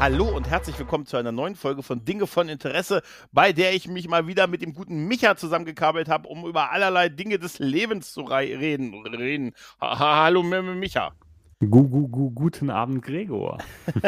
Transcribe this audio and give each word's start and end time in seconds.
Hallo 0.00 0.34
und 0.34 0.48
herzlich 0.48 0.78
willkommen 0.78 1.04
zu 1.04 1.18
einer 1.18 1.30
neuen 1.30 1.56
Folge 1.56 1.82
von 1.82 2.06
Dinge 2.06 2.26
von 2.26 2.48
Interesse, 2.48 3.02
bei 3.32 3.52
der 3.52 3.74
ich 3.74 3.86
mich 3.86 4.08
mal 4.08 4.26
wieder 4.26 4.46
mit 4.46 4.62
dem 4.62 4.72
guten 4.72 5.06
Micha 5.06 5.36
zusammengekabelt 5.36 6.08
habe, 6.08 6.26
um 6.26 6.46
über 6.46 6.72
allerlei 6.72 7.10
Dinge 7.10 7.38
des 7.38 7.58
Lebens 7.58 8.14
zu 8.14 8.22
reden. 8.22 8.94
reden. 9.06 9.52
Ha 9.78 10.22
Hallo 10.24 10.42
Micha. 10.42 11.12
Gu, 11.62 11.88
gu, 11.88 12.08
gu, 12.08 12.30
guten 12.30 12.70
Abend, 12.70 13.02
Gregor. 13.02 13.58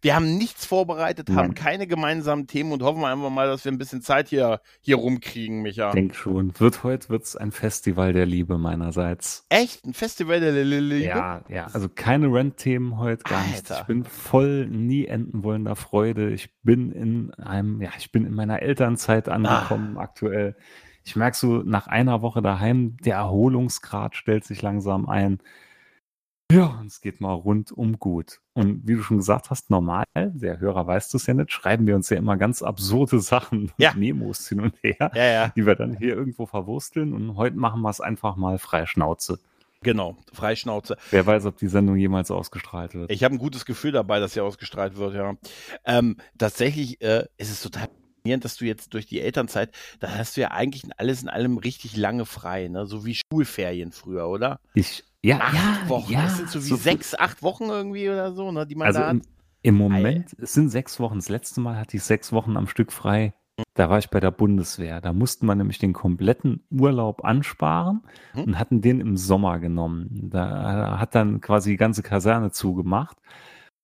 wir 0.00 0.16
haben 0.16 0.38
nichts 0.38 0.64
vorbereitet, 0.64 1.28
haben 1.28 1.48
Nein. 1.48 1.54
keine 1.54 1.86
gemeinsamen 1.86 2.46
Themen 2.46 2.72
und 2.72 2.82
hoffen 2.82 3.04
einfach 3.04 3.28
mal, 3.28 3.46
dass 3.46 3.62
wir 3.66 3.72
ein 3.72 3.76
bisschen 3.76 4.00
Zeit 4.00 4.28
hier, 4.28 4.62
hier 4.80 4.96
rumkriegen, 4.96 5.60
Micha. 5.60 5.92
Denk 5.92 6.14
schon. 6.14 6.58
Wird 6.58 6.82
heute 6.82 7.10
wird's 7.10 7.36
ein 7.36 7.52
Festival 7.52 8.14
der 8.14 8.24
Liebe 8.24 8.56
meinerseits. 8.56 9.44
Echt? 9.50 9.84
Ein 9.84 9.92
Festival 9.92 10.40
der 10.40 10.64
Liebe? 10.64 11.04
Ja, 11.04 11.44
ja. 11.50 11.66
Also 11.74 11.90
keine 11.90 12.32
Rent-Themen 12.32 12.96
heute, 12.96 13.22
gar 13.24 13.46
nicht. 13.48 13.70
Ich 13.70 13.82
bin 13.82 14.04
voll 14.04 14.66
nie 14.66 15.04
enden 15.04 15.44
wollender 15.44 15.76
Freude. 15.76 16.30
Ich 16.30 16.48
bin 16.62 16.90
in 16.90 17.34
einem, 17.34 17.82
ja, 17.82 17.90
ich 17.98 18.12
bin 18.12 18.24
in 18.24 18.32
meiner 18.32 18.62
Elternzeit 18.62 19.28
angekommen 19.28 19.98
ah. 19.98 20.04
aktuell. 20.04 20.56
Ich 21.04 21.16
merke 21.16 21.36
so, 21.36 21.58
nach 21.58 21.86
einer 21.86 22.22
Woche 22.22 22.40
daheim, 22.40 22.96
der 23.04 23.16
Erholungsgrad 23.16 24.16
stellt 24.16 24.44
sich 24.44 24.62
langsam 24.62 25.06
ein. 25.06 25.38
Ja, 26.52 26.66
und 26.66 26.88
es 26.88 27.00
geht 27.00 27.22
mal 27.22 27.32
rundum 27.32 27.98
gut. 27.98 28.40
Und 28.52 28.86
wie 28.86 28.96
du 28.96 29.02
schon 29.02 29.16
gesagt 29.16 29.48
hast, 29.48 29.70
normal, 29.70 30.04
der 30.14 30.60
Hörer 30.60 30.86
weiß 30.86 31.08
das 31.08 31.26
ja 31.26 31.32
nicht, 31.32 31.50
schreiben 31.50 31.86
wir 31.86 31.96
uns 31.96 32.10
ja 32.10 32.18
immer 32.18 32.36
ganz 32.36 32.62
absurde 32.62 33.20
Sachen, 33.20 33.72
ja. 33.78 33.94
Memos 33.94 34.48
hin 34.50 34.60
und 34.60 34.74
her, 34.82 35.10
ja, 35.14 35.24
ja. 35.24 35.48
die 35.56 35.64
wir 35.64 35.76
dann 35.76 35.96
hier 35.96 36.14
irgendwo 36.14 36.44
verwursteln. 36.44 37.14
Und 37.14 37.36
heute 37.36 37.56
machen 37.56 37.80
wir 37.80 37.88
es 37.88 38.02
einfach 38.02 38.36
mal 38.36 38.58
frei 38.58 38.84
Schnauze. 38.84 39.38
Genau, 39.82 40.18
Freischnauze. 40.32 40.96
Wer 41.10 41.26
weiß, 41.26 41.46
ob 41.46 41.56
die 41.56 41.68
Sendung 41.68 41.96
jemals 41.96 42.30
ausgestrahlt 42.30 42.94
wird. 42.94 43.10
Ich 43.10 43.24
habe 43.24 43.34
ein 43.34 43.38
gutes 43.38 43.64
Gefühl 43.64 43.92
dabei, 43.92 44.20
dass 44.20 44.34
sie 44.34 44.40
ausgestrahlt 44.40 44.96
wird, 44.96 45.14
ja. 45.14 45.34
Ähm, 45.86 46.18
tatsächlich 46.36 47.00
äh, 47.00 47.26
ist 47.38 47.50
es 47.50 47.62
total 47.62 47.88
dass 48.24 48.54
du 48.54 48.64
jetzt 48.64 48.94
durch 48.94 49.06
die 49.06 49.20
Elternzeit, 49.20 49.74
da 49.98 50.14
hast 50.14 50.36
du 50.36 50.42
ja 50.42 50.52
eigentlich 50.52 50.84
alles 50.96 51.22
in 51.22 51.28
allem 51.28 51.58
richtig 51.58 51.96
lange 51.96 52.24
frei, 52.24 52.68
ne? 52.68 52.86
So 52.86 53.04
wie 53.04 53.16
Schulferien 53.16 53.90
früher, 53.90 54.28
oder? 54.28 54.60
Ich 54.74 55.02
ja, 55.22 55.38
acht 55.40 55.54
ja, 55.54 55.88
Wochen. 55.88 56.12
Ja, 56.12 56.22
das 56.24 56.36
sind 56.36 56.50
so 56.50 56.62
wie 56.62 56.68
so 56.68 56.76
sechs, 56.76 57.14
acht 57.14 57.42
Wochen 57.42 57.64
irgendwie 57.64 58.08
oder 58.08 58.32
so, 58.32 58.50
ne, 58.50 58.66
die 58.66 58.74
man 58.74 58.88
also 58.88 59.00
da 59.00 59.10
im, 59.10 59.22
im 59.62 59.76
Moment, 59.76 60.34
es 60.38 60.52
sind 60.52 60.68
sechs 60.68 60.98
Wochen. 60.98 61.16
Das 61.16 61.28
letzte 61.28 61.60
Mal 61.60 61.76
hatte 61.76 61.96
ich 61.96 62.02
sechs 62.02 62.32
Wochen 62.32 62.56
am 62.56 62.66
Stück 62.66 62.92
frei. 62.92 63.32
Da 63.74 63.88
war 63.88 63.98
ich 63.98 64.10
bei 64.10 64.18
der 64.18 64.30
Bundeswehr. 64.30 65.00
Da 65.00 65.12
musste 65.12 65.44
man 65.46 65.58
nämlich 65.58 65.78
den 65.78 65.92
kompletten 65.92 66.64
Urlaub 66.70 67.24
ansparen 67.24 68.02
hm. 68.32 68.44
und 68.44 68.58
hatten 68.58 68.80
den 68.80 69.00
im 69.00 69.16
Sommer 69.16 69.58
genommen. 69.60 70.08
Da 70.30 70.98
hat 70.98 71.14
dann 71.14 71.40
quasi 71.40 71.70
die 71.70 71.76
ganze 71.76 72.02
Kaserne 72.02 72.50
zugemacht. 72.50 73.18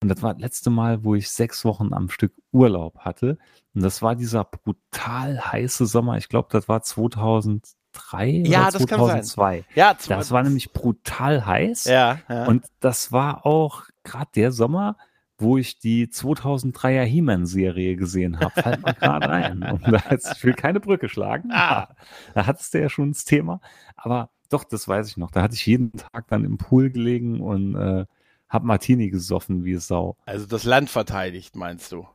Und 0.03 0.09
das 0.09 0.23
war 0.23 0.35
das 0.35 0.43
letzte 0.43 0.71
Mal, 0.71 1.05
wo 1.05 1.15
ich 1.15 1.31
sechs 1.31 1.65
Wochen 1.65 1.93
am 1.93 2.09
Stück 2.09 2.33
Urlaub 2.53 2.99
hatte. 3.01 3.39
Und 3.75 3.83
das 3.83 4.01
war 4.01 4.15
dieser 4.15 4.45
brutal 4.45 5.41
heiße 5.53 5.87
Sommer. 5.87 6.17
Ich 6.17 6.29
glaube, 6.29 6.49
das 6.51 6.69
war 6.69 6.83
2000, 6.83 7.67
2003 7.99 8.49
ja, 8.49 8.69
oder 8.69 8.79
2002. 8.79 9.65
Ja, 9.75 9.95
das 9.95 10.31
war 10.31 10.43
nämlich 10.43 10.73
brutal 10.73 11.45
heiß. 11.45 11.85
Ja, 11.85 12.21
ja. 12.29 12.47
Und 12.47 12.67
das 12.81 13.13
war 13.13 13.45
auch 13.47 13.85
gerade 14.05 14.31
der 14.35 14.53
Sommer, 14.53 14.97
wo 15.39 15.57
ich 15.57 15.79
die 15.79 16.09
2003er 16.09 17.05
He-Man-Serie 17.05 17.97
gesehen 17.97 18.41
habe. 18.41 18.61
Fällt 18.61 18.85
mir 18.85 18.95
gerade 18.95 19.29
ein. 19.29 19.63
Und 19.63 19.87
da 19.87 20.03
jetzt, 20.11 20.37
ich 20.37 20.45
will 20.45 20.55
keine 20.55 20.81
Brücke 20.81 21.09
schlagen. 21.09 21.51
Ah. 21.53 21.89
Da 22.35 22.47
hattest 22.47 22.75
du 22.75 22.81
ja 22.81 22.89
schon 22.89 23.13
das 23.13 23.25
Thema. 23.25 23.61
Aber 23.97 24.31
doch, 24.49 24.65
das 24.65 24.89
weiß 24.89 25.09
ich 25.09 25.17
noch. 25.17 25.31
Da 25.31 25.43
hatte 25.43 25.55
ich 25.55 25.65
jeden 25.65 25.93
Tag 25.93 26.27
dann 26.29 26.45
im 26.45 26.59
Pool 26.59 26.91
gelegen 26.91 27.41
und 27.41 27.77
äh, 27.77 28.05
hab 28.49 28.65
Martini 28.65 29.11
gesoffen 29.11 29.65
wie 29.65 29.77
Sau. 29.77 30.17
Also 30.27 30.47
das 30.47 30.65
Land 30.65 30.91
verteidigt, 30.91 31.55
meinst 31.55 31.93
du? 31.93 32.09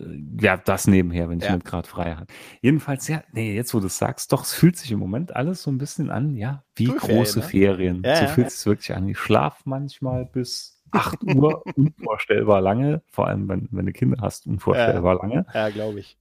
Äh, 0.00 0.04
ja, 0.40 0.56
das 0.56 0.86
nebenher, 0.86 1.28
wenn 1.28 1.38
ich 1.38 1.44
ja. 1.44 1.54
nicht 1.54 1.66
gerade 1.66 1.88
frei 1.88 2.14
habe. 2.14 2.26
Jedenfalls, 2.60 3.08
ja, 3.08 3.22
nee, 3.32 3.54
jetzt 3.54 3.74
wo 3.74 3.80
du 3.80 3.86
es 3.86 3.98
sagst, 3.98 4.32
doch, 4.32 4.44
es 4.44 4.52
fühlt 4.52 4.76
sich 4.76 4.90
im 4.92 4.98
Moment 4.98 5.34
alles 5.34 5.62
so 5.62 5.70
ein 5.70 5.78
bisschen 5.78 6.10
an, 6.10 6.36
ja, 6.36 6.64
wie 6.74 6.86
Schulferien, 6.86 7.16
große 7.16 7.38
ne? 7.40 7.44
Ferien. 7.44 8.02
Ja, 8.04 8.16
so 8.16 8.22
ja. 8.22 8.28
fühlt 8.28 8.46
es 8.48 8.58
sich 8.58 8.66
wirklich 8.66 8.94
an. 8.94 9.08
Ich 9.08 9.18
schlafe 9.18 9.62
manchmal 9.64 10.26
bis 10.26 10.82
8 10.92 11.22
Uhr 11.34 11.62
unvorstellbar 11.76 12.60
lange, 12.60 13.02
vor 13.10 13.26
allem 13.26 13.48
wenn, 13.48 13.68
wenn 13.70 13.86
du 13.86 13.92
Kinder 13.92 14.18
hast, 14.20 14.46
unvorstellbar 14.46 15.16
lange. 15.16 15.46
Ja, 15.52 15.70
glaube 15.70 16.00
ich. 16.00 16.16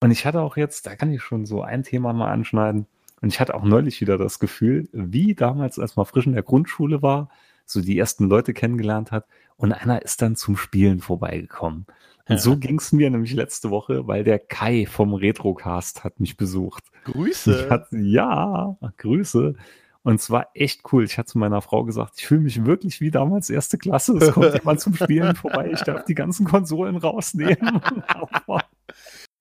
Und 0.00 0.10
ich 0.10 0.24
hatte 0.24 0.40
auch 0.40 0.56
jetzt, 0.56 0.86
da 0.86 0.96
kann 0.96 1.12
ich 1.12 1.22
schon 1.22 1.46
so 1.46 1.62
ein 1.62 1.82
Thema 1.82 2.12
mal 2.12 2.30
anschneiden. 2.30 2.86
Und 3.20 3.28
ich 3.28 3.38
hatte 3.38 3.54
auch 3.54 3.64
neulich 3.64 4.00
wieder 4.00 4.16
das 4.16 4.38
Gefühl, 4.38 4.88
wie 4.92 5.34
damals, 5.34 5.78
als 5.78 5.96
man 5.96 6.06
frisch 6.06 6.26
in 6.26 6.32
der 6.32 6.42
Grundschule 6.42 7.02
war, 7.02 7.28
so 7.66 7.82
die 7.82 7.98
ersten 7.98 8.28
Leute 8.28 8.54
kennengelernt 8.54 9.12
hat 9.12 9.26
und 9.56 9.72
einer 9.72 10.02
ist 10.02 10.22
dann 10.22 10.36
zum 10.36 10.56
Spielen 10.56 11.00
vorbeigekommen. 11.00 11.86
Und 12.30 12.40
so 12.40 12.56
ging 12.56 12.78
es 12.78 12.92
mir 12.92 13.10
nämlich 13.10 13.32
letzte 13.32 13.70
Woche, 13.70 14.06
weil 14.06 14.24
der 14.24 14.38
Kai 14.38 14.86
vom 14.86 15.14
Retrocast 15.14 16.04
hat 16.04 16.20
mich 16.20 16.36
besucht. 16.36 16.84
Grüße. 17.04 17.68
Hatte, 17.68 17.98
ja, 17.98 18.76
Grüße. 18.98 19.56
Und 20.02 20.20
zwar 20.20 20.48
echt 20.54 20.80
cool. 20.92 21.04
Ich 21.04 21.18
hatte 21.18 21.32
zu 21.32 21.38
meiner 21.38 21.60
Frau 21.60 21.84
gesagt, 21.84 22.14
ich 22.16 22.26
fühle 22.26 22.40
mich 22.40 22.64
wirklich 22.64 23.00
wie 23.00 23.10
damals 23.10 23.50
erste 23.50 23.78
Klasse. 23.78 24.16
Es 24.16 24.32
kommt 24.32 24.54
jemand 24.54 24.80
zum 24.80 24.94
Spielen 24.94 25.34
vorbei. 25.34 25.70
Ich 25.72 25.82
darf 25.82 26.04
die 26.04 26.14
ganzen 26.14 26.46
Konsolen 26.46 26.96
rausnehmen. 26.96 27.82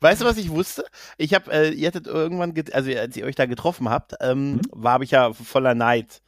Weißt 0.01 0.21
du, 0.21 0.25
was 0.25 0.37
ich 0.37 0.49
wusste? 0.49 0.83
Ich 1.17 1.33
habe, 1.33 1.51
äh, 1.51 1.69
ihr 1.71 1.87
hattet 1.87 2.07
irgendwann, 2.07 2.53
also 2.71 2.91
als 2.91 3.15
ihr 3.17 3.25
euch 3.25 3.35
da 3.35 3.45
getroffen 3.45 3.89
habt, 3.89 4.15
ähm, 4.21 4.53
mhm. 4.53 4.61
war 4.71 5.01
ich 5.01 5.11
ja 5.11 5.33
voller 5.33 5.75
Neid 5.75 6.21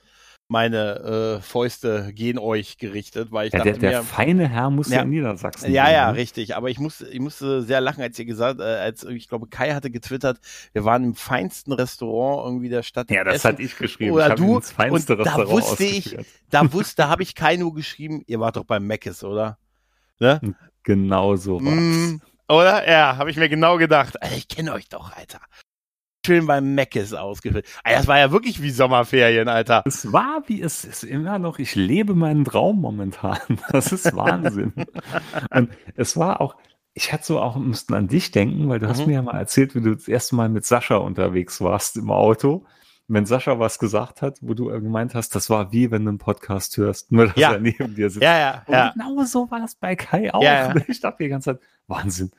meine 0.51 1.39
äh, 1.39 1.41
Fäuste 1.41 2.11
gegen 2.13 2.37
euch 2.37 2.77
gerichtet, 2.77 3.31
weil 3.31 3.47
ich 3.47 3.53
ja, 3.53 3.59
dachte 3.59 3.79
der, 3.79 3.89
der 3.89 3.99
mir, 4.01 4.05
feine 4.05 4.49
Herr 4.49 4.69
muss 4.69 4.89
ja, 4.89 5.01
in 5.01 5.09
Niedersachsen. 5.09 5.71
Ja, 5.71 5.85
sein, 5.85 5.93
ja, 5.93 6.11
ne? 6.11 6.17
richtig. 6.17 6.57
Aber 6.57 6.69
ich 6.69 6.77
musste, 6.77 7.07
ich 7.07 7.21
musste 7.21 7.61
sehr 7.61 7.79
lachen, 7.79 8.01
als 8.01 8.19
ihr 8.19 8.25
gesagt, 8.25 8.59
äh, 8.59 8.63
als 8.63 9.05
ich 9.05 9.29
glaube 9.29 9.47
Kai 9.47 9.71
hatte 9.73 9.89
getwittert, 9.89 10.39
wir 10.73 10.83
waren 10.83 11.05
im 11.05 11.15
feinsten 11.15 11.71
Restaurant 11.71 12.45
irgendwie 12.45 12.67
der 12.67 12.83
Stadt. 12.83 13.09
Ja, 13.09 13.23
das 13.23 13.45
hatte 13.45 13.61
ich 13.61 13.77
geschrieben. 13.77 14.11
Oder 14.11 14.27
ich 14.27 14.35
du. 14.35 14.59
Das 14.59 14.71
feinste 14.71 15.15
und 15.15 15.25
da 15.25 15.49
wusste 15.49 15.85
ich, 15.85 16.17
da 16.49 16.73
wusste, 16.73 16.97
da 16.97 17.07
habe 17.07 17.23
ich 17.23 17.33
Kai 17.33 17.55
nur 17.55 17.73
geschrieben, 17.73 18.21
ihr 18.27 18.41
wart 18.41 18.57
doch 18.57 18.65
beim 18.65 18.85
Meckes, 18.85 19.23
oder? 19.23 19.57
Ne? 20.19 20.41
Genau 20.83 21.37
so 21.37 21.63
war's. 21.63 21.73
Mm, 21.73 22.21
oder? 22.49 22.89
Ja, 22.89 23.15
habe 23.15 23.31
ich 23.31 23.37
mir 23.37 23.47
genau 23.47 23.77
gedacht. 23.77 24.21
Alter, 24.21 24.35
ich 24.35 24.49
kenne 24.49 24.73
euch 24.73 24.89
doch, 24.89 25.15
Alter 25.15 25.39
schön 26.25 26.47
beim 26.47 26.75
Meckes 26.75 27.13
ausgefüllt. 27.13 27.65
Das 27.83 28.07
war 28.07 28.19
ja 28.19 28.31
wirklich 28.31 28.61
wie 28.61 28.71
Sommerferien, 28.71 29.47
Alter. 29.47 29.83
Es 29.85 30.11
war 30.11 30.43
wie 30.47 30.61
es 30.61 30.85
ist 30.85 31.03
immer 31.03 31.39
noch. 31.39 31.59
Ich 31.59 31.75
lebe 31.75 32.13
meinen 32.13 32.45
Traum 32.45 32.81
momentan. 32.81 33.37
Das 33.71 33.91
ist 33.91 34.15
Wahnsinn. 34.15 34.73
Und 35.53 35.69
es 35.95 36.17
war 36.17 36.41
auch, 36.41 36.55
ich 36.93 37.13
hatte 37.13 37.25
so 37.25 37.39
auch, 37.39 37.55
müssten 37.55 37.93
an 37.93 38.07
dich 38.07 38.31
denken, 38.31 38.67
weil 38.69 38.79
du 38.79 38.85
mhm. 38.85 38.89
hast 38.89 39.07
mir 39.07 39.13
ja 39.13 39.21
mal 39.21 39.37
erzählt, 39.37 39.75
wie 39.75 39.81
du 39.81 39.95
das 39.95 40.07
erste 40.07 40.35
Mal 40.35 40.49
mit 40.49 40.65
Sascha 40.65 40.95
unterwegs 40.97 41.61
warst 41.61 41.97
im 41.97 42.11
Auto. 42.11 42.65
Wenn 43.07 43.25
Sascha 43.25 43.59
was 43.59 43.79
gesagt 43.79 44.21
hat, 44.21 44.37
wo 44.41 44.53
du 44.53 44.65
gemeint 44.65 45.15
hast, 45.15 45.35
das 45.35 45.49
war 45.49 45.71
wie 45.71 45.91
wenn 45.91 46.03
du 46.03 46.09
einen 46.09 46.17
Podcast 46.17 46.77
hörst, 46.77 47.11
nur 47.11 47.27
dass 47.27 47.35
ja. 47.35 47.53
er 47.53 47.59
neben 47.59 47.95
dir 47.95 48.09
sitzt. 48.09 48.23
Ja, 48.23 48.37
ja, 48.37 48.63
Und 48.65 48.73
ja. 48.73 48.91
genau 48.93 49.23
so 49.23 49.49
war 49.51 49.59
das 49.59 49.75
bei 49.75 49.95
Kai 49.95 50.33
auch. 50.33 50.43
Ja, 50.43 50.69
ja. 50.69 50.75
Ich 50.87 50.99
dachte 50.99 51.23
die 51.23 51.29
ganze 51.29 51.53
Zeit, 51.53 51.61
Wahnsinn 51.87 52.31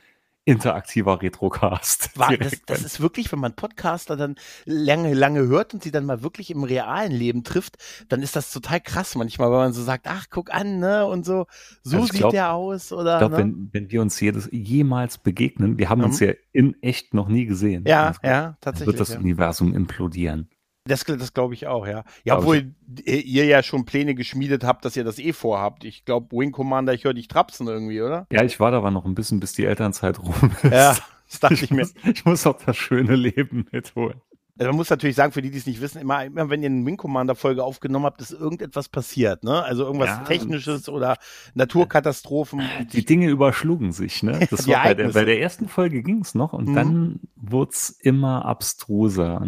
interaktiver 0.45 1.23
Retrocast. 1.23 2.11
Das, 2.17 2.61
das 2.67 2.83
ist 2.83 3.01
wirklich, 3.01 3.31
wenn 3.33 3.39
man 3.39 3.55
Podcaster 3.55 4.17
dann 4.17 4.35
lange, 4.65 5.15
lange 5.15 5.41
hört 5.47 5.75
und 5.75 5.83
sie 5.83 5.91
dann 5.91 6.05
mal 6.05 6.23
wirklich 6.23 6.51
im 6.51 6.65
realen 6.65 7.13
Leben 7.13 7.45
trifft, 7.45 7.77
dann 8.09 8.23
ist 8.23 8.35
das 8.37 8.51
total 8.53 8.81
krass 8.81 9.15
manchmal, 9.15 9.51
weil 9.51 9.59
man 9.59 9.73
so 9.73 9.83
sagt, 9.83 10.07
ach, 10.09 10.27
guck 10.31 10.53
an, 10.53 10.79
ne, 10.81 11.07
und 11.07 11.25
so, 11.25 11.47
so 11.83 11.97
Also 11.99 12.07
sieht 12.09 12.17
glaub- 12.21 12.31
der 12.33 12.53
aus, 12.53 12.93
oder? 12.93 13.15
Ich 13.15 13.19
glaube, 13.19 13.37
ne? 13.37 13.39
wenn, 13.39 13.69
wenn 13.73 13.91
wir 13.91 14.03
uns 14.03 14.19
jedes, 14.21 14.49
jemals 14.53 15.19
begegnen, 15.19 15.79
wir 15.79 15.89
haben 15.89 15.99
Mhm. 16.01 16.05
uns 16.07 16.21
ja 16.21 16.33
in 16.53 16.81
echt 16.83 17.15
noch 17.15 17.29
nie 17.29 17.47
gesehen. 17.47 17.85
ja, 17.87 18.09
Also, 18.09 18.21
ja, 18.25 18.57
tatsächlich. 18.61 18.87
wird 18.89 19.01
das 19.01 19.11
ja. 19.11 19.19
Universum 19.19 19.75
implodieren. 19.75 20.49
Das, 20.85 21.05
das 21.05 21.33
glaube 21.33 21.55
ich 21.55 21.67
auch, 21.69 21.87
ja. 21.87 22.05
Ja, 22.25 22.35
Glaub 22.35 22.39
obwohl 22.41 22.75
ihr 23.05 23.45
ja 23.45 23.63
schon 23.63 23.85
Pläne 23.85 24.15
geschmiedet 24.15 24.65
habt, 24.65 24.85
dass 24.85 24.97
ihr 24.97 25.05
das 25.05 25.19
eh 25.19 25.33
vorhabt. 25.33 25.85
Ich 25.85 26.05
glaube, 26.05 26.37
Wing 26.37 26.51
Commander, 26.51 26.93
ich 26.93 27.05
höre 27.05 27.15
dich 27.15 27.29
trapsen 27.29 27.69
irgendwie, 27.69 28.03
oder? 28.03 28.27
Ja, 28.33 28.43
ich 28.43 28.59
war 28.59 28.73
da 28.73 28.79
aber 28.79 28.91
noch 28.91 29.05
ein 29.05 29.15
bisschen, 29.15 29.39
bis 29.39 29.53
die 29.53 29.65
Elternzeit 29.65 30.19
rum 30.19 30.51
ist. 30.63 30.73
Ja, 30.73 30.97
das 31.29 31.41
dachte 31.41 31.65
ich 31.65 31.71
mir. 31.71 31.83
muss, 31.83 31.95
ich 32.05 32.25
muss 32.25 32.47
auch 32.47 32.59
das 32.65 32.77
schöne 32.77 33.15
Leben 33.15 33.69
mitholen. 33.71 34.21
Also 34.59 34.69
man 34.71 34.77
muss 34.77 34.91
natürlich 34.91 35.17
sagen, 35.17 35.33
für 35.33 35.41
die, 35.41 35.51
die 35.51 35.57
es 35.57 35.67
nicht 35.67 35.81
wissen, 35.81 35.99
immer, 35.99 36.25
immer 36.27 36.51
wenn 36.51 36.63
ihr 36.63 36.69
eine 36.69 36.85
Wing 36.85 36.99
Commander 36.99 37.35
Folge 37.35 37.65
aufgenommen 37.65 38.05
habt, 38.05 38.21
ist 38.21 38.33
irgendetwas 38.33 38.91
passiert, 38.91 39.45
ne? 39.45 39.63
Also 39.65 39.85
irgendwas 39.85 40.11
Ja. 40.11 40.25
Technisches 40.25 40.91
oder 40.91 41.17
Naturkatastrophen. 41.55 42.61
Die 42.93 43.05
Dinge 43.05 43.29
überschlugen 43.29 43.93
sich, 43.93 44.23
ne? 44.23 44.47
Das 44.51 44.69
war 44.69 44.83
bei 44.85 44.95
der, 44.95 45.09
bei 45.09 45.25
der 45.25 45.41
ersten 45.41 45.69
Folge 45.69 46.03
ging's 46.03 46.35
noch 46.35 46.53
und 46.53 46.69
Mhm. 46.69 46.75
dann 46.75 47.21
wurd's 47.37 47.91
immer 47.91 48.45
abstruser. 48.45 49.45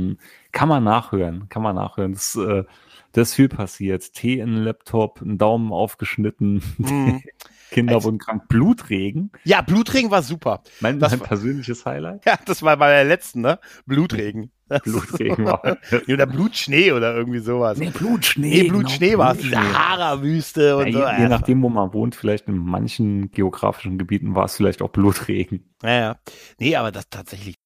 Kann 0.52 0.68
man 0.68 0.84
nachhören, 0.84 1.48
kann 1.50 1.62
man 1.62 1.76
nachhören. 1.76 2.12
Das, 2.14 2.34
äh, 2.36 2.64
das 3.12 3.28
ist 3.30 3.34
viel 3.34 3.48
passiert. 3.48 4.12
Tee 4.14 4.40
in 4.40 4.54
den 4.54 4.64
Laptop, 4.64 5.20
einen 5.20 5.36
Daumen 5.38 5.72
aufgeschnitten, 5.72 6.62
Mhm. 6.78 7.22
Kinder 7.74 8.02
wurden 8.04 8.18
krank, 8.18 8.48
Blutregen. 8.48 9.32
Ja, 9.44 9.60
Blutregen 9.62 10.10
war 10.10 10.22
super. 10.22 10.62
Mein, 10.80 10.98
mein 10.98 11.10
war- 11.10 11.18
persönliches 11.26 11.84
Highlight. 11.84 12.24
Ja, 12.24 12.38
das 12.46 12.62
war 12.62 12.76
bei 12.76 12.88
der 12.90 13.04
letzten, 13.04 13.40
ne? 13.40 13.58
Blutregen. 13.84 14.50
Blutregen 14.84 15.44
war. 15.44 15.62
oder 16.08 16.26
Blutschnee 16.26 16.92
oder 16.92 17.14
irgendwie 17.14 17.40
sowas. 17.40 17.76
Nee, 17.78 17.90
Blutschnee. 17.90 18.62
Nee, 18.62 18.68
Blutschnee 18.68 19.18
war 19.18 19.32
es. 19.36 19.42
Sahara-Wüste 19.50 20.66
Ja, 20.68 20.74
und 20.76 20.92
so. 20.92 20.98
je, 21.00 21.22
je 21.22 21.28
nachdem, 21.28 21.62
wo 21.62 21.68
man 21.68 21.92
wohnt, 21.92 22.14
vielleicht 22.14 22.48
in 22.48 22.56
manchen 22.56 23.30
geografischen 23.30 23.98
Gebieten 23.98 24.34
war 24.34 24.44
es 24.46 24.56
vielleicht 24.56 24.80
auch 24.80 24.90
Blutregen. 24.90 25.74
Ja, 25.82 25.90
ja. 25.90 26.16
Nee, 26.58 26.76
aber 26.76 26.92
das 26.92 27.08
tatsächlich. 27.10 27.56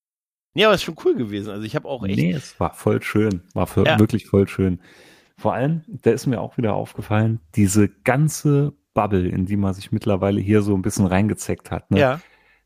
Nee, 0.54 0.64
aber 0.64 0.74
es 0.74 0.80
ist 0.80 0.84
schon 0.86 0.96
cool 1.04 1.14
gewesen. 1.14 1.50
Also 1.50 1.62
ich 1.64 1.76
habe 1.76 1.86
auch 1.86 2.04
echt. 2.04 2.16
Nee, 2.16 2.32
es 2.32 2.58
war 2.58 2.74
voll 2.74 3.02
schön. 3.02 3.42
War 3.54 3.66
voll, 3.66 3.86
Ja. 3.86 3.98
wirklich 3.98 4.26
voll 4.26 4.48
schön. 4.48 4.80
Vor 5.36 5.54
allem, 5.54 5.82
da 5.86 6.10
ist 6.10 6.26
mir 6.26 6.40
auch 6.40 6.56
wieder 6.58 6.74
aufgefallen, 6.74 7.40
diese 7.54 7.88
ganze 7.88 8.72
Bubble, 8.98 9.28
in 9.28 9.46
die 9.46 9.56
man 9.56 9.74
sich 9.74 9.92
mittlerweile 9.92 10.40
hier 10.40 10.60
so 10.60 10.74
ein 10.74 10.82
bisschen 10.82 11.06
reingezeckt 11.06 11.70
hat. 11.70 11.88
Ne? 11.92 12.00
Ja. 12.00 12.20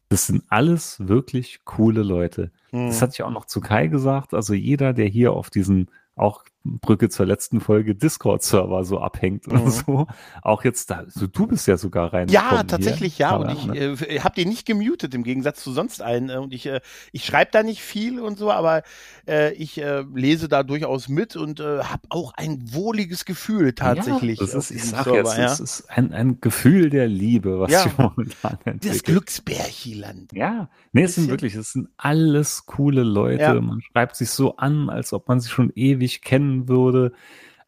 Das 0.08 0.26
sind 0.26 0.44
alles 0.48 0.96
wirklich 1.06 1.60
coole 1.66 2.02
Leute. 2.02 2.50
Hm. 2.70 2.86
Das 2.86 3.02
hatte 3.02 3.12
ich 3.12 3.22
auch 3.22 3.30
noch 3.30 3.44
zu 3.44 3.60
Kai 3.60 3.88
gesagt. 3.88 4.32
Also 4.32 4.54
jeder, 4.54 4.94
der 4.94 5.08
hier 5.08 5.34
auf 5.34 5.50
diesen 5.50 5.90
auch 6.16 6.44
Brücke 6.64 7.08
zur 7.08 7.26
letzten 7.26 7.60
Folge 7.60 7.94
Discord-Server 7.94 8.84
so 8.84 8.98
abhängt 9.00 9.46
Mhm. 9.46 9.52
oder 9.60 9.70
so, 9.70 10.06
auch 10.42 10.64
jetzt 10.64 10.90
da, 10.90 11.04
so, 11.08 11.26
du 11.26 11.46
bist 11.46 11.66
ja 11.66 11.76
sogar 11.76 12.12
rein. 12.12 12.28
Ja, 12.28 12.62
tatsächlich 12.62 13.18
ja. 13.18 13.36
Und 13.36 13.50
ich 13.50 13.62
Ahnung, 13.62 13.76
äh, 13.76 14.20
habe 14.20 14.34
den 14.34 14.48
nicht 14.48 14.66
gemutet 14.66 15.14
im 15.14 15.24
Gegensatz 15.24 15.62
zu 15.62 15.72
sonst 15.72 16.02
allen. 16.02 16.30
äh, 16.30 16.36
Und 16.36 16.52
ich, 16.54 16.66
äh, 16.66 16.80
ich 17.12 17.24
schreibe 17.24 17.50
da 17.52 17.62
nicht 17.62 17.82
viel 17.82 18.20
und 18.20 18.38
so, 18.38 18.50
aber 18.52 18.82
äh, 19.28 19.52
ich 19.54 19.78
äh, 19.78 20.04
lese 20.14 20.48
da 20.48 20.62
durchaus 20.62 21.08
mit 21.08 21.36
und 21.36 21.60
äh, 21.60 21.80
habe 21.82 22.02
auch 22.10 22.32
ein 22.36 22.62
wohliges 22.72 23.24
Gefühl 23.24 23.72
tatsächlich. 23.72 24.38
Ja, 24.40 24.46
das 24.46 24.54
ist, 24.54 24.70
ich 24.70 24.84
sag 24.84 25.04
Server, 25.04 25.18
jetzt, 25.18 25.38
ja. 25.38 25.44
es 25.46 25.60
ist 25.60 25.90
ein, 25.90 26.12
ein 26.12 26.40
Gefühl 26.40 26.90
der 26.90 27.08
Liebe, 27.08 27.58
was 27.60 27.70
Ja. 27.72 27.86
momentan 27.98 28.58
Das 28.64 28.72
entwickelt. 28.72 29.04
Glücksbärchiland. 29.04 30.32
Ja, 30.32 30.68
nee, 30.92 31.02
es 31.02 31.14
sind 31.14 31.28
wirklich, 31.28 31.54
es 31.54 31.72
sind 31.72 31.88
alles 31.96 32.66
coole 32.66 33.02
Leute. 33.02 33.42
Ja. 33.42 33.60
Man 33.60 33.80
schreibt 33.82 34.16
sich 34.16 34.30
so 34.30 34.56
an, 34.56 34.88
als 34.90 35.12
ob 35.12 35.28
man 35.28 35.40
sie 35.40 35.48
schon 35.48 35.70
ewig 35.74 36.22
kennen 36.52 36.68
würde. 36.68 37.12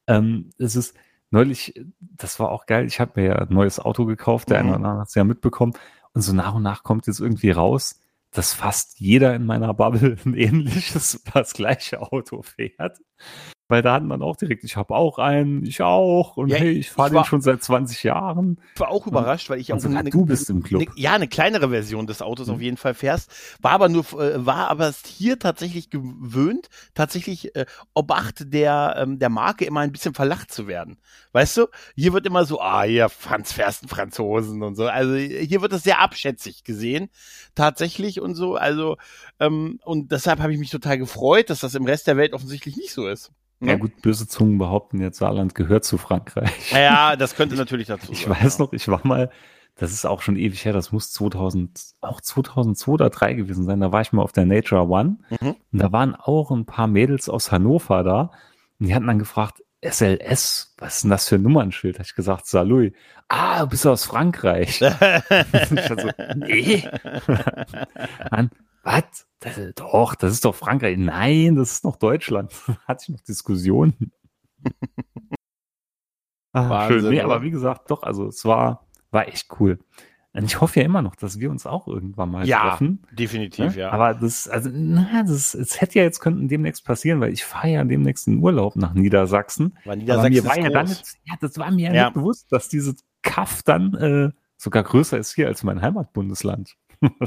Ähm, 0.06 0.50
es 0.58 0.76
ist 0.76 0.96
neulich, 1.30 1.74
das 2.00 2.38
war 2.38 2.50
auch 2.50 2.66
geil. 2.66 2.86
Ich 2.86 3.00
habe 3.00 3.20
mir 3.20 3.26
ja 3.28 3.34
ein 3.36 3.52
neues 3.52 3.80
Auto 3.80 4.04
gekauft, 4.04 4.50
der 4.50 4.62
Mhm. 4.62 4.68
eine 4.68 4.78
oder 4.78 4.88
andere 4.88 5.00
hat 5.02 5.08
es 5.08 5.14
ja 5.14 5.24
mitbekommen. 5.24 5.72
Und 6.12 6.22
so 6.22 6.32
nach 6.32 6.54
und 6.54 6.62
nach 6.62 6.82
kommt 6.84 7.06
jetzt 7.06 7.20
irgendwie 7.20 7.50
raus, 7.50 8.00
dass 8.30 8.52
fast 8.52 9.00
jeder 9.00 9.34
in 9.34 9.46
meiner 9.46 9.74
Bubble 9.74 10.16
ein 10.24 10.34
ähnliches, 10.34 11.22
das 11.32 11.54
gleiche 11.54 12.00
Auto 12.00 12.42
fährt. 12.42 12.98
Weil 13.66 13.80
da 13.80 13.94
hat 13.94 14.02
man 14.04 14.20
auch 14.20 14.36
direkt, 14.36 14.62
ich 14.62 14.76
habe 14.76 14.94
auch 14.94 15.18
einen, 15.18 15.64
ich 15.64 15.80
auch. 15.80 16.36
Und 16.36 16.48
Ja, 16.48 16.58
hey, 16.58 16.72
ich 16.72 16.90
fahre 16.90 17.10
den 17.10 17.24
schon 17.24 17.40
seit 17.40 17.62
20 17.62 18.02
Jahren. 18.02 18.60
Ich 18.74 18.80
war 18.80 18.90
auch 18.90 19.06
überrascht, 19.06 19.48
weil 19.48 19.58
ich 19.58 19.72
auch 19.72 19.80
sogar 19.80 20.00
eine- 20.00 20.10
du 20.10 20.26
bist 20.26 20.50
im 20.50 20.62
Club. 20.62 20.82
Ne, 20.82 20.88
ja, 20.96 21.14
eine 21.14 21.28
kleinere 21.28 21.70
Version 21.70 22.06
des 22.06 22.20
Autos 22.20 22.48
Mhm. 22.48 22.54
auf 22.54 22.60
jeden 22.60 22.76
Fall 22.76 22.92
fährst. 22.92 23.30
War 23.62 23.70
aber 23.72 23.88
nur, 23.88 24.04
äh, 24.20 24.44
war 24.44 24.68
aber 24.68 24.92
hier 25.06 25.38
tatsächlich 25.38 25.88
gewöhnt, 25.88 26.68
tatsächlich 26.92 27.56
äh, 27.56 27.64
Obacht 27.94 28.52
der, 28.52 28.96
ähm, 28.98 29.18
der 29.18 29.30
Marke 29.30 29.64
immer 29.64 29.80
ein 29.80 29.92
bisschen 29.92 30.12
verlacht 30.12 30.52
zu 30.52 30.66
werden. 30.66 30.98
Weißt 31.32 31.56
du? 31.56 31.66
Hier 31.96 32.12
wird 32.12 32.26
immer 32.26 32.44
so, 32.44 32.60
ah, 32.60 32.82
hier, 32.82 33.08
Franz 33.08 33.52
fährst 33.52 33.82
einen 33.84 33.88
Franzosen 33.88 34.62
und 34.62 34.74
so. 34.74 34.86
Also 34.88 35.14
hier 35.14 35.62
wird 35.62 35.72
es 35.72 35.84
sehr 35.84 36.00
abschätzig 36.00 36.64
gesehen, 36.64 37.08
tatsächlich 37.54 38.20
und 38.20 38.34
so. 38.34 38.56
Also, 38.56 38.98
ähm, 39.40 39.80
und 39.84 40.12
deshalb 40.12 40.40
habe 40.40 40.52
ich 40.52 40.58
mich 40.58 40.70
total 40.70 40.98
gefreut, 40.98 41.48
dass 41.48 41.60
das 41.60 41.74
im 41.74 41.86
Rest 41.86 42.06
der 42.06 42.18
Welt 42.18 42.34
offensichtlich 42.34 42.76
nicht 42.76 42.92
so 42.92 43.08
ist. 43.08 43.32
Ja 43.66 43.76
gut, 43.76 44.00
böse 44.02 44.26
Zungen 44.28 44.58
behaupten 44.58 45.00
jetzt, 45.00 45.18
Saarland 45.18 45.54
gehört 45.54 45.84
zu 45.84 45.98
Frankreich. 45.98 46.72
Naja, 46.72 47.16
das 47.16 47.34
könnte 47.36 47.54
natürlich 47.56 47.86
dazu 47.88 48.12
Ich 48.12 48.24
sein. 48.24 48.30
weiß 48.42 48.58
ja. 48.58 48.64
noch, 48.64 48.72
ich 48.72 48.88
war 48.88 49.00
mal, 49.04 49.30
das 49.76 49.92
ist 49.92 50.04
auch 50.06 50.22
schon 50.22 50.36
ewig 50.36 50.64
her, 50.64 50.72
das 50.72 50.92
muss 50.92 51.10
2000, 51.12 51.80
auch 52.00 52.20
2002 52.20 52.92
oder 52.92 53.10
2003 53.10 53.34
gewesen 53.34 53.64
sein, 53.64 53.80
da 53.80 53.90
war 53.92 54.00
ich 54.02 54.12
mal 54.12 54.22
auf 54.22 54.32
der 54.32 54.46
Nature 54.46 54.88
One 54.88 55.18
Mhm. 55.40 55.56
und 55.72 55.78
da 55.82 55.90
waren 55.92 56.14
auch 56.14 56.50
ein 56.50 56.64
paar 56.66 56.86
Mädels 56.86 57.28
aus 57.28 57.50
Hannover 57.50 58.02
da 58.04 58.30
und 58.78 58.86
die 58.88 58.94
hatten 58.94 59.06
dann 59.06 59.18
gefragt, 59.18 59.62
SLS, 59.82 60.74
was 60.78 60.94
ist 60.96 61.02
denn 61.04 61.10
das 61.10 61.28
für 61.28 61.34
ein 61.34 61.42
Nummernschild? 61.42 61.96
Habe 61.98 62.06
ich 62.06 62.14
gesagt, 62.14 62.46
Salui. 62.46 62.94
Ah, 63.28 63.60
du 63.60 63.66
bist 63.68 63.86
aus 63.86 64.04
Frankreich. 64.06 64.80
ich 65.52 65.88
so, 65.88 66.10
nee. 66.36 66.88
An, 68.30 68.50
was? 68.84 69.26
Das, 69.40 69.58
doch, 69.74 70.14
das 70.14 70.32
ist 70.32 70.44
doch 70.44 70.54
Frankreich. 70.54 70.96
Nein, 70.96 71.56
das 71.56 71.72
ist 71.72 71.84
noch 71.84 71.96
Deutschland. 71.96 72.52
Hatte 72.86 73.04
ich 73.04 73.08
noch 73.10 73.20
Diskussionen. 73.20 74.12
ah, 76.52 76.68
Wahnsinn, 76.70 77.00
schön. 77.00 77.10
Nee, 77.10 77.20
aber 77.20 77.42
wie 77.42 77.50
gesagt, 77.50 77.90
doch, 77.90 78.02
also 78.02 78.26
es 78.28 78.44
war, 78.44 78.86
war 79.10 79.28
echt 79.28 79.48
cool. 79.60 79.78
Und 80.32 80.44
ich 80.44 80.60
hoffe 80.60 80.80
ja 80.80 80.86
immer 80.86 81.00
noch, 81.00 81.14
dass 81.14 81.38
wir 81.38 81.48
uns 81.50 81.64
auch 81.64 81.86
irgendwann 81.86 82.28
mal 82.30 82.44
Ja, 82.46 82.70
treffen. 82.70 83.06
Definitiv, 83.12 83.76
Ne? 83.76 83.82
ja. 83.82 83.90
Aber 83.92 84.14
das, 84.14 84.48
also, 84.48 84.68
na, 84.72 85.22
das, 85.22 85.54
es 85.54 85.80
hätte 85.80 85.98
ja 86.00 86.04
jetzt 86.04 86.18
könnten 86.18 86.48
demnächst 86.48 86.84
passieren, 86.84 87.20
weil 87.20 87.32
ich 87.32 87.44
fahre 87.44 87.68
ja 87.68 87.84
demnächst 87.84 88.26
in 88.26 88.38
Urlaub 88.42 88.74
nach 88.74 88.94
Niedersachsen. 88.94 89.76
Weil 89.84 89.92
Aber 89.92 89.96
Niedersachsen 89.96 90.32
mir 90.32 90.38
ist 90.38 90.44
war 90.48 90.58
ja 90.58 90.70
dann, 90.70 90.88
ja, 90.88 91.34
das 91.40 91.56
war 91.58 91.70
mir 91.70 91.88
ja 91.90 91.94
Ja. 91.94 92.04
nicht 92.06 92.14
bewusst, 92.14 92.50
dass 92.50 92.68
dieses 92.68 92.96
Kaff 93.22 93.62
dann 93.62 93.94
äh, 93.94 94.30
sogar 94.56 94.82
größer 94.82 95.18
ist 95.18 95.34
hier 95.36 95.46
als 95.46 95.62
mein 95.62 95.80
Heimatbundesland. 95.82 96.74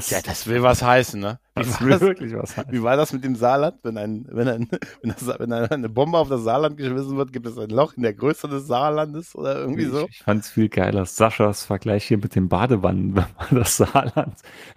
Ja, 0.08 0.20
das 0.24 0.46
will 0.46 0.62
was 0.62 0.82
heißen, 0.82 1.20
ne? 1.20 1.38
Wie 1.54 1.62
das 1.62 1.80
will 1.80 1.90
das, 1.90 2.00
wirklich 2.00 2.34
was 2.34 2.56
heißen. 2.56 2.72
wie 2.72 2.82
war 2.82 2.96
das 2.96 3.12
mit 3.12 3.24
dem 3.24 3.34
Saarland? 3.34 3.76
Wenn, 3.82 3.98
ein, 3.98 4.26
wenn, 4.30 4.48
ein, 4.48 4.68
wenn, 5.02 5.10
das, 5.10 5.26
wenn 5.38 5.52
eine 5.52 5.88
Bombe 5.88 6.18
auf 6.18 6.28
das 6.28 6.42
Saarland 6.42 6.76
geschmissen 6.76 7.16
wird, 7.16 7.32
gibt 7.32 7.46
es 7.46 7.58
ein 7.58 7.70
Loch 7.70 7.94
in 7.94 8.02
der 8.02 8.14
Größe 8.14 8.48
des 8.48 8.66
Saarlandes 8.66 9.34
oder 9.34 9.58
irgendwie 9.58 9.86
so? 9.86 10.02
Ich, 10.02 10.10
ich 10.10 10.22
fand 10.22 10.42
es 10.42 10.50
viel 10.50 10.68
geiler. 10.68 11.04
Saschas 11.04 11.64
Vergleich 11.64 12.04
hier 12.04 12.18
mit 12.18 12.34
den 12.34 12.48
Badewannen, 12.48 13.16
wenn 13.16 13.26
man 13.38 13.48
das 13.50 13.76
Saarland 13.76 14.36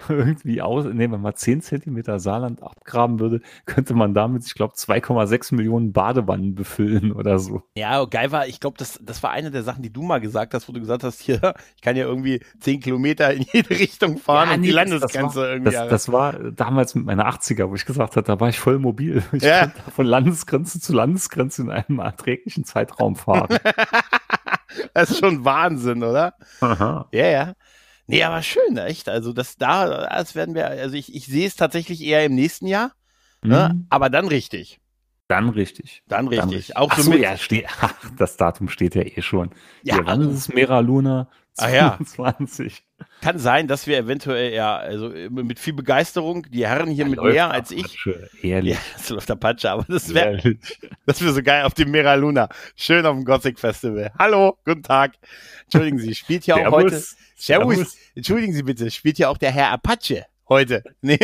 irgendwie 0.09 0.61
aus, 0.61 0.85
nee, 0.85 1.09
wenn 1.11 1.21
man 1.21 1.35
10 1.35 1.61
Zentimeter 1.61 2.19
Saarland 2.19 2.61
abgraben 2.63 3.19
würde, 3.19 3.41
könnte 3.65 3.93
man 3.93 4.13
damit, 4.13 4.45
ich 4.45 4.53
glaube, 4.53 4.73
2,6 4.73 5.55
Millionen 5.55 5.93
Badewannen 5.93 6.55
befüllen 6.55 7.11
oder 7.11 7.39
so. 7.39 7.63
Ja, 7.75 8.03
geil 8.05 8.31
war, 8.31 8.47
ich 8.47 8.59
glaube, 8.59 8.77
das, 8.77 8.99
das 9.01 9.23
war 9.23 9.31
eine 9.31 9.51
der 9.51 9.63
Sachen, 9.63 9.83
die 9.83 9.91
du 9.91 10.01
mal 10.01 10.19
gesagt 10.19 10.53
hast, 10.53 10.67
wo 10.67 10.73
du 10.73 10.79
gesagt 10.79 11.03
hast, 11.03 11.21
hier, 11.21 11.53
ich 11.75 11.81
kann 11.81 11.95
ja 11.95 12.05
irgendwie 12.05 12.41
10 12.59 12.79
Kilometer 12.79 13.33
in 13.33 13.45
jede 13.51 13.69
Richtung 13.71 14.17
fahren 14.17 14.49
Ja, 14.49 14.55
und 14.55 14.61
nee, 14.61 14.67
die 14.67 14.73
das- 14.99 15.11
das 15.11 15.35
war, 15.35 15.49
irgendwie. 15.49 15.71
Das, 15.71 15.87
das 15.89 16.11
war 16.11 16.33
damals 16.51 16.95
mit 16.95 17.05
meiner 17.05 17.27
80er, 17.27 17.69
wo 17.69 17.75
ich 17.75 17.85
gesagt 17.85 18.15
habe, 18.15 18.25
da 18.25 18.39
war 18.39 18.49
ich 18.49 18.59
voll 18.59 18.79
mobil. 18.79 19.23
Ich 19.33 19.43
Ja. 19.43 19.67
konnte 19.67 19.91
von 19.91 20.05
Landesgrenze 20.05 20.79
zu 20.79 20.93
Landesgrenze 20.93 21.61
in 21.63 21.69
einem 21.69 21.99
erträglichen 21.99 22.63
Zeitraum 22.65 23.15
fahren. 23.15 23.47
das 24.93 25.11
ist 25.11 25.19
schon 25.19 25.43
Wahnsinn, 25.45 26.03
oder? 26.03 26.33
Aha. 26.61 27.07
Ja, 27.11 27.25
ja. 27.27 27.53
Nee, 28.07 28.23
aber 28.23 28.41
schön, 28.41 28.77
echt. 28.77 29.07
Also 29.07 29.31
das 29.31 29.57
da, 29.57 30.07
das 30.07 30.35
werden 30.35 30.53
wir, 30.55 30.67
also 30.67 30.95
ich, 30.95 31.13
ich 31.15 31.27
sehe 31.27 31.47
es 31.47 31.55
tatsächlich 31.55 32.01
eher 32.03 32.25
im 32.25 32.35
nächsten 32.35 32.67
Jahr, 32.67 32.91
ne? 33.41 33.71
Mhm. 33.73 33.85
aber 33.89 34.09
dann 34.09 34.27
richtig. 34.27 34.79
Dann 35.29 35.47
richtig. 35.47 36.03
Dann 36.09 36.27
richtig. 36.27 36.41
Dann 36.41 36.49
richtig. 36.49 36.75
Auch 36.77 36.89
Ach 36.91 36.99
so 36.99 37.11
mit, 37.11 37.21
ja, 37.21 37.37
steht, 37.37 37.67
ach, 37.81 37.93
das 38.17 38.35
Datum 38.35 38.67
steht 38.67 38.95
ja 38.95 39.03
eh 39.03 39.21
schon. 39.21 39.51
Ja, 39.83 39.95
Ja, 39.97 40.01
wann 40.05 40.21
ist 40.29 40.35
es 40.37 40.49
Mera 40.53 40.79
Luna? 40.79 41.29
Ah, 41.57 41.69
ja. 41.69 41.99
22. 42.03 42.83
kann 43.21 43.37
sein, 43.39 43.67
dass 43.67 43.85
wir 43.87 43.97
eventuell 43.97 44.53
ja, 44.53 44.77
also 44.77 45.11
äh, 45.13 45.29
mit 45.29 45.59
viel 45.59 45.73
Begeisterung, 45.73 46.47
die 46.49 46.65
Herren 46.65 46.89
hier 46.89 47.05
mit 47.05 47.17
Läuft 47.17 47.33
mehr 47.33 47.51
als 47.51 47.71
ich. 47.71 47.85
Apache, 47.85 48.29
Ehrlich. 48.41 48.73
Ja, 48.73 48.79
das 48.97 49.09
läuft 49.09 49.29
der 49.29 49.35
Patsche, 49.35 49.69
aber 49.69 49.85
das 49.87 50.13
wäre 50.13 50.57
das 51.05 51.21
wär 51.23 51.33
so 51.33 51.43
geil 51.43 51.63
auf 51.63 51.73
dem 51.73 51.91
Mera 51.91 52.15
Luna. 52.15 52.49
Schön 52.75 53.05
auf 53.05 53.15
dem 53.15 53.25
Gothic 53.25 53.59
Festival. 53.59 54.11
Hallo, 54.17 54.57
guten 54.65 54.83
Tag. 54.83 55.13
Entschuldigen 55.63 55.99
Sie, 55.99 56.15
spielt 56.15 56.45
ja 56.47 56.55
auch 56.67 56.71
heute. 56.71 57.03
Servus. 57.35 57.97
Entschuldigen 58.15 58.53
Sie 58.53 58.63
bitte, 58.63 58.89
spielt 58.91 59.17
ja 59.17 59.29
auch 59.29 59.37
der 59.37 59.51
Herr 59.51 59.71
Apache 59.71 60.25
heute. 60.47 60.83
Nee, 61.01 61.17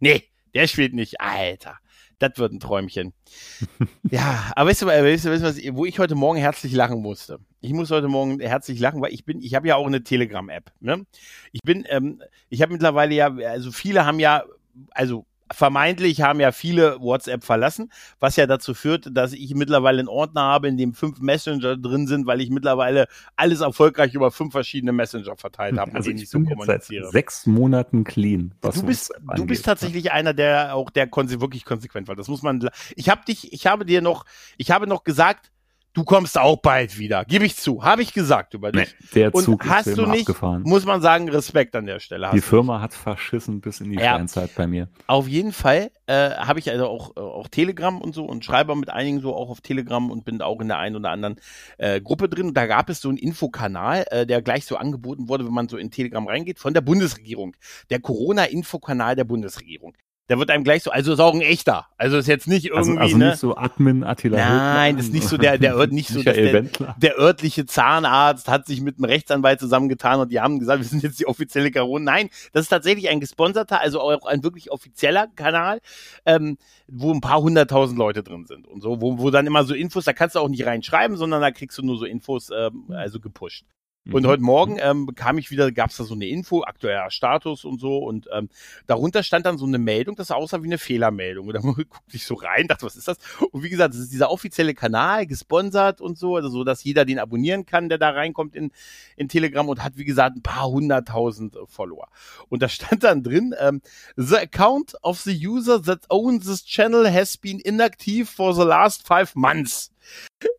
nee, 0.00 0.24
der 0.54 0.66
spielt 0.66 0.94
nicht. 0.94 1.20
Alter, 1.20 1.78
das 2.18 2.32
wird 2.36 2.52
ein 2.52 2.60
Träumchen. 2.60 3.12
ja, 4.10 4.50
aber 4.56 4.70
weißt 4.70 4.82
du, 4.82 4.86
weißt 4.86 5.24
du, 5.24 5.30
weißt 5.30 5.64
du 5.64 5.76
wo 5.76 5.84
ich 5.84 5.98
heute 5.98 6.14
Morgen 6.14 6.38
herzlich 6.38 6.72
lachen 6.72 7.00
musste? 7.00 7.38
Ich 7.60 7.72
muss 7.72 7.90
heute 7.90 8.08
Morgen 8.08 8.40
herzlich 8.40 8.80
lachen, 8.80 9.00
weil 9.00 9.12
ich 9.12 9.24
bin, 9.24 9.40
ich 9.40 9.54
habe 9.54 9.68
ja 9.68 9.76
auch 9.76 9.86
eine 9.86 10.02
Telegram-App. 10.02 10.72
Ne? 10.80 11.06
Ich 11.52 11.60
bin, 11.62 11.84
ähm, 11.88 12.22
ich 12.48 12.62
habe 12.62 12.72
mittlerweile 12.72 13.14
ja, 13.14 13.28
also 13.28 13.72
viele 13.72 14.04
haben 14.04 14.18
ja, 14.18 14.44
also 14.90 15.26
vermeintlich 15.52 16.22
haben 16.22 16.40
ja 16.40 16.52
viele 16.52 17.00
WhatsApp 17.00 17.44
verlassen, 17.44 17.90
was 18.20 18.36
ja 18.36 18.46
dazu 18.46 18.74
führt, 18.74 19.08
dass 19.12 19.32
ich 19.32 19.54
mittlerweile 19.54 20.00
einen 20.00 20.08
Ordner 20.08 20.42
habe, 20.42 20.68
in 20.68 20.76
dem 20.76 20.94
fünf 20.94 21.20
Messenger 21.20 21.76
drin 21.76 22.06
sind, 22.06 22.26
weil 22.26 22.40
ich 22.40 22.50
mittlerweile 22.50 23.06
alles 23.36 23.60
erfolgreich 23.60 24.14
über 24.14 24.30
fünf 24.30 24.52
verschiedene 24.52 24.92
Messenger 24.92 25.36
verteilt 25.36 25.78
habe, 25.78 25.94
also 25.94 26.10
mit 26.10 26.18
denen 26.18 26.22
ich 26.24 26.30
so 26.30 26.40
kommuniziere. 26.40 27.04
Seit 27.04 27.12
sechs 27.12 27.46
Monaten 27.46 28.04
clean. 28.04 28.54
Du 28.60 28.82
bist, 28.82 29.12
du 29.36 29.46
bist 29.46 29.64
tatsächlich 29.64 30.12
einer, 30.12 30.34
der 30.34 30.74
auch 30.74 30.90
der 30.90 31.06
konse 31.06 31.40
wirklich 31.40 31.64
konsequent 31.64 32.08
war. 32.08 32.16
Das 32.16 32.28
muss 32.28 32.42
man. 32.42 32.68
Ich 32.96 33.08
habe 33.08 33.24
dich, 33.24 33.52
ich 33.52 33.66
habe 33.66 33.84
dir 33.84 34.02
noch, 34.02 34.24
ich 34.56 34.70
habe 34.70 34.86
noch 34.86 35.04
gesagt, 35.04 35.50
du 35.98 36.04
kommst 36.04 36.38
auch 36.38 36.56
bald 36.56 36.98
wieder. 36.98 37.24
Gebe 37.24 37.44
ich 37.44 37.56
zu. 37.56 37.82
Habe 37.82 38.02
ich 38.02 38.14
gesagt 38.14 38.54
über 38.54 38.70
dich. 38.70 38.94
Nee, 39.00 39.08
der 39.14 39.32
Zug 39.32 39.64
Und 39.64 39.70
hast 39.70 39.88
ist 39.88 39.98
du 39.98 40.06
nicht, 40.06 40.28
abgefahren. 40.28 40.62
muss 40.62 40.84
man 40.84 41.02
sagen, 41.02 41.28
Respekt 41.28 41.74
an 41.74 41.86
der 41.86 41.98
Stelle. 41.98 42.30
Die 42.32 42.40
Firma 42.40 42.80
hat 42.80 42.94
verschissen 42.94 43.60
bis 43.60 43.80
in 43.80 43.90
die 43.90 43.96
ja. 43.96 44.14
Steinzeit 44.14 44.54
bei 44.54 44.66
mir. 44.66 44.88
Auf 45.08 45.26
jeden 45.26 45.52
Fall 45.52 45.90
äh, 46.06 46.30
habe 46.30 46.60
ich 46.60 46.70
also 46.70 46.86
auch, 46.86 47.16
äh, 47.16 47.20
auch 47.20 47.48
Telegram 47.48 48.00
und 48.00 48.14
so 48.14 48.24
und 48.24 48.44
schreibe 48.44 48.76
mit 48.76 48.90
einigen 48.90 49.20
so 49.20 49.34
auch 49.34 49.50
auf 49.50 49.60
Telegram 49.60 50.10
und 50.10 50.24
bin 50.24 50.40
auch 50.40 50.60
in 50.60 50.68
der 50.68 50.78
einen 50.78 50.96
oder 50.96 51.10
anderen 51.10 51.40
äh, 51.78 52.00
Gruppe 52.00 52.28
drin. 52.28 52.48
Und 52.48 52.54
da 52.54 52.66
gab 52.66 52.88
es 52.88 53.00
so 53.00 53.08
einen 53.08 53.18
Infokanal, 53.18 54.06
äh, 54.10 54.24
der 54.24 54.40
gleich 54.40 54.66
so 54.66 54.76
angeboten 54.76 55.28
wurde, 55.28 55.44
wenn 55.44 55.52
man 55.52 55.68
so 55.68 55.76
in 55.76 55.90
Telegram 55.90 56.26
reingeht, 56.26 56.60
von 56.60 56.74
der 56.74 56.80
Bundesregierung. 56.80 57.56
Der 57.90 58.00
Corona-Infokanal 58.00 59.16
der 59.16 59.24
Bundesregierung 59.24 59.94
der 60.28 60.38
wird 60.38 60.50
einem 60.50 60.64
gleich 60.64 60.82
so, 60.82 60.90
also 60.90 61.12
ist 61.12 61.20
auch 61.20 61.34
ein 61.34 61.40
echter. 61.40 61.86
Also 61.96 62.18
ist 62.18 62.28
jetzt 62.28 62.46
nicht 62.46 62.72
also, 62.72 62.90
irgendwie, 62.90 63.02
also, 63.02 63.14
also 63.14 63.18
ne? 63.18 63.30
nicht 63.30 63.38
so 63.38 63.56
Admin 63.56 64.04
Attila 64.04 64.36
Nein, 64.36 64.96
das 64.96 65.06
ist 65.06 65.14
nicht 65.14 65.26
so 65.26 65.38
der, 65.38 65.58
der, 65.58 65.86
nicht 65.86 66.10
so, 66.10 66.22
der, 66.22 66.62
der 66.62 67.18
örtliche 67.18 67.64
Zahnarzt 67.64 68.48
hat 68.48 68.66
sich 68.66 68.80
mit 68.82 68.98
einem 68.98 69.06
Rechtsanwalt 69.06 69.58
zusammengetan 69.58 70.20
und 70.20 70.30
die 70.30 70.40
haben 70.40 70.58
gesagt, 70.58 70.80
wir 70.80 70.86
sind 70.86 71.02
jetzt 71.02 71.18
die 71.18 71.26
offizielle 71.26 71.70
Corona. 71.70 72.12
Nein, 72.12 72.30
das 72.52 72.62
ist 72.62 72.68
tatsächlich 72.68 73.08
ein 73.08 73.20
gesponserter, 73.20 73.80
also 73.80 74.00
auch 74.00 74.26
ein 74.26 74.42
wirklich 74.42 74.70
offizieller 74.70 75.28
Kanal, 75.34 75.80
ähm, 76.26 76.58
wo 76.88 77.12
ein 77.12 77.20
paar 77.20 77.40
hunderttausend 77.40 77.98
Leute 77.98 78.22
drin 78.22 78.44
sind 78.46 78.66
und 78.66 78.82
so, 78.82 79.00
wo, 79.00 79.18
wo 79.18 79.30
dann 79.30 79.46
immer 79.46 79.64
so 79.64 79.74
Infos, 79.74 80.04
da 80.04 80.12
kannst 80.12 80.36
du 80.36 80.40
auch 80.40 80.48
nicht 80.48 80.66
reinschreiben, 80.66 81.16
sondern 81.16 81.40
da 81.40 81.50
kriegst 81.50 81.78
du 81.78 81.82
nur 81.82 81.98
so 81.98 82.04
Infos, 82.04 82.50
ähm, 82.50 82.84
also 82.90 83.20
gepusht. 83.20 83.64
Und 84.10 84.22
mhm. 84.22 84.26
heute 84.26 84.42
Morgen 84.42 84.78
ähm, 84.80 85.04
bekam 85.04 85.36
ich 85.36 85.50
wieder, 85.50 85.70
gab 85.70 85.90
es 85.90 85.98
da 85.98 86.04
so 86.04 86.14
eine 86.14 86.26
Info, 86.26 86.62
aktueller 86.62 87.10
Status 87.10 87.66
und 87.66 87.78
so. 87.78 87.98
Und 87.98 88.26
ähm, 88.32 88.48
darunter 88.86 89.22
stand 89.22 89.44
dann 89.44 89.58
so 89.58 89.66
eine 89.66 89.78
Meldung, 89.78 90.16
das 90.16 90.30
aussah 90.30 90.62
wie 90.62 90.66
eine 90.66 90.78
Fehlermeldung. 90.78 91.46
Und 91.48 91.54
da 91.54 91.60
guckte 91.60 91.88
ich 92.12 92.24
so 92.24 92.34
rein, 92.34 92.68
dachte, 92.68 92.86
was 92.86 92.96
ist 92.96 93.06
das? 93.06 93.18
Und 93.52 93.62
wie 93.62 93.68
gesagt, 93.68 93.92
das 93.92 94.00
ist 94.00 94.12
dieser 94.12 94.30
offizielle 94.30 94.72
Kanal, 94.72 95.26
gesponsert 95.26 96.00
und 96.00 96.16
so, 96.16 96.36
also 96.36 96.48
so, 96.48 96.64
dass 96.64 96.84
jeder 96.84 97.04
den 97.04 97.18
abonnieren 97.18 97.66
kann, 97.66 97.90
der 97.90 97.98
da 97.98 98.10
reinkommt 98.10 98.56
in, 98.56 98.70
in 99.16 99.28
Telegram 99.28 99.68
und 99.68 99.84
hat, 99.84 99.98
wie 99.98 100.06
gesagt, 100.06 100.36
ein 100.36 100.42
paar 100.42 100.68
hunderttausend 100.68 101.54
äh, 101.56 101.66
Follower. 101.66 102.08
Und 102.48 102.62
da 102.62 102.68
stand 102.68 103.04
dann 103.04 103.22
drin, 103.22 103.54
ähm, 103.60 103.82
the 104.16 104.36
account 104.36 104.94
of 105.02 105.20
the 105.20 105.46
user 105.46 105.82
that 105.82 106.00
owns 106.08 106.46
this 106.46 106.64
channel 106.64 107.12
has 107.12 107.36
been 107.36 107.60
inactive 107.60 108.26
for 108.26 108.54
the 108.54 108.64
last 108.64 109.06
five 109.06 109.34
months. 109.34 109.90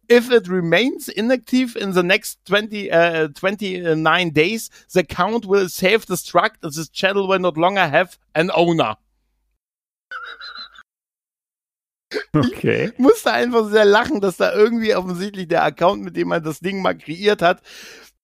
If 0.09 0.31
it 0.31 0.47
remains 0.47 1.07
inactive 1.07 1.75
in 1.75 1.93
the 1.93 2.03
next 2.03 2.39
20, 2.45 2.91
uh, 2.91 3.27
29 3.29 4.31
days, 4.31 4.69
the 4.91 5.01
account 5.01 5.45
will 5.45 5.69
self-destruct 5.69 6.65
as 6.65 6.75
this 6.75 6.89
channel 6.89 7.27
will 7.27 7.39
not 7.39 7.57
longer 7.57 7.87
have 7.87 8.17
an 8.33 8.49
owner. 8.51 8.97
Okay. 12.33 12.91
Ich 12.91 12.99
musste 12.99 13.31
einfach 13.31 13.69
sehr 13.69 13.85
lachen, 13.85 14.19
dass 14.19 14.37
da 14.37 14.51
irgendwie 14.53 14.95
offensichtlich 14.95 15.47
der 15.47 15.63
Account, 15.63 16.01
mit 16.01 16.15
dem 16.15 16.29
man 16.29 16.43
das 16.43 16.59
Ding 16.59 16.81
mal 16.81 16.97
kreiert 16.97 17.41
hat, 17.41 17.61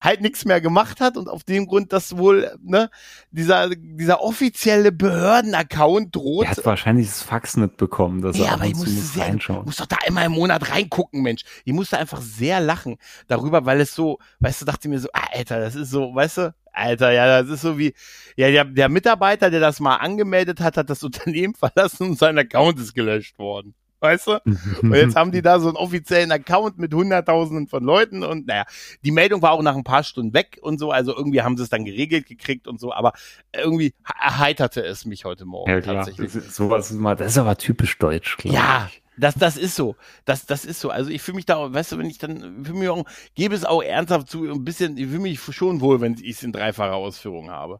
halt 0.01 0.21
nichts 0.21 0.45
mehr 0.45 0.61
gemacht 0.61 1.01
hat 1.01 1.17
und 1.17 1.29
auf 1.29 1.43
dem 1.43 1.65
Grund, 1.67 1.91
dass 1.91 2.17
wohl 2.17 2.55
ne, 2.61 2.89
dieser, 3.31 3.69
dieser 3.69 4.21
offizielle 4.21 4.91
Behörden-Account 4.91 6.15
droht. 6.15 6.45
Er 6.45 6.51
hat 6.51 6.65
wahrscheinlich 6.65 7.07
das 7.07 7.23
Fax 7.23 7.57
nicht 7.57 7.77
bekommen, 7.77 8.21
dass 8.21 8.37
ja, 8.37 8.45
er 8.45 8.53
aber 8.53 8.65
ich 8.65 8.75
musste 8.75 8.91
sehr, 8.91 9.25
reinschauen. 9.25 9.65
muss 9.65 9.77
doch 9.77 9.85
da 9.85 9.97
immer 10.05 10.23
im 10.23 10.33
Monat 10.33 10.69
reingucken, 10.69 11.21
Mensch. 11.21 11.43
Ich 11.63 11.73
musste 11.73 11.97
einfach 11.97 12.21
sehr 12.21 12.59
lachen 12.59 12.97
darüber, 13.27 13.65
weil 13.65 13.81
es 13.81 13.95
so, 13.95 14.19
weißt 14.39 14.61
du, 14.61 14.65
dachte 14.65 14.89
mir 14.89 14.99
so, 14.99 15.09
ah, 15.13 15.27
Alter, 15.33 15.59
das 15.59 15.75
ist 15.75 15.89
so, 15.89 16.13
weißt 16.13 16.37
du, 16.37 16.55
Alter, 16.71 17.11
ja, 17.11 17.41
das 17.41 17.49
ist 17.49 17.61
so 17.61 17.77
wie, 17.77 17.93
ja, 18.35 18.51
der, 18.51 18.65
der 18.65 18.89
Mitarbeiter, 18.89 19.49
der 19.49 19.59
das 19.59 19.79
mal 19.79 19.95
angemeldet 19.95 20.59
hat, 20.59 20.77
hat 20.77 20.89
das 20.89 21.03
Unternehmen 21.03 21.55
verlassen 21.55 22.09
und 22.09 22.19
sein 22.19 22.37
Account 22.37 22.79
ist 22.79 22.93
gelöscht 22.93 23.39
worden 23.39 23.75
weißt 23.99 24.27
du? 24.27 24.41
Und 24.81 24.93
jetzt 24.93 25.15
haben 25.15 25.31
die 25.31 25.41
da 25.41 25.59
so 25.59 25.67
einen 25.67 25.77
offiziellen 25.77 26.31
Account 26.31 26.77
mit 26.77 26.93
Hunderttausenden 26.93 27.67
von 27.67 27.83
Leuten 27.83 28.23
und 28.23 28.47
naja, 28.47 28.65
die 29.03 29.11
Meldung 29.11 29.41
war 29.41 29.51
auch 29.51 29.61
nach 29.61 29.75
ein 29.75 29.83
paar 29.83 30.03
Stunden 30.03 30.33
weg 30.33 30.59
und 30.61 30.79
so, 30.79 30.91
also 30.91 31.15
irgendwie 31.15 31.41
haben 31.41 31.57
sie 31.57 31.63
es 31.63 31.69
dann 31.69 31.85
geregelt 31.85 32.27
gekriegt 32.27 32.67
und 32.67 32.79
so, 32.79 32.93
aber 32.93 33.13
irgendwie 33.55 33.93
erheiterte 34.19 34.81
es 34.81 35.05
mich 35.05 35.25
heute 35.25 35.45
Morgen 35.45 35.71
ja, 35.71 35.81
klar. 35.81 35.95
tatsächlich. 35.95 36.33
Das 36.33 36.45
ist, 36.45 36.55
sowas 36.55 36.91
ist 36.91 36.97
mal, 36.97 37.15
das 37.15 37.33
ist 37.33 37.37
aber 37.37 37.57
typisch 37.57 37.97
deutsch, 37.97 38.37
glaube 38.37 38.55
Ja. 38.55 38.89
Das, 39.17 39.35
das 39.35 39.55
ist 39.55 39.75
so. 39.75 39.95
Das, 40.25 40.45
das 40.45 40.65
ist 40.65 40.81
so. 40.81 40.89
Also 40.89 41.09
ich 41.09 41.21
fühle 41.21 41.37
mich 41.37 41.45
da, 41.45 41.73
weißt 41.73 41.93
du, 41.93 41.97
wenn 41.97 42.05
ich 42.09 42.17
dann, 42.17 42.65
fühle 42.65 42.79
mich 42.79 42.89
auch, 42.89 43.05
gebe 43.33 43.55
es 43.55 43.63
auch 43.63 43.81
ernsthaft 43.81 44.29
zu, 44.29 44.43
ein 44.43 44.65
bisschen, 44.65 44.97
ich 44.97 45.07
fühle 45.07 45.19
mich 45.19 45.39
schon 45.39 45.79
wohl, 45.79 46.01
wenn 46.01 46.15
ich 46.15 46.35
es 46.35 46.43
in 46.43 46.51
dreifacher 46.51 46.95
Ausführung 46.95 47.49
habe. 47.49 47.79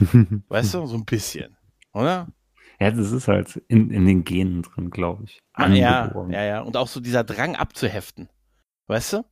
weißt 0.48 0.74
du, 0.74 0.86
so 0.86 0.96
ein 0.96 1.04
bisschen. 1.04 1.56
Oder? 1.92 2.26
Ja, 2.82 2.90
das 2.90 3.12
ist 3.12 3.28
halt 3.28 3.62
in, 3.68 3.92
in 3.92 4.06
den 4.06 4.24
Genen 4.24 4.62
drin, 4.62 4.90
glaube 4.90 5.22
ich. 5.26 5.40
Ah, 5.52 5.68
ja, 5.68 6.12
ja, 6.30 6.42
ja. 6.42 6.60
Und 6.62 6.76
auch 6.76 6.88
so 6.88 6.98
dieser 6.98 7.22
Drang 7.22 7.54
abzuheften. 7.54 8.28
Weißt 8.88 9.12
du? 9.12 9.24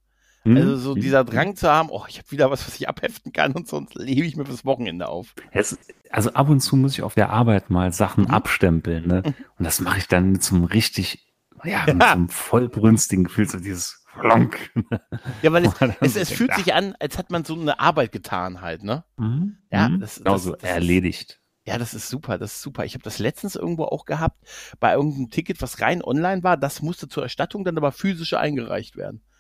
Mhm. 0.45 0.57
Also 0.57 0.77
so 0.77 0.95
dieser 0.95 1.25
Drang 1.25 1.57
zu 1.57 1.69
haben, 1.69 1.89
oh, 1.91 2.05
ich 2.09 2.19
habe 2.19 2.31
wieder 2.31 2.49
was, 2.53 2.65
was 2.65 2.77
ich 2.77 2.89
abheften 2.89 3.33
kann 3.33 3.51
und 3.51 3.67
sonst 3.67 3.97
lebe 3.97 4.25
ich 4.25 4.37
mir 4.37 4.47
fürs 4.47 4.65
Wochenende 4.65 5.09
auf. 5.09 5.35
Es, 5.51 5.77
also 6.11 6.33
ab 6.33 6.49
und 6.49 6.61
zu 6.61 6.77
muss 6.77 6.93
ich 6.93 7.03
auf 7.03 7.15
der 7.15 7.31
Arbeit 7.31 7.71
mal 7.71 7.93
Sachen 7.93 8.27
mhm. 8.27 8.31
abstempeln, 8.31 9.09
ne? 9.09 9.23
Mhm. 9.27 9.35
Und 9.59 9.65
das 9.65 9.81
mache 9.81 9.99
ich 9.99 10.07
dann 10.07 10.31
mit 10.31 10.45
so 10.45 10.55
einem 10.55 10.67
richtig, 10.67 11.35
ja, 11.65 11.83
mit 11.87 12.01
ja. 12.01 12.07
so 12.07 12.13
einem 12.13 12.29
vollbrünstigen 12.29 13.25
Gefühl, 13.25 13.49
so 13.49 13.59
dieses 13.59 14.07
Flonk. 14.21 14.71
Ja, 15.43 15.51
weil 15.51 15.67
es, 15.67 15.75
es, 16.01 16.15
es 16.15 16.31
fühlt 16.31 16.55
sich 16.55 16.73
an, 16.73 16.95
als 17.01 17.19
hat 17.19 17.33
man 17.33 17.45
so 17.45 17.61
eine 17.61 17.81
Arbeit 17.81 18.13
getan 18.13 18.61
halt, 18.61 18.85
ne? 18.85 19.03
Mhm. 19.17 19.57
Ja, 19.73 19.89
mhm. 19.89 19.99
das, 19.99 20.19
genau 20.19 20.35
das, 20.35 20.45
so 20.45 20.55
erledigt. 20.55 21.40
Ja, 21.67 21.79
das 21.79 21.95
ist 21.95 22.09
super, 22.09 22.39
das 22.39 22.55
ist 22.55 22.63
super. 22.63 22.85
Ich 22.85 22.95
habe 22.95 23.05
das 23.05 23.19
letztens 23.19 23.55
irgendwo 23.55 23.85
auch 23.85 24.05
gehabt, 24.05 24.43
bei 24.81 24.95
irgendeinem 24.95 25.31
Ticket, 25.31 25.61
was 25.61 25.81
rein 25.81 26.03
online 26.03 26.43
war, 26.43 26.57
das 26.57 26.83
musste 26.83 27.09
zur 27.09 27.23
Erstattung 27.23 27.65
dann 27.65 27.77
aber 27.77 27.93
physisch 27.93 28.35
eingereicht 28.35 28.97
werden. 28.97 29.23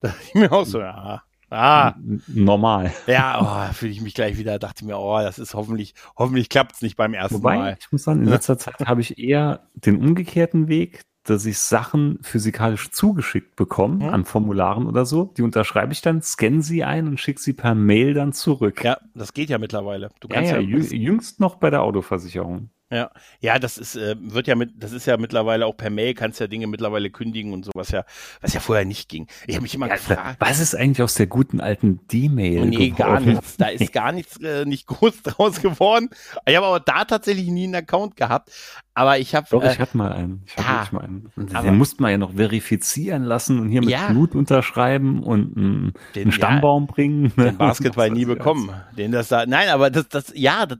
Da 0.00 0.10
dachte 0.10 0.22
ich 0.28 0.34
mir 0.34 0.52
auch 0.52 0.64
so, 0.64 0.78
ja, 0.78 1.24
Ah. 1.50 1.94
Normal. 2.26 2.92
Ja, 3.06 3.68
oh, 3.70 3.72
fühle 3.72 3.92
ich 3.92 4.00
mich 4.00 4.14
gleich 4.14 4.36
wieder, 4.36 4.58
dachte 4.58 4.84
mir, 4.84 4.98
oh, 4.98 5.18
das 5.18 5.38
ist 5.38 5.54
hoffentlich, 5.54 5.94
hoffentlich 6.16 6.48
klappt 6.48 6.74
es 6.74 6.82
nicht 6.82 6.96
beim 6.96 7.14
ersten 7.14 7.36
Wobei, 7.36 7.56
Mal. 7.56 7.76
Ich 7.80 7.90
muss 7.90 8.04
sagen, 8.04 8.22
in 8.22 8.28
letzter 8.28 8.58
Zeit 8.58 8.80
habe 8.80 9.00
ich 9.00 9.18
eher 9.18 9.66
den 9.74 9.96
umgekehrten 9.96 10.68
Weg, 10.68 11.02
dass 11.30 11.46
ich 11.46 11.58
Sachen 11.58 12.18
physikalisch 12.22 12.90
zugeschickt 12.90 13.56
bekomme 13.56 14.06
mhm. 14.06 14.14
an 14.14 14.24
Formularen 14.24 14.86
oder 14.86 15.06
so. 15.06 15.32
Die 15.36 15.42
unterschreibe 15.42 15.92
ich 15.92 16.00
dann, 16.00 16.22
scanne 16.22 16.62
sie 16.62 16.84
ein 16.84 17.06
und 17.06 17.20
schicke 17.20 17.40
sie 17.40 17.52
per 17.52 17.74
Mail 17.74 18.14
dann 18.14 18.32
zurück. 18.32 18.84
Ja, 18.84 18.98
das 19.14 19.32
geht 19.32 19.50
ja 19.50 19.58
mittlerweile. 19.58 20.10
Du 20.20 20.28
kannst 20.28 20.50
ja, 20.50 20.58
ja, 20.58 20.78
ja 20.78 20.94
jüngst 20.94 21.40
noch 21.40 21.56
bei 21.56 21.70
der 21.70 21.82
Autoversicherung. 21.82 22.70
Ja, 22.90 23.10
ja, 23.40 23.58
das 23.58 23.76
ist 23.76 23.96
äh, 23.96 24.16
wird 24.18 24.46
ja 24.46 24.54
mit, 24.54 24.82
das 24.82 24.92
ist 24.92 25.04
ja 25.04 25.18
mittlerweile 25.18 25.66
auch 25.66 25.76
per 25.76 25.90
Mail 25.90 26.14
kannst 26.14 26.40
ja 26.40 26.46
Dinge 26.46 26.66
mittlerweile 26.66 27.10
kündigen 27.10 27.52
und 27.52 27.66
so 27.66 27.70
was 27.74 27.90
ja, 27.90 28.04
was 28.40 28.54
ja 28.54 28.60
vorher 28.60 28.86
nicht 28.86 29.10
ging. 29.10 29.26
Ich 29.46 29.56
habe 29.56 29.62
mich 29.62 29.74
immer 29.74 29.88
ja, 29.88 29.96
gefragt, 29.96 30.36
was 30.40 30.58
ist 30.58 30.74
eigentlich 30.74 31.02
aus 31.02 31.12
der 31.12 31.26
guten 31.26 31.60
alten 31.60 32.00
D-Mail? 32.10 32.64
Nee, 32.64 32.90
geworden? 32.90 32.96
gar 32.96 33.20
nichts. 33.20 33.56
Da 33.58 33.66
ist 33.68 33.92
gar 33.92 34.12
nichts 34.12 34.38
äh, 34.40 34.64
nicht 34.64 34.86
groß 34.86 35.22
draus 35.22 35.60
geworden. 35.60 36.08
Ich 36.46 36.56
habe 36.56 36.66
aber 36.66 36.80
da 36.80 37.04
tatsächlich 37.04 37.48
nie 37.48 37.64
einen 37.64 37.74
Account 37.74 38.16
gehabt. 38.16 38.50
Aber 38.98 39.16
ich 39.20 39.32
habe. 39.32 39.46
Doch, 39.48 39.62
äh, 39.62 39.70
ich 39.70 39.78
hatte 39.78 39.96
mal 39.96 40.12
einen. 40.12 40.42
Ich 40.44 40.56
hatte 40.56 40.66
ja, 40.66 40.88
mal 40.90 41.04
einen. 41.04 41.30
Den 41.36 41.78
musste 41.78 42.02
man 42.02 42.10
ja 42.10 42.18
noch 42.18 42.34
verifizieren 42.34 43.22
lassen 43.22 43.60
und 43.60 43.70
hier 43.70 43.80
mit 43.80 43.90
ja, 43.90 44.08
Blut 44.08 44.34
unterschreiben 44.34 45.22
und 45.22 45.56
einen, 45.56 45.92
den, 46.16 46.22
einen 46.22 46.32
Stammbaum 46.32 46.86
ja, 46.86 46.92
bringen. 46.92 47.32
Den 47.36 47.56
Basketball 47.58 48.10
nie 48.10 48.24
bekommen. 48.24 48.72
Den 48.96 49.12
das 49.12 49.28
da. 49.28 49.46
Nein, 49.46 49.68
aber 49.68 49.90
das, 49.90 50.08
das, 50.08 50.32
ja, 50.34 50.66
das, 50.66 50.78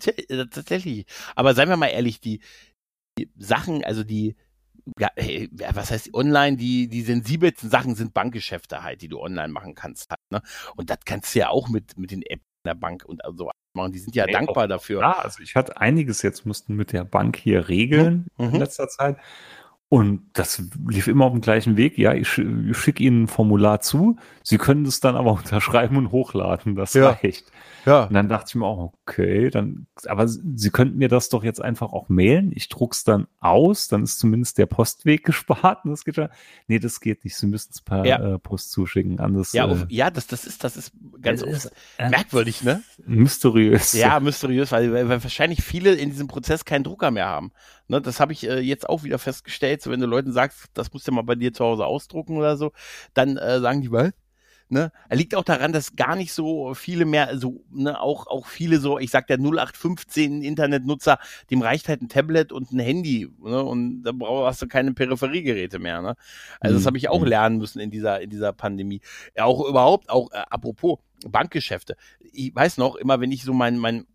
tatsächlich. 0.50 1.06
Aber 1.36 1.54
seien 1.54 1.68
wir 1.68 1.76
mal 1.76 1.86
ehrlich, 1.86 2.20
die, 2.20 2.40
die 3.16 3.30
Sachen, 3.36 3.84
also 3.84 4.02
die, 4.02 4.34
ja, 4.98 5.10
hey, 5.14 5.48
was 5.52 5.92
heißt 5.92 6.12
online, 6.12 6.56
die, 6.56 6.88
die 6.88 7.02
sensibelsten 7.02 7.70
Sachen 7.70 7.94
sind 7.94 8.14
Bankgeschäfte 8.14 8.82
halt, 8.82 9.00
die 9.00 9.08
du 9.08 9.20
online 9.20 9.52
machen 9.52 9.76
kannst. 9.76 10.10
Halt, 10.10 10.18
ne? 10.30 10.42
Und 10.74 10.90
das 10.90 10.98
kannst 11.04 11.36
du 11.36 11.38
ja 11.38 11.50
auch 11.50 11.68
mit, 11.68 11.96
mit 11.96 12.10
den 12.10 12.22
Apps 12.22 12.47
der 12.68 12.74
Bank 12.74 13.04
und 13.04 13.22
so 13.34 13.50
machen. 13.74 13.92
Die 13.92 13.98
sind 13.98 14.14
ja 14.14 14.26
nee, 14.26 14.32
dankbar 14.32 14.64
auch, 14.64 14.68
dafür. 14.68 15.00
Ja, 15.00 15.12
also 15.12 15.42
ich 15.42 15.56
hatte 15.56 15.80
einiges 15.80 16.22
jetzt 16.22 16.46
mussten 16.46 16.74
mit 16.74 16.92
der 16.92 17.04
Bank 17.04 17.36
hier 17.36 17.68
regeln 17.68 18.26
mhm. 18.36 18.54
in 18.54 18.56
letzter 18.56 18.88
Zeit. 18.88 19.16
Und 19.90 20.28
das 20.34 20.62
lief 20.86 21.08
immer 21.08 21.24
auf 21.24 21.32
dem 21.32 21.40
gleichen 21.40 21.78
Weg. 21.78 21.96
Ja, 21.96 22.12
ich, 22.12 22.36
ich 22.36 22.76
schicke 22.76 23.02
Ihnen 23.02 23.22
ein 23.22 23.28
Formular 23.28 23.80
zu. 23.80 24.16
Sie 24.42 24.58
können 24.58 24.84
es 24.84 25.00
dann 25.00 25.16
aber 25.16 25.32
unterschreiben 25.38 25.96
und 25.96 26.12
hochladen. 26.12 26.74
Das 26.74 26.92
ja. 26.92 27.10
reicht. 27.10 27.50
Ja. 27.86 28.04
Und 28.04 28.12
dann 28.12 28.28
dachte 28.28 28.50
ich 28.50 28.54
mir 28.56 28.66
auch, 28.66 28.92
okay, 29.06 29.48
dann, 29.48 29.86
aber 30.04 30.28
Sie 30.28 30.70
könnten 30.70 30.98
mir 30.98 31.08
das 31.08 31.30
doch 31.30 31.42
jetzt 31.42 31.62
einfach 31.62 31.94
auch 31.94 32.10
mailen. 32.10 32.52
Ich 32.54 32.68
druck's 32.68 33.02
dann 33.02 33.28
aus, 33.40 33.88
dann 33.88 34.02
ist 34.02 34.18
zumindest 34.18 34.58
der 34.58 34.66
Postweg 34.66 35.24
gespart. 35.24 35.86
Und 35.86 35.92
das 35.92 36.04
geht 36.04 36.18
ja. 36.18 36.28
Nee, 36.66 36.80
das 36.80 37.00
geht 37.00 37.24
nicht. 37.24 37.36
Sie 37.36 37.46
müssen 37.46 37.70
es 37.72 37.80
per 37.80 38.04
ja. 38.04 38.34
äh, 38.34 38.38
Post 38.38 38.72
zuschicken. 38.72 39.20
Anders, 39.20 39.54
ja, 39.54 39.64
auf, 39.64 39.84
äh, 39.84 39.86
ja, 39.88 40.10
das, 40.10 40.26
das 40.26 40.44
ist, 40.44 40.64
das 40.64 40.76
ist 40.76 40.92
ganz 41.22 41.42
ist, 41.42 41.70
äh, 41.98 42.08
merkwürdig, 42.10 42.62
ne? 42.62 42.82
Mysteriös. 43.06 43.92
Ja, 43.92 44.20
mysteriös, 44.20 44.72
weil, 44.72 44.92
weil 44.92 45.08
wahrscheinlich 45.08 45.62
viele 45.62 45.94
in 45.94 46.10
diesem 46.10 46.28
Prozess 46.28 46.64
keinen 46.64 46.84
Drucker 46.84 47.10
mehr 47.10 47.26
haben. 47.26 47.52
Ne, 47.88 48.00
das 48.00 48.20
habe 48.20 48.32
ich 48.32 48.46
äh, 48.48 48.58
jetzt 48.60 48.88
auch 48.88 49.02
wieder 49.02 49.18
festgestellt. 49.18 49.82
So, 49.82 49.90
wenn 49.90 50.00
du 50.00 50.06
Leuten 50.06 50.32
sagst, 50.32 50.66
das 50.74 50.92
musst 50.92 51.08
du 51.08 51.12
mal 51.12 51.22
bei 51.22 51.34
dir 51.34 51.52
zu 51.52 51.64
Hause 51.64 51.86
ausdrucken 51.86 52.36
oder 52.36 52.56
so, 52.56 52.72
dann 53.14 53.36
äh, 53.36 53.60
sagen 53.60 53.82
die, 53.82 53.90
was? 53.92 54.12
Ne? 54.70 54.92
Er 55.08 55.16
liegt 55.16 55.34
auch 55.34 55.44
daran, 55.44 55.72
dass 55.72 55.96
gar 55.96 56.14
nicht 56.14 56.34
so 56.34 56.74
viele 56.74 57.06
mehr, 57.06 57.38
so, 57.38 57.64
ne, 57.70 57.98
auch, 57.98 58.26
auch 58.26 58.46
viele 58.46 58.78
so, 58.80 58.98
ich 58.98 59.10
sag 59.10 59.26
der 59.26 59.38
0815 59.38 60.42
Internetnutzer, 60.42 61.18
dem 61.50 61.62
reicht 61.62 61.88
halt 61.88 62.02
ein 62.02 62.10
Tablet 62.10 62.52
und 62.52 62.70
ein 62.72 62.78
Handy, 62.78 63.30
ne? 63.42 63.62
Und 63.62 64.02
da 64.02 64.12
brauchst 64.12 64.60
du 64.60 64.68
keine 64.68 64.92
Peripheriegeräte 64.92 65.78
mehr, 65.78 66.02
ne? 66.02 66.16
Also 66.60 66.76
das 66.76 66.82
Mhm. 66.82 66.86
habe 66.88 66.98
ich 66.98 67.08
auch 67.08 67.22
Mhm. 67.22 67.26
lernen 67.28 67.56
müssen 67.56 67.80
in 67.80 67.90
dieser, 67.90 68.20
in 68.20 68.28
dieser 68.28 68.52
Pandemie. 68.52 69.00
Ja, 69.34 69.46
auch 69.46 69.66
überhaupt, 69.66 70.10
auch 70.10 70.30
äh, 70.32 70.42
apropos 70.50 70.98
Bankgeschäfte. 71.26 71.96
Ich 72.20 72.54
weiß 72.54 72.76
noch, 72.78 72.96
immer 72.96 73.20
wenn 73.20 73.32
ich 73.32 73.42
so 73.42 73.52
mein, 73.52 73.78
mein 73.78 74.06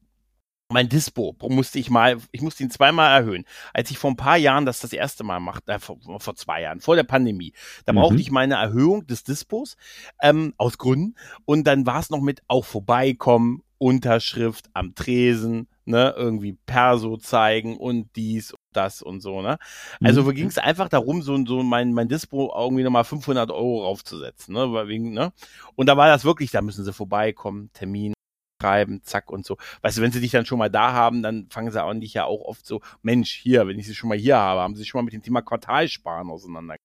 mein 0.69 0.89
Dispo 0.89 1.35
musste 1.49 1.77
ich 1.77 1.89
mal, 1.91 2.17
ich 2.31 2.41
musste 2.41 2.63
ihn 2.63 2.71
zweimal 2.71 3.11
erhöhen. 3.11 3.45
Als 3.73 3.91
ich 3.91 3.97
vor 3.99 4.09
ein 4.09 4.15
paar 4.15 4.37
Jahren 4.37 4.65
das 4.65 4.79
das 4.79 4.91
erste 4.91 5.23
Mal 5.23 5.39
machte, 5.39 5.71
äh, 5.73 5.79
vor, 5.79 5.97
vor 6.19 6.35
zwei 6.35 6.61
Jahren, 6.61 6.79
vor 6.79 6.95
der 6.95 7.03
Pandemie, 7.03 7.53
da 7.85 7.93
Mhm. 7.93 7.97
brauchte 7.97 8.21
ich 8.21 8.31
meine 8.31 8.55
Erhöhung 8.55 9.05
des 9.05 9.23
Dispos 9.23 9.75
ähm, 10.21 10.53
aus 10.57 10.77
Gründen 10.79 11.15
und 11.45 11.65
dann 11.67 11.85
war 11.85 11.99
es 11.99 12.09
noch 12.09 12.21
mit 12.21 12.41
auch 12.47 12.65
vorbeikommen, 12.65 13.61
Unterschrift 13.77 14.69
am 14.73 14.95
Tresen, 14.95 15.67
ne, 15.85 16.13
irgendwie 16.17 16.53
Perso 16.65 17.17
zeigen 17.17 17.77
und 17.77 18.15
dies 18.15 18.51
und 18.51 18.59
das 18.73 19.01
und 19.01 19.21
so, 19.21 19.41
ne. 19.41 19.57
Also 20.01 20.23
Mhm. 20.23 20.33
ging 20.35 20.47
es 20.47 20.57
einfach 20.57 20.89
darum, 20.89 21.21
so, 21.21 21.37
so 21.45 21.63
mein, 21.63 21.93
mein 21.93 22.07
Dispo 22.09 22.53
irgendwie 22.55 22.83
nochmal 22.83 23.03
500 23.03 23.51
Euro 23.51 23.83
raufzusetzen, 23.85 24.53
ne, 24.53 24.71
weil 24.73 24.87
wegen, 24.87 25.11
ne. 25.13 25.33
Und 25.75 25.87
da 25.87 25.97
war 25.97 26.07
das 26.07 26.25
wirklich, 26.25 26.51
da 26.51 26.61
müssen 26.61 26.83
sie 26.85 26.93
vorbeikommen, 26.93 27.71
Termin 27.73 28.13
schreiben, 28.61 29.01
zack 29.03 29.29
und 29.29 29.45
so. 29.45 29.57
Weißt 29.81 29.97
du, 29.97 30.01
wenn 30.01 30.11
sie 30.13 30.21
dich 30.21 30.31
dann 30.31 30.45
schon 30.45 30.57
mal 30.59 30.69
da 30.69 30.93
haben, 30.93 31.21
dann 31.21 31.47
fangen 31.49 31.71
sie 31.71 31.83
an 31.83 31.99
dich 31.99 32.13
ja 32.13 32.25
auch 32.25 32.41
oft 32.45 32.65
so, 32.65 32.81
Mensch, 33.01 33.33
hier, 33.33 33.67
wenn 33.67 33.77
ich 33.77 33.87
sie 33.87 33.95
schon 33.95 34.07
mal 34.09 34.17
hier 34.17 34.37
habe, 34.37 34.61
haben 34.61 34.75
sie 34.75 34.79
sich 34.81 34.89
schon 34.89 34.99
mal 34.99 35.05
mit 35.05 35.13
dem 35.13 35.21
Thema 35.23 35.41
Quartalsparen 35.41 36.29
auseinander. 36.29 36.75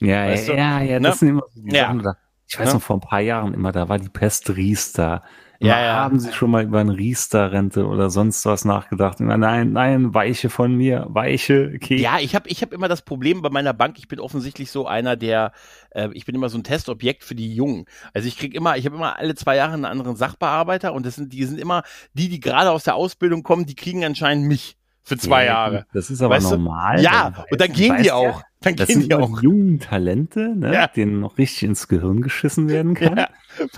Ja, 0.00 0.26
Weißt 0.26 0.48
du? 0.48 0.52
ja, 0.54 0.82
ja, 0.82 1.00
Ne? 1.00 1.08
das 1.08 1.20
sind 1.20 1.28
immer 1.30 1.44
so 1.54 1.62
die 1.62 1.74
Ja. 1.74 1.84
Sachen. 1.86 2.02
Da. 2.02 2.16
Ich 2.46 2.58
weiß 2.58 2.68
Ne? 2.68 2.74
noch, 2.74 2.82
vor 2.82 2.96
ein 2.96 3.00
paar 3.00 3.20
Jahren 3.20 3.54
immer, 3.54 3.72
da 3.72 3.88
war 3.88 3.98
die 3.98 4.08
Pest 4.08 4.50
Riester. 4.50 5.22
Ja, 5.60 5.80
ja. 5.82 5.94
Haben 5.94 6.18
Sie 6.20 6.32
schon 6.32 6.50
mal 6.50 6.64
über 6.64 6.80
eine 6.80 6.94
Riester-Rente 6.96 7.86
oder 7.86 8.10
sonst 8.10 8.44
was 8.44 8.64
nachgedacht? 8.66 9.20
Immer, 9.20 9.38
nein, 9.38 9.72
nein, 9.72 10.12
weiche 10.12 10.50
von 10.50 10.74
mir, 10.76 11.06
weiche, 11.08 11.72
okay. 11.74 11.96
Ja, 11.96 12.18
ich 12.18 12.34
habe 12.34 12.48
ich 12.50 12.60
hab 12.60 12.72
immer 12.72 12.88
das 12.88 13.02
Problem 13.02 13.40
bei 13.40 13.48
meiner 13.48 13.72
Bank, 13.72 13.96
ich 13.98 14.08
bin 14.08 14.20
offensichtlich 14.20 14.70
so 14.70 14.86
einer, 14.86 15.16
der, 15.16 15.52
äh, 15.90 16.08
ich 16.12 16.26
bin 16.26 16.34
immer 16.34 16.50
so 16.50 16.58
ein 16.58 16.64
Testobjekt 16.64 17.24
für 17.24 17.34
die 17.34 17.54
Jungen. 17.54 17.86
Also 18.12 18.28
ich 18.28 18.36
krieg 18.36 18.52
immer, 18.54 18.76
ich 18.76 18.84
habe 18.84 18.96
immer 18.96 19.16
alle 19.18 19.34
zwei 19.36 19.56
Jahre 19.56 19.72
einen 19.74 19.86
anderen 19.86 20.16
Sachbearbeiter 20.16 20.92
und 20.92 21.06
das 21.06 21.14
sind, 21.14 21.32
die 21.32 21.44
sind 21.44 21.58
immer, 21.58 21.82
die, 22.12 22.28
die 22.28 22.40
gerade 22.40 22.70
aus 22.70 22.84
der 22.84 22.96
Ausbildung 22.96 23.42
kommen, 23.42 23.64
die 23.64 23.76
kriegen 23.76 24.04
anscheinend 24.04 24.46
mich 24.46 24.76
für 25.02 25.16
zwei 25.18 25.44
Ja, 25.44 25.52
Jahre. 25.52 25.86
Das 25.92 26.10
ist 26.10 26.20
aber 26.20 26.34
Weißt 26.36 26.50
du? 26.50 26.56
normal. 26.56 27.00
Ja, 27.00 27.30
Dann 27.30 27.44
und 27.50 27.60
dann 27.60 27.72
gehen 27.72 27.96
die 27.96 28.06
ja, 28.06 28.14
auch. 28.14 28.42
Dann 28.64 28.76
Das 28.76 28.88
sind 28.88 29.04
die 29.10 29.14
auch. 29.14 29.42
jungen 29.42 29.78
Talente, 29.80 30.54
ne, 30.56 30.72
Ja. 30.72 30.86
denen 30.88 31.20
noch 31.20 31.38
richtig 31.38 31.62
ins 31.64 31.88
Gehirn 31.88 32.20
geschissen 32.22 32.68
werden 32.68 32.94
kann. 32.94 33.16
Ja. 33.18 33.28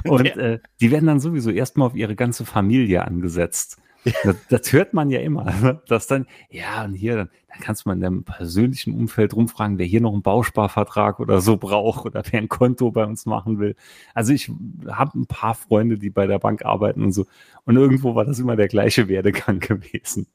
Und 0.04 0.26
Ja. 0.26 0.36
äh, 0.36 0.58
die 0.80 0.90
werden 0.90 1.06
dann 1.06 1.20
sowieso 1.20 1.50
erstmal 1.50 1.88
auf 1.88 1.94
ihre 1.96 2.14
ganze 2.16 2.44
Familie 2.44 3.04
angesetzt. 3.04 3.78
Das, 4.22 4.36
das 4.48 4.72
hört 4.72 4.94
man 4.94 5.10
ja 5.10 5.18
immer, 5.18 5.42
ne? 5.44 5.82
dass 5.88 6.06
dann, 6.06 6.26
ja, 6.48 6.84
und 6.84 6.94
hier, 6.94 7.16
dann, 7.16 7.28
dann 7.48 7.58
kannst 7.60 7.84
du 7.84 7.88
mal 7.88 7.94
in 7.94 8.00
deinem 8.00 8.22
persönlichen 8.22 8.94
Umfeld 8.94 9.34
rumfragen, 9.34 9.78
wer 9.78 9.86
hier 9.86 10.00
noch 10.00 10.12
einen 10.12 10.22
Bausparvertrag 10.22 11.18
oder 11.18 11.40
so 11.40 11.56
braucht 11.56 12.06
oder 12.06 12.22
wer 12.30 12.40
ein 12.40 12.48
Konto 12.48 12.92
bei 12.92 13.04
uns 13.04 13.26
machen 13.26 13.58
will. 13.58 13.74
Also 14.14 14.32
ich 14.32 14.48
habe 14.86 15.18
ein 15.18 15.26
paar 15.26 15.54
Freunde, 15.56 15.98
die 15.98 16.10
bei 16.10 16.28
der 16.28 16.38
Bank 16.38 16.64
arbeiten 16.64 17.02
und 17.02 17.10
so. 17.10 17.26
Und 17.64 17.76
irgendwo 17.76 18.14
war 18.14 18.24
das 18.24 18.38
immer 18.38 18.54
der 18.54 18.68
gleiche 18.68 19.08
Werdegang 19.08 19.58
gewesen. 19.60 20.28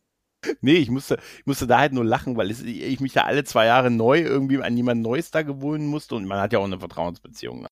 Nee, 0.62 0.78
ich 0.78 0.90
musste, 0.90 1.18
ich 1.40 1.46
musste 1.46 1.68
da 1.68 1.80
halt 1.80 1.94
nur 1.94 2.06
lachen, 2.06 2.36
weil 2.38 2.52
ich 2.52 3.00
mich 3.00 3.14
da 3.14 3.24
alle 3.24 3.44
zwei 3.44 3.66
Jahre 3.68 3.92
neu 3.92 4.20
irgendwie 4.20 4.62
an 4.62 4.76
jemand 4.76 5.02
Neues 5.02 5.32
da 5.32 5.44
gewöhnen 5.44 5.88
musste 5.88 6.16
und 6.16 6.26
man 6.26 6.40
hat 6.40 6.54
ja 6.54 6.60
auch 6.60 6.66
eine 6.66 6.80
Vertrauensbeziehung. 6.80 7.68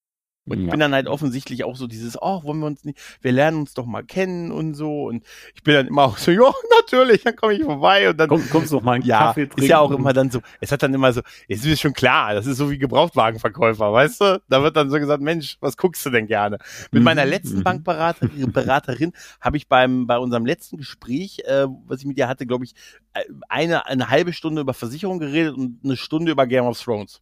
Und 0.50 0.60
ich 0.60 0.66
Ja. 0.66 0.72
bin 0.72 0.80
dann 0.80 0.94
halt 0.94 1.08
offensichtlich 1.08 1.64
auch 1.64 1.76
so 1.76 1.88
dieses, 1.88 2.18
oh, 2.22 2.44
wollen 2.44 2.60
wir 2.60 2.66
uns 2.68 2.84
nicht, 2.84 3.00
wir 3.22 3.32
lernen 3.32 3.60
uns 3.60 3.74
doch 3.74 3.86
mal 3.86 4.04
kennen 4.04 4.52
und 4.52 4.74
so. 4.74 5.04
Und 5.06 5.24
ich 5.56 5.64
bin 5.64 5.74
dann 5.76 5.88
immer 5.88 6.04
auch 6.04 6.18
so, 6.18 6.32
ja, 6.32 6.52
natürlich, 6.82 7.24
dann 7.24 7.36
komme 7.36 7.54
ich 7.54 7.64
vorbei 7.64 8.10
und 8.10 8.18
dann. 8.20 8.30
Komm, 8.30 8.50
kommst 8.50 8.72
du 8.72 8.76
noch 8.78 8.84
mal 8.84 8.94
einen 8.94 9.06
ja, 9.06 9.20
Kaffee 9.20 9.46
trinken? 9.46 9.62
ist 9.62 9.68
ja 9.70 9.80
auch 9.80 9.92
immer 9.92 10.14
dann 10.14 10.32
so, 10.32 10.42
es 10.60 10.72
hat 10.72 10.84
dann 10.84 10.94
immer 10.94 11.14
so, 11.14 11.22
es 11.48 11.64
ist 11.66 11.80
schon 11.82 11.94
klar, 11.94 12.34
das 12.34 12.46
ist 12.48 12.58
so 12.58 12.70
wie 12.72 12.78
Gebrauchtwagenverkäufer, 12.78 13.92
weißt 13.94 14.22
du? 14.22 14.42
Da 14.50 14.64
wird 14.64 14.76
dann 14.76 14.90
so 14.90 14.98
gesagt, 15.00 15.22
Mensch, 15.22 15.58
was 15.60 15.78
guckst 15.78 16.06
du 16.06 16.10
denn 16.10 16.28
gerne? 16.28 16.58
Mit 16.92 17.02
Mhm, 17.02 17.04
meiner 17.04 17.26
letzten 17.26 17.60
mhm. 17.60 17.64
Bankberaterin 17.64 18.52
Beraterin 18.54 19.12
habe 19.42 19.58
ich 19.58 19.68
beim, 19.68 20.08
bei 20.08 20.18
unserem 20.18 20.46
letzten 20.46 20.78
Gespräch, 20.78 21.40
äh, 21.46 21.68
was 21.88 22.00
ich 22.00 22.06
mit 22.06 22.18
ihr 22.18 22.28
hatte, 22.28 22.46
glaube 22.46 22.66
ich, 22.66 22.74
äh, 23.14 23.22
eine, 23.48 23.86
eine 23.86 24.10
halbe 24.10 24.34
Stunde 24.34 24.62
über 24.62 24.74
Versicherung 24.74 25.20
geredet 25.20 25.56
und 25.56 25.80
eine 25.84 25.98
Stunde 25.98 26.32
über 26.32 26.48
Game 26.48 26.66
of 26.66 26.82
Thrones. 26.82 27.22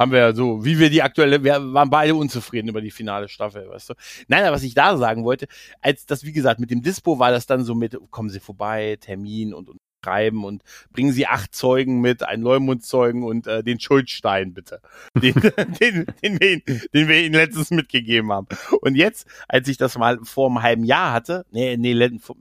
Haben 0.00 0.12
wir 0.12 0.18
ja 0.18 0.32
so, 0.32 0.64
wie 0.64 0.78
wir 0.78 0.88
die 0.88 1.02
aktuelle, 1.02 1.44
wir 1.44 1.74
waren 1.74 1.90
beide 1.90 2.14
unzufrieden 2.14 2.68
über 2.68 2.80
die 2.80 2.90
finale 2.90 3.28
Staffel, 3.28 3.68
weißt 3.68 3.90
du. 3.90 3.94
Nein, 4.28 4.44
aber 4.44 4.56
was 4.56 4.62
ich 4.62 4.72
da 4.72 4.96
sagen 4.96 5.24
wollte, 5.24 5.46
als 5.82 6.06
das, 6.06 6.24
wie 6.24 6.32
gesagt, 6.32 6.58
mit 6.58 6.70
dem 6.70 6.80
Dispo 6.80 7.18
war 7.18 7.30
das 7.30 7.44
dann 7.44 7.64
so 7.64 7.74
mit, 7.74 7.98
kommen 8.10 8.30
Sie 8.30 8.40
vorbei, 8.40 8.96
Termin 8.98 9.52
und, 9.52 9.68
und 9.68 9.76
schreiben 10.02 10.46
und 10.46 10.62
bringen 10.90 11.12
Sie 11.12 11.26
acht 11.26 11.54
Zeugen 11.54 12.00
mit, 12.00 12.22
einen 12.22 12.42
Leumundzeugen 12.42 13.22
und 13.24 13.46
äh, 13.46 13.62
den 13.62 13.78
Schuldstein 13.78 14.54
bitte, 14.54 14.80
den, 15.20 15.34
den, 15.78 16.06
den, 16.22 16.40
wir 16.40 16.50
Ihnen, 16.50 16.62
den 16.94 17.08
wir 17.08 17.20
Ihnen 17.22 17.34
letztens 17.34 17.70
mitgegeben 17.70 18.32
haben. 18.32 18.46
Und 18.80 18.94
jetzt, 18.94 19.26
als 19.48 19.68
ich 19.68 19.76
das 19.76 19.98
mal 19.98 20.18
vor 20.22 20.48
einem 20.48 20.62
halben 20.62 20.84
Jahr 20.84 21.12
hatte, 21.12 21.44
nee, 21.50 21.76
nee, 21.76 21.92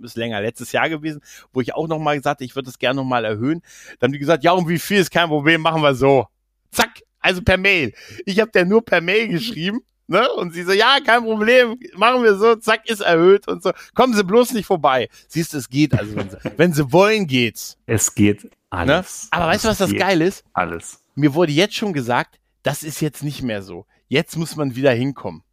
ist 0.01 0.15
länger, 0.15 0.39
letztes 0.39 0.71
Jahr 0.71 0.88
gewesen, 0.88 1.19
wo 1.51 1.60
ich 1.60 1.75
auch 1.75 1.89
nochmal 1.89 2.15
gesagt 2.15 2.39
ich 2.39 2.55
würde 2.55 2.67
das 2.67 2.79
gerne 2.79 2.95
nochmal 3.01 3.25
erhöhen, 3.25 3.62
dann 3.99 4.07
haben 4.07 4.13
die 4.13 4.19
gesagt, 4.19 4.45
ja, 4.45 4.53
um 4.53 4.69
wie 4.69 4.79
viel 4.79 4.99
ist 4.99 5.12
kein 5.12 5.27
Problem, 5.27 5.60
machen 5.60 5.81
wir 5.81 5.93
so. 5.93 6.27
Zack, 6.71 7.01
also 7.19 7.41
per 7.41 7.58
Mail. 7.58 7.93
Ich 8.25 8.39
habe 8.39 8.51
der 8.51 8.65
nur 8.65 8.84
per 8.84 9.01
Mail 9.01 9.27
geschrieben. 9.27 9.82
Ne? 10.08 10.27
Und 10.38 10.53
sie 10.53 10.63
so, 10.63 10.71
ja, 10.71 10.97
kein 11.05 11.21
Problem, 11.23 11.79
machen 11.95 12.23
wir 12.23 12.36
so, 12.36 12.55
zack, 12.55 12.89
ist 12.89 13.01
erhöht 13.01 13.47
und 13.47 13.62
so. 13.62 13.71
Kommen 13.93 14.15
Sie 14.15 14.23
bloß 14.23 14.53
nicht 14.53 14.65
vorbei. 14.65 15.08
Siehst 15.27 15.53
du, 15.53 15.58
es 15.60 15.69
geht. 15.69 15.93
Also, 15.93 16.15
wenn 16.15 16.29
Sie, 16.32 16.38
wenn 16.58 16.73
Sie 16.73 16.91
wollen, 16.91 17.27
geht's. 17.27 17.77
Es 17.86 18.15
geht 18.15 18.43
Ne? 18.45 18.49
alles. 18.71 19.27
Aber 19.29 19.45
weißt 19.47 19.65
du, 19.65 19.69
was 19.69 19.77
das 19.77 19.93
geil 19.95 20.21
ist? 20.21 20.43
Alles. 20.53 20.99
Mir 21.15 21.34
wurde 21.36 21.51
jetzt 21.51 21.75
schon 21.75 21.93
gesagt, 21.93 22.39
das 22.63 22.82
ist 22.84 23.01
jetzt 23.01 23.23
nicht 23.23 23.43
mehr 23.43 23.62
so. 23.62 23.86
Jetzt 24.08 24.36
muss 24.36 24.55
man 24.55 24.75
wieder 24.75 24.91
hinkommen. 24.91 25.43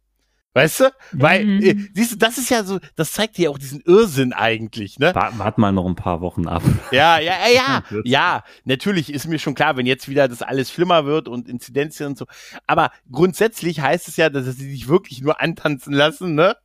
Weißt 0.53 0.79
du? 0.79 0.85
Weil, 1.11 1.45
Mhm. 1.45 1.61
äh, 1.61 1.75
siehst 1.93 2.13
du, 2.13 2.15
das 2.17 2.37
ist 2.39 2.49
ja 2.49 2.63
so, 2.63 2.79
das 2.95 3.11
zeigt 3.11 3.37
dir 3.37 3.43
ja 3.43 3.49
auch 3.51 3.59
diesen 3.59 3.79
Irrsinn 3.81 4.33
eigentlich, 4.33 4.97
ne? 4.97 5.13
Wart, 5.13 5.37
wart 5.37 5.57
mal 5.59 5.71
noch 5.71 5.85
ein 5.85 5.95
paar 5.95 6.19
Wochen 6.21 6.47
ab. 6.47 6.63
Ja, 6.91 7.19
ja, 7.19 7.33
ja, 7.47 7.53
ja, 7.53 7.83
ja, 8.03 8.43
natürlich 8.65 9.13
ist 9.13 9.27
mir 9.27 9.37
schon 9.37 9.53
klar, 9.53 9.77
wenn 9.77 9.85
jetzt 9.85 10.09
wieder 10.09 10.27
das 10.27 10.41
alles 10.41 10.71
schlimmer 10.71 11.05
wird 11.05 11.27
und 11.27 11.47
Inzidenzien 11.47 12.07
und 12.09 12.17
so. 12.17 12.25
Aber 12.65 12.91
grundsätzlich 13.11 13.81
heißt 13.81 14.07
es 14.07 14.17
ja, 14.17 14.29
dass 14.31 14.45
sie 14.45 14.71
sich 14.71 14.87
wirklich 14.87 15.21
nur 15.21 15.39
antanzen 15.41 15.93
lassen, 15.93 16.33
ne? 16.33 16.55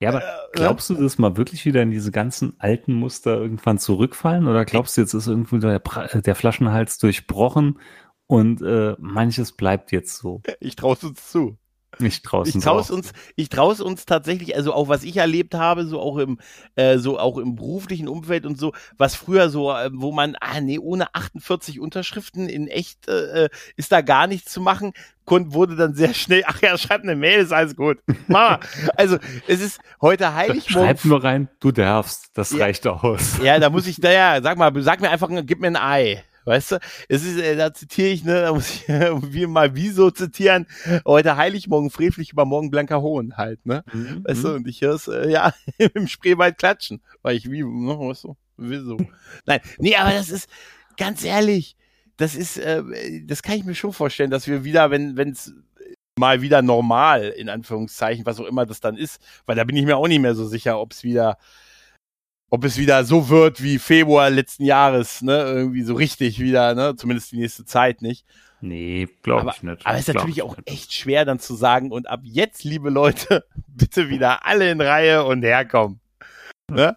Ja, 0.00 0.08
aber 0.10 0.22
Äh, 0.22 0.24
glaubst 0.54 0.90
du, 0.90 0.94
dass 0.94 1.18
mal 1.18 1.36
wirklich 1.36 1.64
wieder 1.64 1.82
in 1.82 1.90
diese 1.92 2.10
ganzen 2.10 2.54
alten 2.58 2.92
Muster 2.92 3.36
irgendwann 3.36 3.78
zurückfallen? 3.78 4.46
Oder 4.48 4.64
glaubst 4.64 4.96
du, 4.96 5.00
jetzt 5.00 5.14
ist 5.14 5.26
irgendwo 5.28 5.58
der, 5.58 5.82
Pra- 5.84 6.20
der 6.20 6.34
Flaschenhals 6.34 6.98
durchbrochen 6.98 7.78
und 8.26 8.62
äh, 8.62 8.94
manches 8.98 9.52
bleibt 9.52 9.92
jetzt 9.92 10.16
so? 10.18 10.42
Ich 10.60 10.74
traue 10.76 10.96
uns 11.02 11.30
zu. 11.30 11.56
Nicht 11.98 12.22
draußen. 12.22 12.58
Ich 12.58 12.64
traue 12.64 12.82
uns, 12.82 13.12
ich 13.34 13.48
traue 13.48 13.82
uns 13.82 14.04
tatsächlich, 14.06 14.54
also 14.54 14.72
auch 14.72 14.88
was 14.88 15.02
ich 15.02 15.16
erlebt 15.16 15.54
habe, 15.54 15.86
so 15.86 16.00
auch 16.00 16.18
im, 16.18 16.38
äh, 16.76 16.98
so 16.98 17.18
auch 17.18 17.38
im 17.38 17.56
beruflichen 17.56 18.08
Umfeld 18.08 18.46
und 18.46 18.58
so, 18.58 18.72
was 18.96 19.14
früher 19.14 19.48
so, 19.48 19.72
äh, 19.72 19.90
wo 19.92 20.12
man, 20.12 20.36
ah 20.40 20.60
nee, 20.60 20.78
ohne 20.78 21.14
48 21.14 21.80
Unterschriften 21.80 22.48
in 22.48 22.68
echt 22.68 23.08
äh, 23.08 23.48
ist 23.76 23.90
da 23.90 24.00
gar 24.02 24.26
nichts 24.26 24.52
zu 24.52 24.60
machen, 24.60 24.92
wurde 25.26 25.76
dann 25.76 25.94
sehr 25.94 26.14
schnell, 26.14 26.42
ach 26.46 26.62
ja, 26.62 26.78
schreib 26.78 27.02
eine 27.02 27.16
Mail, 27.16 27.40
ist 27.40 27.52
alles 27.52 27.76
gut. 27.76 27.98
Mama. 28.28 28.60
Also 28.96 29.18
es 29.46 29.60
ist 29.60 29.80
heute 30.00 30.34
Heiligmorgen. 30.34 30.88
Schreib 30.88 31.04
nur 31.04 31.22
rein, 31.22 31.48
du 31.60 31.70
darfst. 31.72 32.30
Das 32.34 32.50
Ja. 32.52 32.64
reicht 32.64 32.86
aus. 32.86 33.38
Ja, 33.42 33.58
da 33.58 33.70
muss 33.70 33.86
ich, 33.86 33.98
naja, 33.98 34.40
sag 34.42 34.56
mal, 34.56 34.72
sag 34.82 35.00
mir 35.00 35.10
einfach, 35.10 35.28
gib 35.44 35.60
mir 35.60 35.66
ein 35.68 35.76
Ei. 35.76 36.22
Weißt 36.48 36.72
du, 36.72 36.78
es 37.10 37.24
ist, 37.24 37.38
äh, 37.38 37.56
da 37.56 37.74
zitiere 37.74 38.08
ich, 38.08 38.24
ne, 38.24 38.40
da 38.40 38.54
muss 38.54 38.70
ich 38.70 38.88
wie 38.88 39.46
mal 39.46 39.74
wieso 39.74 40.10
zitieren, 40.10 40.66
heute 41.04 41.36
heilig, 41.36 41.68
morgen 41.68 41.90
frevlich, 41.90 42.32
übermorgen 42.32 42.70
blanker 42.70 43.02
Hohn 43.02 43.36
halt, 43.36 43.66
ne? 43.66 43.84
Mhm. 43.92 44.24
Weißt 44.26 44.44
du, 44.44 44.54
und 44.54 44.66
ich 44.66 44.80
höre 44.80 44.94
es, 44.94 45.08
äh, 45.08 45.30
ja, 45.30 45.52
im 45.94 46.08
Spreewald 46.08 46.56
klatschen, 46.56 47.02
weil 47.20 47.36
ich 47.36 47.50
wie, 47.50 47.62
ne, 47.62 47.98
weißt 47.98 48.24
du, 48.24 48.36
wieso? 48.56 48.96
Nein, 49.44 49.60
nee, 49.78 49.94
aber 49.94 50.12
das 50.12 50.30
ist, 50.30 50.48
ganz 50.96 51.22
ehrlich, 51.22 51.76
das 52.16 52.34
ist, 52.34 52.56
äh, 52.56 52.82
das 53.26 53.42
kann 53.42 53.58
ich 53.58 53.64
mir 53.64 53.74
schon 53.74 53.92
vorstellen, 53.92 54.30
dass 54.30 54.46
wir 54.46 54.64
wieder, 54.64 54.90
wenn 54.90 55.16
es 55.30 55.52
mal 56.18 56.40
wieder 56.40 56.62
normal, 56.62 57.28
in 57.28 57.50
Anführungszeichen, 57.50 58.24
was 58.24 58.40
auch 58.40 58.46
immer 58.46 58.64
das 58.64 58.80
dann 58.80 58.96
ist, 58.96 59.20
weil 59.44 59.56
da 59.56 59.64
bin 59.64 59.76
ich 59.76 59.84
mir 59.84 59.98
auch 59.98 60.08
nicht 60.08 60.20
mehr 60.20 60.34
so 60.34 60.46
sicher, 60.46 60.80
ob 60.80 60.92
es 60.92 61.04
wieder, 61.04 61.36
ob 62.50 62.64
es 62.64 62.78
wieder 62.78 63.04
so 63.04 63.28
wird 63.28 63.62
wie 63.62 63.78
Februar 63.78 64.30
letzten 64.30 64.64
Jahres, 64.64 65.22
ne, 65.22 65.44
irgendwie 65.44 65.82
so 65.82 65.94
richtig 65.94 66.40
wieder, 66.40 66.74
ne, 66.74 66.96
zumindest 66.96 67.32
die 67.32 67.38
nächste 67.38 67.64
Zeit 67.64 68.02
nicht. 68.02 68.24
Nee, 68.60 69.08
glaube 69.22 69.52
ich 69.54 69.62
nicht. 69.62 69.86
Aber 69.86 69.96
es 69.96 70.08
ist 70.08 70.14
natürlich 70.14 70.38
ich 70.38 70.42
auch 70.42 70.56
nicht. 70.56 70.68
echt 70.68 70.92
schwer 70.92 71.24
dann 71.24 71.38
zu 71.38 71.54
sagen 71.54 71.92
und 71.92 72.08
ab 72.08 72.20
jetzt, 72.24 72.64
liebe 72.64 72.90
Leute, 72.90 73.44
bitte 73.68 74.08
wieder 74.08 74.46
alle 74.46 74.70
in 74.70 74.80
Reihe 74.80 75.24
und 75.24 75.42
herkommen. 75.42 76.00
Ne? 76.70 76.96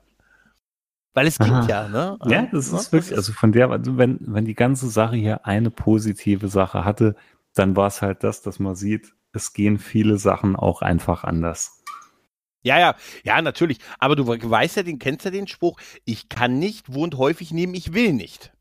Weil 1.14 1.28
es 1.28 1.38
gibt 1.38 1.68
ja, 1.68 1.90
ne? 1.90 2.18
Ja, 2.26 2.48
das 2.52 2.72
ist 2.72 2.94
wirklich, 2.94 3.16
also 3.16 3.34
von 3.34 3.52
der, 3.52 3.70
also 3.70 3.98
wenn, 3.98 4.18
wenn 4.22 4.46
die 4.46 4.56
ganze 4.56 4.90
Sache 4.90 5.18
hier 5.18 5.46
eine 5.46 5.70
positive 5.70 6.48
Sache 6.48 6.86
hatte, 6.86 7.16
dann 7.54 7.76
war 7.76 7.88
es 7.88 8.02
halt 8.02 8.24
das, 8.24 8.42
dass 8.42 8.60
man 8.60 8.76
sieht, 8.76 9.14
es 9.34 9.52
gehen 9.54 9.78
viele 9.78 10.18
Sachen 10.18 10.56
auch 10.56 10.82
einfach 10.82 11.26
anders. 11.26 11.81
Ja, 12.64 12.80
ja, 12.80 12.96
ja, 13.24 13.42
natürlich. 13.42 13.80
Aber 14.00 14.16
du 14.16 14.28
weißt 14.28 14.78
ja, 14.78 14.84
den 14.84 15.00
kennst 15.00 15.26
ja 15.26 15.32
den 15.32 15.48
Spruch, 15.48 15.80
ich 16.06 16.30
kann 16.30 16.60
nicht, 16.60 16.94
wohnt 16.94 17.18
häufig 17.18 17.52
neben, 17.52 17.74
ich 17.74 17.94
will 17.94 18.14
nicht. 18.14 18.52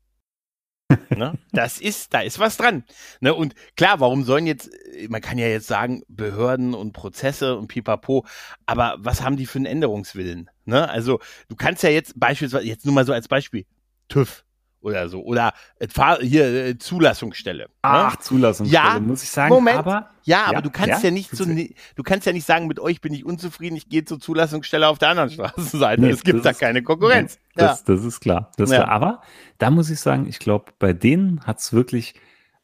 ne? 1.09 1.37
Das 1.51 1.79
ist, 1.79 2.13
da 2.13 2.21
ist 2.21 2.39
was 2.39 2.57
dran. 2.57 2.83
Ne? 3.19 3.33
Und 3.33 3.55
klar, 3.75 3.99
warum 3.99 4.23
sollen 4.23 4.47
jetzt, 4.47 4.69
man 5.09 5.21
kann 5.21 5.37
ja 5.37 5.47
jetzt 5.47 5.67
sagen, 5.67 6.03
Behörden 6.07 6.73
und 6.73 6.93
Prozesse 6.93 7.57
und 7.57 7.67
pipapo, 7.67 8.25
aber 8.65 8.95
was 8.99 9.21
haben 9.21 9.37
die 9.37 9.45
für 9.45 9.59
einen 9.59 9.65
Änderungswillen? 9.65 10.49
Ne? 10.65 10.89
Also, 10.89 11.19
du 11.47 11.55
kannst 11.55 11.83
ja 11.83 11.89
jetzt 11.89 12.19
beispielsweise, 12.19 12.65
jetzt 12.65 12.85
nur 12.85 12.93
mal 12.93 13.05
so 13.05 13.13
als 13.13 13.27
Beispiel, 13.27 13.65
TÜV 14.09 14.43
oder 14.81 15.09
so. 15.09 15.23
Oder 15.23 15.53
äh, 15.79 15.87
hier 16.21 16.65
äh, 16.65 16.77
Zulassungsstelle. 16.77 17.63
Ne? 17.63 17.69
Ach, 17.81 18.13
ne? 18.13 18.19
Zulassungsstelle, 18.19 18.83
ja, 18.83 18.99
muss 18.99 19.23
ich 19.23 19.29
sagen. 19.29 19.53
Moment. 19.53 19.77
Aber, 19.77 20.09
ja, 20.23 20.45
aber 20.45 20.53
ja, 20.55 20.61
du 20.61 20.69
kannst 20.69 21.03
ja, 21.03 21.09
ja 21.09 21.11
nicht 21.11 21.35
so, 21.35 21.45
du 21.45 22.03
kannst 22.03 22.27
ja 22.27 22.33
nicht 22.33 22.45
sagen, 22.45 22.67
mit 22.67 22.79
euch 22.79 23.01
bin 23.01 23.13
ich 23.13 23.25
unzufrieden, 23.25 23.75
ich 23.75 23.89
gehe 23.89 24.05
zur 24.05 24.19
Zulassungsstelle 24.19 24.87
auf 24.87 24.99
der 24.99 25.09
anderen 25.09 25.29
Straßenseite. 25.29 26.01
Nee, 26.01 26.09
es 26.09 26.23
gibt 26.23 26.45
da 26.45 26.51
ist, 26.51 26.59
keine 26.59 26.83
Konkurrenz. 26.83 27.39
Nee, 27.55 27.63
das, 27.63 27.83
das, 27.83 28.03
ist 28.03 28.19
klar. 28.19 28.51
Das 28.57 28.71
ja. 28.71 28.87
aber 28.87 29.21
da 29.57 29.71
muss 29.71 29.89
ich 29.89 29.99
sagen, 29.99 30.27
ich 30.27 30.39
glaube, 30.39 30.71
bei 30.79 30.93
denen 30.93 31.41
hat's 31.45 31.73
wirklich 31.73 32.13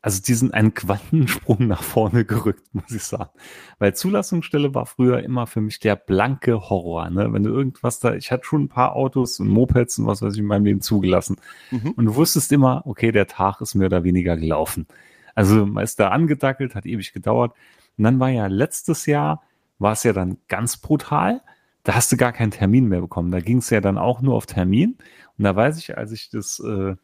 also 0.02 0.22
die 0.22 0.36
sind 0.36 0.54
einen 0.54 0.74
Quantensprung 0.74 1.68
nach 1.68 1.84
vorne 1.84 2.24
gerückt, 2.24 2.64
muss 2.74 2.92
ich 2.92 3.04
sagen. 3.04 3.32
Weil 3.80 3.96
Zulassungsstelle 3.96 4.74
war 4.74 4.86
früher 4.86 5.24
immer 5.24 5.48
für 5.48 5.62
mich 5.62 5.80
der 5.80 5.96
blanke 5.96 6.70
Horror. 6.70 7.10
Ne? 7.10 7.34
Wenn 7.34 7.44
du 7.44 7.50
irgendwas 7.50 8.00
da, 8.00 8.14
ich 8.14 8.32
hatte 8.32 8.46
schon 8.46 8.64
ein 8.64 8.70
paar 8.70 8.96
Autos 8.96 9.40
und 9.40 9.48
Mopeds 9.48 10.00
und 10.00 10.08
was 10.08 10.22
weiß 10.22 10.34
ich 10.34 10.40
in 10.40 10.46
meinem 10.46 10.66
Leben 10.66 10.82
zugelassen. 10.82 11.38
Mhm. 11.72 11.92
Und 11.92 12.06
du 12.06 12.16
wusstest 12.16 12.52
immer, 12.52 12.84
okay, 12.86 13.12
der 13.12 13.28
Tag 13.28 13.60
ist 13.62 13.76
mehr 13.76 13.88
oder 13.88 14.04
weniger 14.04 14.38
gelaufen. 14.38 14.88
Also 15.36 15.66
man 15.66 15.84
ist 15.84 16.00
da 16.00 16.10
angedackelt, 16.10 16.76
hat 16.76 16.86
ewig 16.86 17.14
gedauert. 17.14 17.54
Und 17.98 18.04
dann 18.04 18.20
war 18.20 18.30
ja 18.30 18.48
letztes 18.48 19.08
Jahr, 19.08 19.44
war 19.80 19.94
es 19.94 20.04
ja 20.04 20.14
dann 20.14 20.38
ganz 20.48 20.78
brutal. 20.78 21.42
Da 21.84 21.96
hast 21.96 22.12
du 22.12 22.18
gar 22.18 22.34
keinen 22.34 22.52
Termin 22.52 22.88
mehr 22.88 23.02
bekommen. 23.02 23.32
Da 23.32 23.40
ging 23.40 23.58
es 23.58 23.70
ja 23.70 23.82
dann 23.82 23.98
auch 23.98 24.22
nur 24.22 24.36
auf 24.36 24.46
Termin. 24.46 24.98
Und 25.38 25.44
da 25.44 25.56
weiß 25.56 25.78
ich, 25.80 25.98
als 25.98 26.12
ich 26.12 26.30
das 26.30 26.60
äh, 26.60 26.96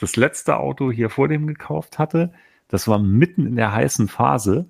das 0.00 0.16
letzte 0.16 0.56
Auto 0.56 0.90
hier 0.90 1.10
vor 1.10 1.28
dem 1.28 1.46
gekauft 1.46 1.98
hatte. 1.98 2.32
Das 2.68 2.88
war 2.88 2.98
mitten 2.98 3.46
in 3.46 3.56
der 3.56 3.72
heißen 3.72 4.08
Phase. 4.08 4.68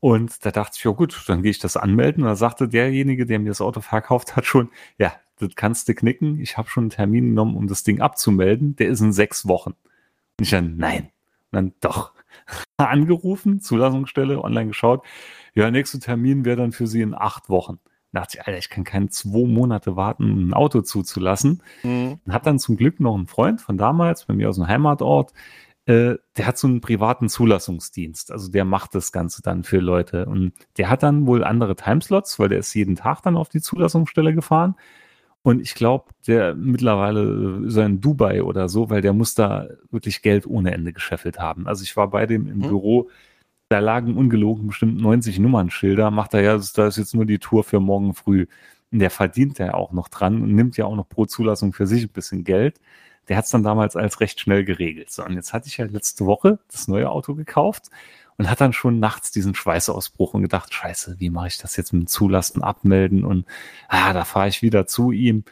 Und 0.00 0.44
da 0.44 0.50
dachte 0.50 0.76
ich, 0.76 0.84
ja 0.84 0.90
gut, 0.90 1.24
dann 1.28 1.42
gehe 1.42 1.50
ich 1.50 1.58
das 1.58 1.76
anmelden. 1.76 2.24
Und 2.24 2.28
da 2.28 2.36
sagte 2.36 2.68
derjenige, 2.68 3.24
der 3.24 3.38
mir 3.38 3.48
das 3.48 3.60
Auto 3.60 3.80
verkauft 3.80 4.36
hat, 4.36 4.44
schon, 4.44 4.70
ja, 4.98 5.14
das 5.38 5.50
kannst 5.54 5.88
du 5.88 5.94
knicken. 5.94 6.40
Ich 6.40 6.58
habe 6.58 6.68
schon 6.68 6.84
einen 6.84 6.90
Termin 6.90 7.28
genommen, 7.28 7.56
um 7.56 7.66
das 7.66 7.84
Ding 7.84 8.00
abzumelden. 8.00 8.76
Der 8.76 8.88
ist 8.88 9.00
in 9.00 9.12
sechs 9.12 9.48
Wochen. 9.48 9.70
Und 9.70 10.42
ich 10.42 10.50
dann, 10.50 10.76
nein. 10.76 11.10
Und 11.50 11.52
dann 11.52 11.72
doch. 11.80 12.12
Angerufen, 12.76 13.60
Zulassungsstelle, 13.60 14.42
online 14.42 14.68
geschaut. 14.68 15.06
Ja, 15.54 15.70
nächster 15.70 16.00
Termin 16.00 16.44
wäre 16.44 16.56
dann 16.56 16.72
für 16.72 16.86
Sie 16.86 17.00
in 17.00 17.14
acht 17.14 17.48
Wochen. 17.48 17.78
Da 18.14 18.20
dachte 18.20 18.38
ich, 18.38 18.46
Alter, 18.46 18.58
ich 18.58 18.70
kann 18.70 18.84
keine 18.84 19.08
zwei 19.08 19.46
Monate 19.46 19.96
warten, 19.96 20.30
um 20.30 20.48
ein 20.48 20.54
Auto 20.54 20.82
zuzulassen. 20.82 21.62
Mhm. 21.82 22.20
Und 22.24 22.32
hat 22.32 22.46
dann 22.46 22.58
zum 22.58 22.76
Glück 22.76 23.00
noch 23.00 23.14
einen 23.14 23.26
Freund 23.26 23.60
von 23.60 23.76
damals, 23.76 24.24
bei 24.24 24.34
mir 24.34 24.48
aus 24.48 24.56
dem 24.56 24.68
Heimatort, 24.68 25.32
äh, 25.86 26.14
der 26.36 26.46
hat 26.46 26.56
so 26.56 26.66
einen 26.66 26.80
privaten 26.80 27.28
Zulassungsdienst. 27.28 28.30
Also 28.30 28.50
der 28.50 28.64
macht 28.64 28.94
das 28.94 29.12
Ganze 29.12 29.42
dann 29.42 29.64
für 29.64 29.78
Leute. 29.78 30.26
Und 30.26 30.52
der 30.76 30.90
hat 30.90 31.02
dann 31.02 31.26
wohl 31.26 31.44
andere 31.44 31.76
Timeslots, 31.76 32.38
weil 32.38 32.48
der 32.48 32.58
ist 32.60 32.72
jeden 32.74 32.96
Tag 32.96 33.22
dann 33.22 33.36
auf 33.36 33.48
die 33.48 33.60
Zulassungsstelle 33.60 34.32
gefahren. 34.32 34.76
Und 35.42 35.60
ich 35.60 35.74
glaube, 35.74 36.06
der 36.26 36.54
mittlerweile 36.54 37.66
ist 37.66 37.76
er 37.76 37.84
in 37.84 38.00
Dubai 38.00 38.42
oder 38.42 38.70
so, 38.70 38.88
weil 38.88 39.02
der 39.02 39.12
muss 39.12 39.34
da 39.34 39.66
wirklich 39.90 40.22
Geld 40.22 40.46
ohne 40.46 40.72
Ende 40.72 40.94
gescheffelt 40.94 41.38
haben. 41.38 41.66
Also 41.66 41.82
ich 41.82 41.96
war 41.98 42.08
bei 42.08 42.24
dem 42.24 42.46
im 42.46 42.58
mhm. 42.58 42.62
Büro, 42.62 43.10
da 43.74 43.80
lagen 43.80 44.16
ungelogen 44.16 44.68
bestimmt 44.68 45.00
90 45.00 45.40
Nummernschilder, 45.40 46.12
macht 46.12 46.32
er 46.32 46.42
ja, 46.42 46.60
da 46.76 46.86
ist 46.86 46.96
jetzt 46.96 47.12
nur 47.12 47.26
die 47.26 47.40
Tour 47.40 47.64
für 47.64 47.80
morgen 47.80 48.14
früh. 48.14 48.46
Der 48.92 49.10
verdient 49.10 49.58
ja 49.58 49.74
auch 49.74 49.90
noch 49.90 50.08
dran 50.08 50.42
und 50.42 50.54
nimmt 50.54 50.76
ja 50.76 50.84
auch 50.84 50.94
noch 50.94 51.08
pro 51.08 51.26
Zulassung 51.26 51.72
für 51.72 51.88
sich 51.88 52.04
ein 52.04 52.10
bisschen 52.10 52.44
Geld. 52.44 52.80
Der 53.26 53.36
hat 53.36 53.46
es 53.46 53.50
dann 53.50 53.64
damals 53.64 53.96
als 53.96 54.20
recht 54.20 54.38
schnell 54.38 54.64
geregelt. 54.64 55.10
So, 55.10 55.24
und 55.24 55.32
jetzt 55.32 55.52
hatte 55.52 55.66
ich 55.66 55.78
ja 55.78 55.86
letzte 55.86 56.24
Woche 56.24 56.60
das 56.70 56.86
neue 56.86 57.10
Auto 57.10 57.34
gekauft 57.34 57.90
und 58.36 58.48
hat 58.48 58.60
dann 58.60 58.72
schon 58.72 59.00
nachts 59.00 59.32
diesen 59.32 59.56
Schweißausbruch 59.56 60.34
und 60.34 60.42
gedacht, 60.42 60.72
scheiße, 60.72 61.16
wie 61.18 61.30
mache 61.30 61.48
ich 61.48 61.58
das 61.58 61.76
jetzt 61.76 61.92
mit 61.92 62.02
dem 62.02 62.06
Zulassen 62.06 62.62
abmelden? 62.62 63.24
Und 63.24 63.44
ah, 63.88 64.12
da 64.12 64.24
fahre 64.24 64.46
ich 64.46 64.62
wieder 64.62 64.86
zu 64.86 65.10
ihm. 65.10 65.42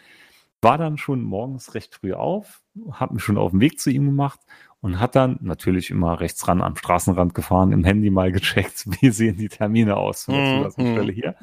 War 0.61 0.79
dann 0.79 0.97
schon 0.97 1.25
morgens 1.25 1.75
recht 1.75 1.97
früh 1.97 2.13
auf, 2.13 2.63
habe 2.93 3.15
mich 3.15 3.25
schon 3.25 3.37
auf 3.37 3.51
den 3.51 3.61
Weg 3.61 3.81
zu 3.81 3.91
ihm 3.91 4.07
gemacht 4.07 4.39
und 4.83 4.99
hat 4.99 5.15
dann 5.15 5.39
natürlich 5.41 5.91
immer 5.91 6.21
rechts 6.21 6.47
ran 6.47 6.61
am 6.61 6.77
Straßenrand 6.77 7.35
gefahren, 7.35 7.73
im 7.73 7.85
Handy 7.85 8.11
mal 8.11 8.33
gecheckt, 8.33 8.85
wie 9.01 9.11
sehen 9.11 9.37
die 9.39 9.49
Termine 9.49 9.97
aus 9.97 10.25
von 10.25 10.35
der 10.35 10.45
mhm, 10.45 10.59
Zulassungsstelle 10.59 11.13
mhm. 11.13 11.17
hier. 11.17 11.37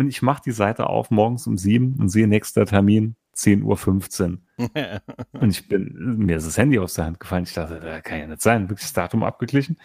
Und 0.00 0.08
ich 0.08 0.22
mache 0.22 0.42
die 0.44 0.52
Seite 0.52 0.88
auf 0.88 1.10
morgens 1.10 1.46
um 1.46 1.58
sieben 1.58 1.96
und 2.00 2.08
sehe 2.08 2.26
nächster 2.26 2.64
Termin 2.64 3.16
10.15 3.36 4.38
Uhr. 4.58 5.00
und 5.40 5.50
ich 5.50 5.68
bin, 5.68 6.16
mir 6.18 6.36
ist 6.36 6.46
das 6.46 6.56
Handy 6.56 6.78
aus 6.78 6.94
der 6.94 7.06
Hand 7.06 7.20
gefallen. 7.20 7.44
Ich 7.44 7.54
dachte, 7.54 7.80
das 7.80 8.02
kann 8.02 8.18
ja 8.20 8.26
nicht 8.28 8.42
sein. 8.42 8.68
Wirklich 8.68 8.86
das 8.86 8.92
Datum 8.92 9.24
abgeglichen. 9.24 9.76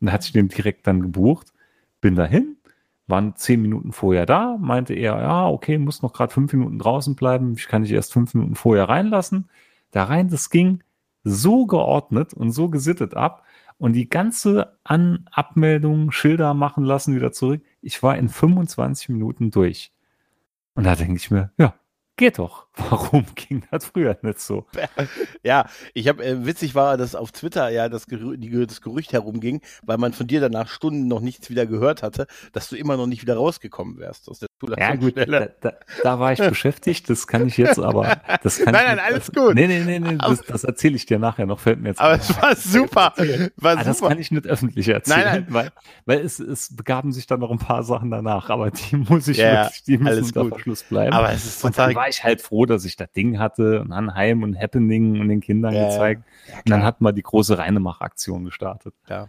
Und 0.00 0.06
da 0.06 0.12
hatte 0.12 0.26
ich 0.26 0.32
den 0.32 0.48
direkt 0.48 0.86
dann 0.86 1.00
gebucht. 1.00 1.52
Bin 2.00 2.14
dahin, 2.14 2.56
waren 3.06 3.36
zehn 3.36 3.60
Minuten 3.60 3.92
vorher 3.92 4.24
da, 4.24 4.56
meinte 4.60 4.94
er, 4.94 5.18
ja, 5.20 5.48
okay, 5.48 5.78
muss 5.78 6.02
noch 6.02 6.12
gerade 6.12 6.32
fünf 6.32 6.52
Minuten 6.52 6.78
draußen 6.78 7.16
bleiben. 7.16 7.54
Ich 7.56 7.68
kann 7.68 7.82
dich 7.82 7.92
erst 7.92 8.12
fünf 8.12 8.34
Minuten 8.34 8.54
vorher 8.54 8.88
reinlassen. 8.88 9.48
Da 9.90 10.04
rein, 10.04 10.28
das 10.28 10.50
ging 10.50 10.82
so 11.24 11.66
geordnet 11.66 12.34
und 12.34 12.52
so 12.52 12.68
gesittet 12.68 13.14
ab 13.14 13.44
und 13.78 13.92
die 13.92 14.08
ganze 14.08 14.78
An 14.84 15.28
Abmeldung, 15.30 16.10
Schilder 16.10 16.54
machen 16.54 16.84
lassen, 16.84 17.14
wieder 17.14 17.32
zurück. 17.32 17.62
Ich 17.80 18.02
war 18.02 18.16
in 18.16 18.28
25 18.28 19.10
Minuten 19.10 19.50
durch. 19.50 19.92
Und 20.74 20.84
da 20.84 20.94
denke 20.94 21.16
ich 21.16 21.30
mir, 21.30 21.52
ja, 21.58 21.74
Geht 22.18 22.38
doch. 22.38 22.66
Warum 22.74 23.24
ging 23.36 23.64
das 23.70 23.86
früher 23.86 24.18
nicht 24.22 24.40
so? 24.40 24.66
Ja, 25.44 25.70
ich 25.94 26.08
habe 26.08 26.24
äh, 26.24 26.44
witzig 26.44 26.74
war, 26.74 26.96
dass 26.96 27.14
auf 27.14 27.30
Twitter 27.30 27.68
ja 27.68 27.88
das, 27.88 28.06
Gerü 28.08 28.36
die, 28.36 28.50
das 28.66 28.80
Gerücht 28.80 29.12
herumging, 29.12 29.62
weil 29.84 29.98
man 29.98 30.12
von 30.12 30.26
dir 30.26 30.40
danach 30.40 30.68
Stunden 30.68 31.06
noch 31.06 31.20
nichts 31.20 31.48
wieder 31.48 31.64
gehört 31.64 32.02
hatte, 32.02 32.26
dass 32.52 32.68
du 32.68 32.76
immer 32.76 32.96
noch 32.96 33.06
nicht 33.06 33.22
wieder 33.22 33.36
rausgekommen 33.36 33.98
wärst 33.98 34.28
aus 34.28 34.40
der 34.40 34.47
Ja 34.76 34.96
gut, 34.96 35.16
da, 35.16 35.24
da, 35.60 35.72
da, 36.02 36.18
war 36.18 36.32
ich 36.32 36.40
beschäftigt, 36.40 37.08
das 37.08 37.28
kann 37.28 37.46
ich 37.46 37.56
jetzt 37.56 37.78
aber. 37.78 38.20
Das 38.42 38.58
kann 38.58 38.72
nein, 38.74 38.84
nein, 38.86 38.98
alles 38.98 39.30
gut. 39.30 39.54
Nee, 39.54 39.68
nee, 39.68 39.84
nee, 39.84 40.00
nee 40.00 40.16
das, 40.16 40.42
das 40.42 40.64
erzähle 40.64 40.96
ich 40.96 41.06
dir 41.06 41.20
nachher 41.20 41.46
noch, 41.46 41.60
fällt 41.60 41.80
mir 41.80 41.90
jetzt 41.90 42.00
Aber 42.00 42.14
es 42.14 42.36
war 42.36 42.56
super. 42.56 43.14
War 43.56 43.72
ah, 43.72 43.78
super. 43.78 43.84
Das 43.84 44.00
kann 44.00 44.18
ich 44.18 44.30
nicht 44.32 44.46
öffentlich 44.46 44.88
erzählen, 44.88 45.20
nein, 45.24 45.46
nein. 45.48 45.54
weil, 45.54 45.70
weil 46.06 46.24
es, 46.24 46.40
es 46.40 46.74
begaben 46.74 47.12
sich 47.12 47.26
dann 47.26 47.40
noch 47.40 47.50
ein 47.50 47.58
paar 47.58 47.84
Sachen 47.84 48.10
danach, 48.10 48.50
aber 48.50 48.70
die 48.70 48.96
muss 49.08 49.28
ich 49.28 49.36
ja, 49.36 49.64
wirklich, 49.64 49.84
die 49.84 49.98
müssen 49.98 50.24
unter 50.24 50.46
Verschluss 50.46 50.82
bleiben. 50.82 51.12
Aber 51.12 51.30
es 51.32 51.44
ist 51.44 51.62
total 51.62 51.94
war 51.94 52.08
ich 52.08 52.24
halt 52.24 52.42
froh, 52.42 52.66
dass 52.66 52.84
ich 52.84 52.96
das 52.96 53.12
Ding 53.12 53.38
hatte 53.38 53.80
und 53.80 53.92
Anheim 53.92 54.42
und 54.42 54.58
Happening 54.58 55.20
und 55.20 55.28
den 55.28 55.40
Kindern 55.40 55.74
ja, 55.74 55.88
gezeigt. 55.88 56.24
Ja, 56.48 56.56
und 56.56 56.70
dann 56.70 56.82
hat 56.82 57.00
man 57.00 57.14
die 57.14 57.22
große 57.22 57.58
Reinemach-Aktion 57.58 58.44
gestartet. 58.44 58.94
Ja. 59.08 59.28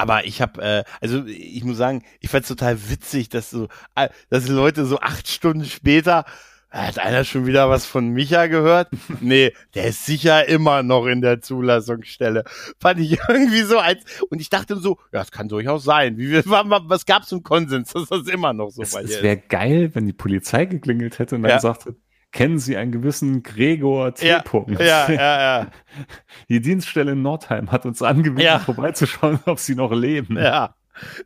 Aber 0.00 0.24
ich 0.24 0.40
habe, 0.40 0.62
äh, 0.62 0.84
also 1.02 1.26
ich 1.26 1.62
muss 1.62 1.76
sagen, 1.76 2.02
ich 2.20 2.30
fand 2.30 2.44
es 2.44 2.48
total 2.48 2.88
witzig, 2.88 3.28
dass 3.28 3.50
so, 3.50 3.68
äh, 3.96 4.08
dass 4.30 4.48
Leute 4.48 4.86
so 4.86 4.98
acht 4.98 5.28
Stunden 5.28 5.66
später 5.66 6.24
hat 6.70 6.98
einer 6.98 7.24
schon 7.24 7.46
wieder 7.46 7.68
was 7.68 7.84
von 7.84 8.08
Micha 8.08 8.46
gehört? 8.46 8.88
Nee, 9.20 9.52
der 9.74 9.86
ist 9.86 10.06
sicher 10.06 10.48
immer 10.48 10.82
noch 10.82 11.06
in 11.06 11.20
der 11.20 11.42
Zulassungsstelle. 11.42 12.44
Fand 12.78 13.00
ich 13.00 13.18
irgendwie 13.28 13.60
so 13.60 13.78
als, 13.78 14.02
und 14.30 14.40
ich 14.40 14.48
dachte 14.48 14.76
so, 14.76 14.96
ja, 15.12 15.18
das 15.18 15.32
kann 15.32 15.48
durchaus 15.48 15.84
sein. 15.84 16.16
Wie, 16.16 16.32
was 16.32 17.04
gab's 17.04 17.28
zum 17.28 17.42
Konsens, 17.42 17.92
dass 17.92 18.08
das 18.08 18.26
immer 18.28 18.54
noch 18.54 18.70
so 18.70 18.80
es, 18.80 18.92
bei 18.92 19.02
dir 19.02 19.16
Es 19.16 19.22
wäre 19.22 19.36
geil, 19.36 19.90
wenn 19.94 20.06
die 20.06 20.14
Polizei 20.14 20.64
geklingelt 20.64 21.18
hätte 21.18 21.34
und 21.34 21.42
dann 21.42 21.50
ja. 21.50 21.60
sagte, 21.60 21.96
kennen 22.32 22.58
Sie 22.58 22.76
einen 22.76 22.92
gewissen 22.92 23.42
Gregor 23.42 24.14
T. 24.14 24.28
Ja, 24.28 24.42
ja, 24.68 25.10
ja, 25.10 25.40
ja. 25.40 25.70
Die 26.48 26.60
Dienststelle 26.60 27.12
in 27.12 27.22
Nordheim 27.22 27.72
hat 27.72 27.86
uns 27.86 28.02
angewiesen, 28.02 28.44
ja. 28.44 28.58
vorbeizuschauen, 28.58 29.40
ob 29.46 29.58
sie 29.58 29.74
noch 29.74 29.92
leben. 29.92 30.36
Ja. 30.36 30.74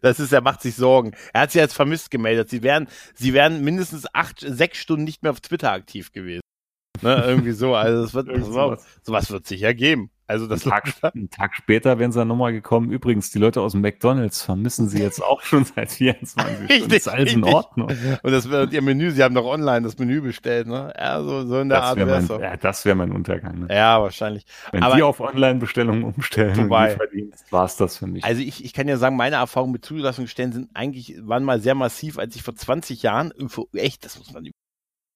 Das 0.02 0.20
ist, 0.20 0.32
er 0.32 0.40
macht 0.40 0.62
sich 0.62 0.76
Sorgen. 0.76 1.12
Er 1.32 1.42
hat 1.42 1.50
sie 1.50 1.60
als 1.60 1.74
vermisst 1.74 2.10
gemeldet. 2.10 2.48
Sie 2.48 2.62
wären, 2.62 2.88
sie 3.14 3.32
wären 3.32 3.62
mindestens 3.64 4.06
acht, 4.12 4.40
sechs 4.40 4.78
Stunden 4.78 5.04
nicht 5.04 5.22
mehr 5.22 5.32
auf 5.32 5.40
Twitter 5.40 5.72
aktiv 5.72 6.12
gewesen. 6.12 6.42
Ne, 7.02 7.22
irgendwie 7.26 7.52
so. 7.52 7.74
Also 7.74 8.04
es 8.04 8.14
wird, 8.14 8.28
sowas. 8.44 8.84
sowas 9.02 9.30
wird 9.30 9.46
sicher 9.46 9.74
geben. 9.74 10.10
Also 10.26 10.46
das 10.46 10.64
ein 10.64 10.70
Tag, 10.70 11.14
einen 11.14 11.28
Tag 11.28 11.54
später 11.54 11.98
wären 11.98 12.10
sie 12.10 12.18
dann 12.18 12.28
nochmal 12.28 12.52
gekommen. 12.52 12.90
Übrigens, 12.90 13.30
die 13.30 13.38
Leute 13.38 13.60
aus 13.60 13.72
dem 13.72 13.82
McDonalds 13.82 14.42
vermissen 14.42 14.88
sie 14.88 15.00
jetzt 15.00 15.22
auch 15.22 15.42
schon 15.42 15.64
seit 15.64 15.92
24 15.92 16.54
Stunden. 16.54 16.66
Richtig, 16.66 16.92
ist 16.92 17.08
alles 17.08 17.32
in 17.34 17.44
Ordnung. 17.44 17.88
Und 18.22 18.32
das 18.32 18.48
wird 18.48 18.72
ihr 18.72 18.80
Menü, 18.80 19.10
sie 19.10 19.22
haben 19.22 19.34
doch 19.34 19.44
online 19.44 19.82
das 19.82 19.98
Menü 19.98 20.22
bestellt, 20.22 20.66
ne? 20.66 20.94
Ja, 20.98 21.22
so, 21.22 21.46
so 21.46 21.60
in 21.60 21.68
der 21.68 21.80
das 21.80 21.88
Art 21.88 21.96
wäre 21.98 22.22
mein, 22.22 22.40
ja, 22.40 22.56
das 22.56 22.84
wäre 22.84 22.96
mein 22.96 23.12
Untergang. 23.12 23.60
Ne? 23.60 23.66
Ja, 23.70 24.00
wahrscheinlich. 24.00 24.46
Wenn 24.72 24.82
Aber, 24.82 24.96
die 24.96 25.02
auf 25.02 25.20
Online-Bestellungen 25.20 26.04
umstellen 26.04 26.56
wobei, 26.56 26.98
war 27.50 27.66
es 27.66 27.76
das 27.76 27.98
für 27.98 28.06
mich. 28.06 28.24
Also 28.24 28.40
ich, 28.40 28.64
ich 28.64 28.72
kann 28.72 28.88
ja 28.88 28.96
sagen, 28.96 29.16
meine 29.16 29.36
Erfahrungen 29.36 29.72
mit 29.72 29.84
Zulassungsstellen 29.84 30.52
sind 30.52 30.70
eigentlich, 30.74 31.16
waren 31.20 31.44
mal 31.44 31.60
sehr 31.60 31.74
massiv, 31.74 32.18
als 32.18 32.34
ich 32.34 32.42
vor 32.42 32.54
20 32.54 33.02
Jahren, 33.02 33.32
echt, 33.74 34.04
das 34.04 34.18
muss 34.18 34.32
man 34.32 34.44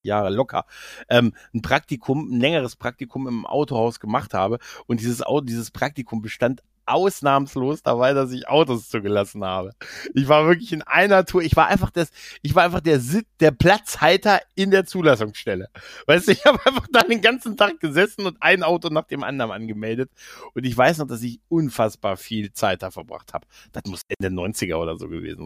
Jahre 0.03 0.29
locker, 0.29 0.65
ähm, 1.09 1.33
ein 1.53 1.61
Praktikum, 1.61 2.31
ein 2.31 2.39
längeres 2.39 2.75
Praktikum 2.75 3.27
im 3.27 3.45
Autohaus 3.45 3.99
gemacht 3.99 4.33
habe. 4.33 4.59
Und 4.87 4.99
dieses 4.99 5.21
Auto, 5.21 5.45
dieses 5.45 5.71
Praktikum 5.71 6.21
bestand 6.21 6.61
ausnahmslos 6.89 7.83
dabei, 7.83 8.13
dass 8.13 8.31
ich 8.31 8.47
Autos 8.47 8.89
zugelassen 8.89 9.43
habe. 9.43 9.73
Ich 10.13 10.27
war 10.27 10.47
wirklich 10.47 10.73
in 10.73 10.81
einer 10.81 11.23
Tour, 11.25 11.41
ich 11.41 11.55
war 11.55 11.67
einfach 11.67 11.91
das, 11.91 12.09
ich 12.41 12.55
war 12.55 12.63
einfach 12.63 12.81
der 12.81 12.99
Sit, 12.99 13.27
der 13.39 13.51
Platzhalter 13.51 14.41
in 14.55 14.71
der 14.71 14.85
Zulassungsstelle. 14.85 15.69
Weißt 16.07 16.27
du, 16.27 16.31
ich 16.31 16.45
habe 16.45 16.59
einfach 16.65 16.87
da 16.91 17.01
den 17.01 17.21
ganzen 17.21 17.55
Tag 17.57 17.79
gesessen 17.79 18.25
und 18.25 18.37
ein 18.41 18.63
Auto 18.63 18.89
nach 18.89 19.05
dem 19.05 19.23
anderen 19.23 19.51
angemeldet. 19.51 20.09
Und 20.55 20.65
ich 20.65 20.75
weiß 20.75 20.97
noch, 20.97 21.07
dass 21.07 21.21
ich 21.21 21.39
unfassbar 21.47 22.17
viel 22.17 22.51
Zeit 22.53 22.81
da 22.81 22.91
verbracht 22.91 23.33
habe. 23.33 23.45
Das 23.71 23.83
muss 23.85 24.01
Ende 24.07 24.35
90er 24.41 24.75
oder 24.75 24.97
so 24.97 25.07
gewesen 25.07 25.45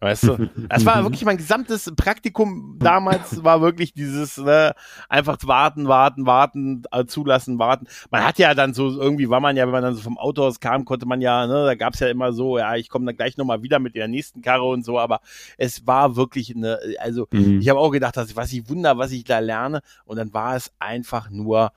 Weißt 0.00 0.24
du? 0.24 0.50
Es 0.68 0.84
war 0.84 1.02
wirklich 1.02 1.24
mein 1.24 1.36
gesamtes 1.36 1.90
Praktikum 1.96 2.78
damals 2.78 3.42
war 3.42 3.60
wirklich 3.60 3.94
dieses 3.94 4.36
ne, 4.36 4.74
einfach 5.08 5.38
warten, 5.44 5.88
warten, 5.88 6.26
warten, 6.26 6.82
äh, 6.90 7.06
zulassen, 7.06 7.58
warten. 7.58 7.86
Man 8.10 8.24
hat 8.24 8.38
ja 8.38 8.54
dann 8.54 8.74
so 8.74 8.88
irgendwie 8.88 9.30
war 9.30 9.40
man 9.40 9.56
ja, 9.56 9.64
wenn 9.64 9.72
man 9.72 9.82
dann 9.82 9.94
so 9.94 10.02
vom 10.02 10.18
Auto 10.18 10.44
aus 10.44 10.60
kam, 10.60 10.84
konnte 10.84 11.06
man 11.06 11.20
ja, 11.20 11.46
ne, 11.46 11.64
da 11.64 11.74
gab's 11.74 12.00
ja 12.00 12.08
immer 12.08 12.32
so, 12.32 12.58
ja, 12.58 12.76
ich 12.76 12.88
komme 12.88 13.06
dann 13.06 13.16
gleich 13.16 13.36
nochmal 13.36 13.62
wieder 13.62 13.78
mit 13.78 13.94
der 13.94 14.08
nächsten 14.08 14.42
Karre 14.42 14.64
und 14.64 14.84
so, 14.84 14.98
aber 14.98 15.20
es 15.56 15.86
war 15.86 16.16
wirklich 16.16 16.54
eine, 16.54 16.78
also 16.98 17.26
mhm. 17.30 17.60
ich 17.60 17.68
habe 17.68 17.78
auch 17.78 17.90
gedacht, 17.90 18.16
dass 18.16 18.36
was 18.36 18.52
ich 18.52 18.68
wunder, 18.68 18.98
was 18.98 19.12
ich 19.12 19.24
da 19.24 19.38
lerne 19.38 19.80
und 20.04 20.18
dann 20.18 20.34
war 20.34 20.56
es 20.56 20.72
einfach 20.78 21.30
nur 21.30 21.72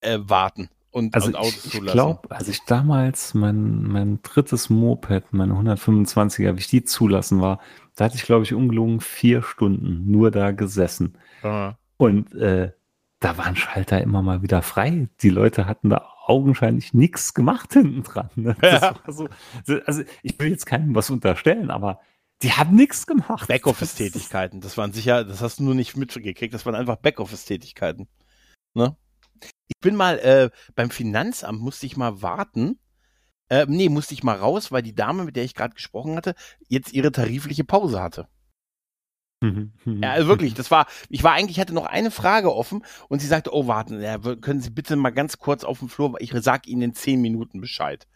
äh, 0.00 0.18
warten 0.20 0.70
und, 0.96 1.14
also 1.14 1.28
und 1.28 1.36
Autos 1.36 1.66
ich, 1.66 1.72
zulassen. 1.72 1.86
Ich 1.86 1.92
glaube, 1.92 2.30
als 2.30 2.48
ich 2.48 2.64
damals 2.64 3.34
mein, 3.34 3.82
mein 3.82 4.22
drittes 4.22 4.70
Moped, 4.70 5.30
meine 5.30 5.52
125er, 5.52 6.54
wie 6.54 6.60
ich 6.60 6.68
die 6.68 6.84
zulassen 6.84 7.42
war, 7.42 7.60
da 7.96 8.06
hatte 8.06 8.16
ich, 8.16 8.22
glaube 8.22 8.44
ich, 8.44 8.54
ungelogen 8.54 9.00
vier 9.00 9.42
Stunden 9.42 10.10
nur 10.10 10.30
da 10.30 10.52
gesessen. 10.52 11.18
Aha. 11.42 11.78
Und 11.98 12.34
äh, 12.34 12.72
da 13.20 13.36
waren 13.36 13.56
Schalter 13.56 14.00
immer 14.00 14.22
mal 14.22 14.40
wieder 14.40 14.62
frei. 14.62 15.08
Die 15.20 15.28
Leute 15.28 15.66
hatten 15.66 15.90
da 15.90 16.08
augenscheinlich 16.24 16.94
nichts 16.94 17.34
gemacht 17.34 17.74
hinten 17.74 18.02
dran. 18.02 18.30
Ne? 18.34 18.56
Ja. 18.62 18.94
So, 19.06 19.28
also 19.84 20.02
ich 20.22 20.38
will 20.38 20.48
jetzt 20.48 20.64
keinem 20.64 20.94
was 20.94 21.10
unterstellen, 21.10 21.70
aber 21.70 22.00
die 22.40 22.52
haben 22.52 22.74
nichts 22.74 23.06
gemacht. 23.06 23.48
Backoffice-Tätigkeiten, 23.48 24.62
das 24.62 24.78
waren 24.78 24.92
sicher, 24.94 25.24
das 25.24 25.42
hast 25.42 25.58
du 25.58 25.64
nur 25.64 25.74
nicht 25.74 25.94
mitgekriegt, 25.94 26.54
das 26.54 26.64
waren 26.64 26.74
einfach 26.74 26.96
Backoffice-Tätigkeiten. 26.96 28.08
Ne? 28.72 28.96
Ich 29.68 29.80
bin 29.80 29.96
mal 29.96 30.18
äh, 30.18 30.50
beim 30.74 30.90
Finanzamt, 30.90 31.60
musste 31.60 31.86
ich 31.86 31.96
mal 31.96 32.22
warten. 32.22 32.78
Äh, 33.48 33.66
nee, 33.68 33.88
musste 33.88 34.14
ich 34.14 34.24
mal 34.24 34.36
raus, 34.36 34.72
weil 34.72 34.82
die 34.82 34.94
Dame, 34.94 35.24
mit 35.24 35.36
der 35.36 35.44
ich 35.44 35.54
gerade 35.54 35.74
gesprochen 35.74 36.16
hatte, 36.16 36.34
jetzt 36.68 36.92
ihre 36.92 37.12
tarifliche 37.12 37.64
Pause 37.64 38.00
hatte. 38.02 38.28
ja, 40.02 40.12
also 40.12 40.28
wirklich, 40.28 40.54
das 40.54 40.70
war, 40.70 40.86
ich 41.08 41.22
war 41.22 41.32
eigentlich, 41.32 41.60
hatte 41.60 41.74
noch 41.74 41.86
eine 41.86 42.10
Frage 42.10 42.54
offen 42.54 42.84
und 43.08 43.20
sie 43.20 43.26
sagte, 43.26 43.54
oh, 43.54 43.66
warten, 43.66 44.00
ja, 44.00 44.18
können 44.18 44.60
Sie 44.60 44.70
bitte 44.70 44.96
mal 44.96 45.10
ganz 45.10 45.38
kurz 45.38 45.62
auf 45.62 45.78
dem 45.80 45.88
Flur, 45.88 46.14
ich 46.20 46.32
sag 46.34 46.66
Ihnen 46.66 46.82
in 46.82 46.94
zehn 46.94 47.20
Minuten 47.20 47.60
Bescheid. 47.60 48.06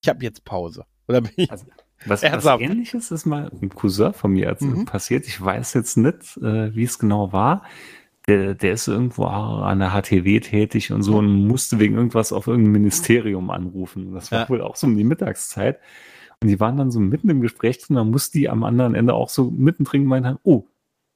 Ich 0.00 0.08
habe 0.08 0.22
jetzt 0.22 0.44
Pause. 0.44 0.84
Oder 1.08 1.22
bin 1.22 1.32
ich, 1.36 1.50
also, 1.50 1.66
was, 2.06 2.22
was 2.22 2.46
ähnliches 2.60 3.10
ist 3.10 3.26
mal 3.26 3.50
ein 3.60 3.70
Cousin 3.70 4.12
von 4.12 4.32
mir 4.32 4.56
mhm. 4.60 4.84
passiert. 4.84 5.26
Ich 5.26 5.40
weiß 5.40 5.74
jetzt 5.74 5.96
nicht, 5.96 6.36
äh, 6.36 6.74
wie 6.74 6.84
es 6.84 6.98
genau 6.98 7.32
war 7.32 7.64
der, 8.28 8.54
der 8.54 8.74
ist 8.74 8.86
irgendwo 8.86 9.24
an 9.24 9.78
der 9.78 9.90
HTW 9.90 10.40
tätig 10.40 10.92
und 10.92 11.02
so 11.02 11.16
und 11.16 11.46
musste 11.46 11.78
wegen 11.78 11.96
irgendwas 11.96 12.32
auf 12.32 12.46
irgendein 12.46 12.72
Ministerium 12.72 13.50
anrufen. 13.50 14.12
Das 14.12 14.30
war 14.30 14.40
ja. 14.40 14.48
wohl 14.48 14.60
auch 14.60 14.76
so 14.76 14.86
um 14.86 14.96
die 14.96 15.04
Mittagszeit. 15.04 15.80
Und 16.40 16.48
die 16.48 16.60
waren 16.60 16.76
dann 16.76 16.90
so 16.90 17.00
mitten 17.00 17.30
im 17.30 17.40
Gespräch 17.40 17.78
drin, 17.78 17.96
dann 17.96 18.10
musste 18.10 18.38
die 18.38 18.48
am 18.48 18.62
anderen 18.62 18.94
Ende 18.94 19.14
auch 19.14 19.28
so 19.28 19.50
mittendrin 19.50 20.02
gemeint 20.02 20.26
haben, 20.26 20.38
oh, 20.44 20.66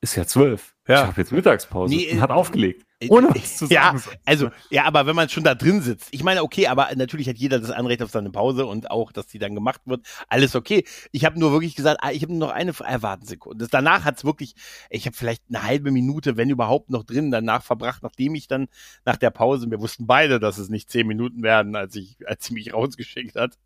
ist 0.02 0.16
ja 0.16 0.26
zwölf. 0.26 0.74
Ja. 0.88 1.02
Ich 1.02 1.06
habe 1.06 1.20
jetzt 1.20 1.30
Mittagspause 1.30 1.94
nee, 1.94 2.10
und 2.10 2.20
hat 2.20 2.30
aufgelegt. 2.30 2.84
Ohne 3.08 3.28
was 3.28 3.56
zu 3.56 3.66
sagen. 3.66 3.98
Ja, 3.98 4.12
also, 4.24 4.50
ja, 4.68 4.84
aber 4.84 5.06
wenn 5.06 5.14
man 5.14 5.28
schon 5.28 5.44
da 5.44 5.54
drin 5.54 5.80
sitzt. 5.80 6.08
Ich 6.10 6.24
meine, 6.24 6.42
okay, 6.42 6.66
aber 6.66 6.88
natürlich 6.96 7.28
hat 7.28 7.36
jeder 7.38 7.60
das 7.60 7.70
Anrecht 7.70 8.02
auf 8.02 8.10
seine 8.10 8.30
Pause 8.30 8.66
und 8.66 8.90
auch, 8.90 9.12
dass 9.12 9.28
die 9.28 9.38
dann 9.38 9.54
gemacht 9.54 9.80
wird. 9.84 10.04
Alles 10.28 10.56
okay. 10.56 10.84
Ich 11.12 11.24
habe 11.24 11.38
nur 11.38 11.52
wirklich 11.52 11.76
gesagt, 11.76 12.00
ah, 12.02 12.10
ich 12.10 12.22
habe 12.22 12.32
nur 12.32 12.48
noch 12.48 12.54
eine 12.54 12.72
Erwartensekunde. 12.80 13.68
danach 13.70 14.04
hat's 14.04 14.24
wirklich, 14.24 14.54
ich 14.90 15.06
habe 15.06 15.16
vielleicht 15.16 15.44
eine 15.48 15.62
halbe 15.62 15.92
Minute, 15.92 16.36
wenn 16.36 16.50
überhaupt 16.50 16.90
noch 16.90 17.04
drin, 17.04 17.30
danach 17.30 17.62
verbracht, 17.62 18.02
nachdem 18.02 18.34
ich 18.34 18.48
dann 18.48 18.66
nach 19.04 19.16
der 19.16 19.30
Pause, 19.30 19.70
wir 19.70 19.80
wussten 19.80 20.08
beide, 20.08 20.40
dass 20.40 20.58
es 20.58 20.68
nicht 20.68 20.90
zehn 20.90 21.06
Minuten 21.06 21.44
werden, 21.44 21.76
als 21.76 21.94
ich, 21.94 22.16
als 22.26 22.46
sie 22.46 22.54
mich 22.54 22.74
rausgeschickt 22.74 23.36
hat. 23.36 23.56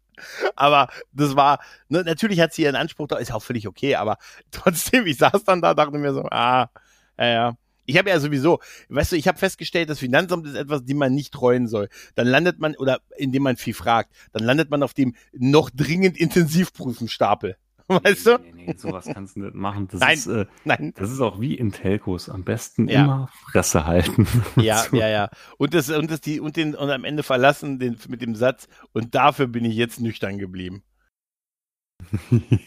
Aber 0.54 0.88
das 1.12 1.36
war, 1.36 1.60
ne, 1.88 2.02
natürlich 2.04 2.40
hat 2.40 2.52
sie 2.52 2.62
ihren 2.62 2.76
Anspruch, 2.76 3.08
da 3.08 3.16
ist 3.16 3.32
auch 3.32 3.42
völlig 3.42 3.68
okay, 3.68 3.94
aber 3.96 4.18
trotzdem, 4.50 5.06
ich 5.06 5.18
saß 5.18 5.44
dann 5.44 5.62
da, 5.62 5.74
dachte 5.74 5.98
mir 5.98 6.12
so, 6.12 6.22
ah, 6.30 6.70
ja, 7.18 7.26
ja, 7.26 7.56
ich 7.86 7.96
habe 7.96 8.10
ja 8.10 8.20
sowieso, 8.20 8.60
weißt 8.88 9.12
du, 9.12 9.16
ich 9.16 9.28
habe 9.28 9.38
festgestellt, 9.38 9.88
das 9.88 10.00
Finanzamt 10.00 10.46
ist 10.46 10.56
etwas, 10.56 10.84
dem 10.84 10.98
man 10.98 11.14
nicht 11.14 11.32
treuen 11.32 11.68
soll. 11.68 11.88
Dann 12.16 12.26
landet 12.26 12.58
man, 12.58 12.76
oder 12.76 13.00
indem 13.16 13.44
man 13.44 13.56
viel 13.56 13.74
fragt, 13.74 14.12
dann 14.32 14.44
landet 14.44 14.70
man 14.70 14.82
auf 14.82 14.92
dem 14.92 15.14
noch 15.32 15.70
dringend 15.70 16.18
Intensivprüfenstapel. 16.18 17.56
Weißt 18.02 18.26
du? 18.26 18.38
Nee, 18.38 18.52
nee, 18.66 18.74
sowas 18.76 19.08
kannst 19.12 19.36
du 19.36 19.40
nicht 19.40 19.54
machen. 19.54 19.86
Das 19.88 20.00
nein, 20.00 20.18
ist, 20.18 20.26
äh, 20.26 20.46
nein. 20.64 20.92
Das 20.96 21.10
ist 21.10 21.20
auch 21.20 21.40
wie 21.40 21.54
in 21.54 21.70
Telcos. 21.70 22.28
Am 22.28 22.42
besten 22.42 22.88
ja. 22.88 23.04
immer 23.04 23.30
Fresse 23.50 23.86
halten. 23.86 24.26
Ja, 24.56 24.78
so. 24.78 24.96
ja, 24.96 25.08
ja. 25.08 25.30
Und 25.58 25.74
das, 25.74 25.88
und 25.90 26.10
das, 26.10 26.20
die, 26.20 26.40
und 26.40 26.56
den, 26.56 26.74
und 26.74 26.90
am 26.90 27.04
Ende 27.04 27.22
verlassen 27.22 27.78
den, 27.78 27.96
mit 28.08 28.22
dem 28.22 28.34
Satz, 28.34 28.68
und 28.92 29.14
dafür 29.14 29.46
bin 29.46 29.64
ich 29.64 29.76
jetzt 29.76 30.00
nüchtern 30.00 30.38
geblieben. 30.38 30.82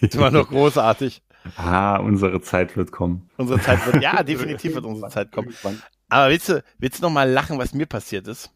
das 0.02 0.18
war 0.18 0.32
noch 0.32 0.50
großartig. 0.50 1.22
Ah, 1.56 1.96
unsere 1.96 2.42
Zeit 2.42 2.76
wird 2.76 2.92
kommen. 2.92 3.30
Unsere 3.38 3.62
Zeit 3.62 3.86
wird, 3.86 4.04
ja, 4.04 4.24
definitiv 4.24 4.76
wird 4.76 4.86
unsere 4.86 5.10
Zeit 5.10 5.32
kommen. 5.32 5.56
Aber 6.10 6.30
willst 6.30 6.50
du, 6.50 6.62
willst 6.80 7.00
du 7.00 7.04
noch 7.04 7.14
mal 7.14 7.30
lachen, 7.30 7.58
was 7.58 7.74
mir 7.74 7.86
passiert 7.86 8.28
ist? 8.28 8.52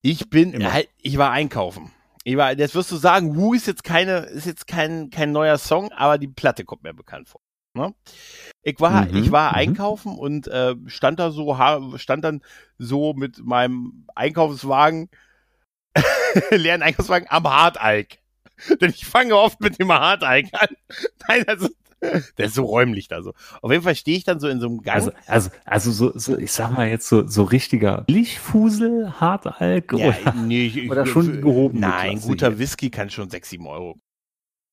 Ich 0.00 0.30
bin, 0.30 0.72
halt, 0.72 0.88
ich 0.96 1.18
war 1.18 1.30
einkaufen. 1.30 1.92
Ich 2.24 2.36
war, 2.36 2.56
jetzt 2.56 2.74
wirst 2.74 2.92
du 2.92 2.96
sagen, 2.96 3.36
Wu 3.36 3.54
ist 3.54 3.66
jetzt 3.66 3.84
keine, 3.84 4.18
ist 4.18 4.46
jetzt 4.46 4.66
kein, 4.66 5.10
kein 5.10 5.32
neuer 5.32 5.58
Song, 5.58 5.90
aber 5.92 6.18
die 6.18 6.28
Platte 6.28 6.64
kommt 6.64 6.84
mir 6.84 6.94
bekannt 6.94 7.28
vor. 7.28 7.40
Ne? 7.74 7.94
Ich 8.62 8.78
war, 8.80 9.06
mhm, 9.06 9.16
ich 9.16 9.32
war 9.32 9.52
mhm. 9.52 9.56
einkaufen 9.56 10.16
und 10.16 10.46
äh, 10.48 10.74
stand 10.86 11.18
da 11.18 11.30
so, 11.30 11.56
stand 11.96 12.24
dann 12.24 12.42
so 12.78 13.14
mit 13.14 13.38
meinem 13.38 14.06
Einkaufswagen, 14.14 15.08
leeren 16.50 16.82
Einkaufswagen 16.82 17.28
am 17.30 17.48
Hartalk. 17.48 18.18
Denn 18.80 18.90
ich 18.90 19.06
fange 19.06 19.36
oft 19.36 19.60
mit 19.60 19.78
dem 19.78 19.92
Harteig 19.92 20.48
an. 20.52 20.68
Nein, 21.28 21.48
also 21.48 21.68
der 22.38 22.46
ist 22.46 22.54
so 22.54 22.64
räumlich 22.64 23.08
da 23.08 23.22
so. 23.22 23.32
Auf 23.60 23.70
jeden 23.70 23.82
Fall 23.82 23.94
stehe 23.94 24.16
ich 24.16 24.24
dann 24.24 24.40
so 24.40 24.48
in 24.48 24.60
so 24.60 24.66
einem 24.66 24.82
Gang. 24.82 24.94
Also, 24.96 25.12
also, 25.26 25.50
also 25.64 25.90
so, 25.90 26.12
so, 26.18 26.38
ich 26.38 26.52
sag 26.52 26.72
mal 26.72 26.88
jetzt 26.88 27.08
so, 27.08 27.26
so 27.26 27.44
richtiger 27.44 28.04
Lichtfusel, 28.08 29.20
Hartalk 29.20 29.92
ja, 29.92 30.08
oder, 30.08 30.34
nee, 30.34 30.66
ich, 30.66 30.90
oder 30.90 31.06
schon 31.06 31.40
gehoben. 31.40 31.80
Nein, 31.80 32.20
guter 32.20 32.58
Whisky 32.58 32.90
kann 32.90 33.10
schon 33.10 33.30
sechs, 33.30 33.50
sieben 33.50 33.66
Euro 33.66 33.98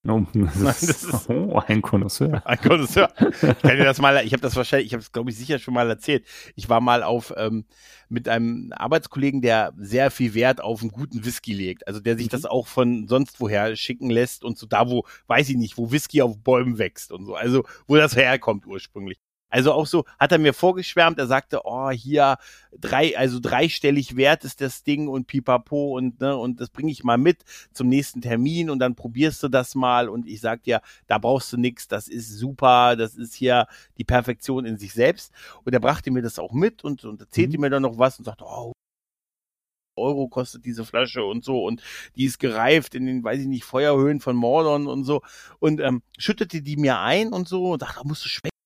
Oh, 0.07 0.21
das, 0.33 0.81
ist, 0.81 1.03
das 1.03 1.21
ist 1.21 1.29
oh, 1.29 1.61
ein 1.67 1.81
Connoisseur. 1.81 2.41
Ein 2.45 2.57
Connoisseur. 2.61 3.09
Ich 3.19 3.39
kann 3.41 3.77
dir 3.77 3.83
das 3.83 3.99
mal, 3.99 4.25
ich 4.25 4.31
habe 4.31 4.41
das 4.41 4.55
wahrscheinlich, 4.55 4.87
ich 4.87 4.93
habe 4.93 5.01
es 5.01 5.11
glaube 5.11 5.29
ich 5.29 5.37
sicher 5.37 5.59
schon 5.59 5.73
mal 5.73 5.89
erzählt. 5.89 6.25
Ich 6.55 6.69
war 6.69 6.79
mal 6.79 7.03
auf 7.03 7.33
ähm, 7.35 7.65
mit 8.07 8.29
einem 8.29 8.71
Arbeitskollegen, 8.73 9.41
der 9.41 9.73
sehr 9.77 10.09
viel 10.09 10.33
Wert 10.33 10.61
auf 10.61 10.81
einen 10.81 10.91
guten 10.91 11.25
Whisky 11.25 11.53
legt. 11.53 11.85
Also 11.87 11.99
der 11.99 12.15
sich 12.17 12.27
mhm. 12.27 12.31
das 12.31 12.45
auch 12.45 12.67
von 12.67 13.07
sonst 13.07 13.41
woher 13.41 13.75
schicken 13.75 14.09
lässt 14.09 14.45
und 14.45 14.57
so 14.57 14.67
da, 14.67 14.89
wo, 14.89 15.05
weiß 15.27 15.49
ich 15.49 15.57
nicht, 15.57 15.77
wo 15.77 15.91
Whisky 15.91 16.21
auf 16.21 16.37
Bäumen 16.39 16.77
wächst 16.77 17.11
und 17.11 17.25
so. 17.25 17.35
Also 17.35 17.65
wo 17.85 17.97
das 17.97 18.15
herkommt 18.15 18.65
ursprünglich. 18.65 19.19
Also 19.49 19.73
auch 19.73 19.87
so 19.87 20.05
hat 20.19 20.31
er 20.31 20.37
mir 20.37 20.53
vorgeschwärmt, 20.53 21.17
er 21.17 21.27
sagte, 21.27 21.61
oh, 21.63 21.89
hier 21.89 22.37
drei, 22.79 23.17
also 23.17 23.39
dreistellig 23.39 24.15
wert 24.15 24.45
ist 24.45 24.61
das 24.61 24.83
Ding 24.83 25.07
und 25.07 25.25
pipapo 25.25 25.97
und, 25.97 26.21
ne, 26.21 26.37
und 26.37 26.61
das 26.61 26.69
bringe 26.69 26.91
ich 26.91 27.03
mal 27.03 27.17
mit 27.17 27.43
zum 27.73 27.87
nächsten 27.87 28.21
Termin 28.21 28.69
und 28.69 28.79
dann 28.79 28.95
probierst 28.95 29.41
du 29.41 29.47
das 29.47 29.73
mal 29.73 30.07
und 30.07 30.27
ich 30.27 30.39
sag 30.39 30.63
dir, 30.63 30.81
da 31.07 31.17
brauchst 31.17 31.51
du 31.51 31.57
nix, 31.57 31.87
das 31.87 32.07
ist 32.07 32.37
super, 32.37 32.95
das 32.95 33.15
ist 33.15 33.33
hier 33.33 33.67
die 33.97 34.03
Perfektion 34.03 34.65
in 34.65 34.77
sich 34.77 34.93
selbst. 34.93 35.33
Und 35.63 35.73
er 35.73 35.79
brachte 35.79 36.11
mir 36.11 36.21
das 36.21 36.37
auch 36.37 36.53
mit 36.53 36.83
und, 36.83 37.03
und 37.05 37.21
erzählte 37.21 37.57
mhm. 37.57 37.61
mir 37.61 37.69
dann 37.71 37.81
noch 37.81 37.97
was 37.97 38.19
und 38.19 38.25
sagte, 38.25 38.45
oh, 38.45 38.73
Euro 39.95 40.27
kostet 40.29 40.63
diese 40.63 40.85
Flasche 40.85 41.23
und 41.23 41.43
so 41.43 41.65
und 41.65 41.81
die 42.15 42.25
ist 42.25 42.39
gereift 42.39 42.95
in 42.95 43.05
den, 43.05 43.23
weiß 43.23 43.41
ich 43.41 43.47
nicht, 43.47 43.65
Feuerhöhen 43.65 44.21
von 44.21 44.35
Mordon 44.35 44.87
und 44.87 45.03
so 45.03 45.21
und 45.59 45.81
ähm, 45.81 46.03
schüttete 46.17 46.61
die 46.61 46.77
mir 46.77 46.99
ein 46.99 47.33
und 47.33 47.49
so 47.49 47.73
und 47.73 47.81
dachte, 47.81 47.99
da 48.01 48.07
musst 48.07 48.23
du 48.23 48.29
schmecken 48.29 48.58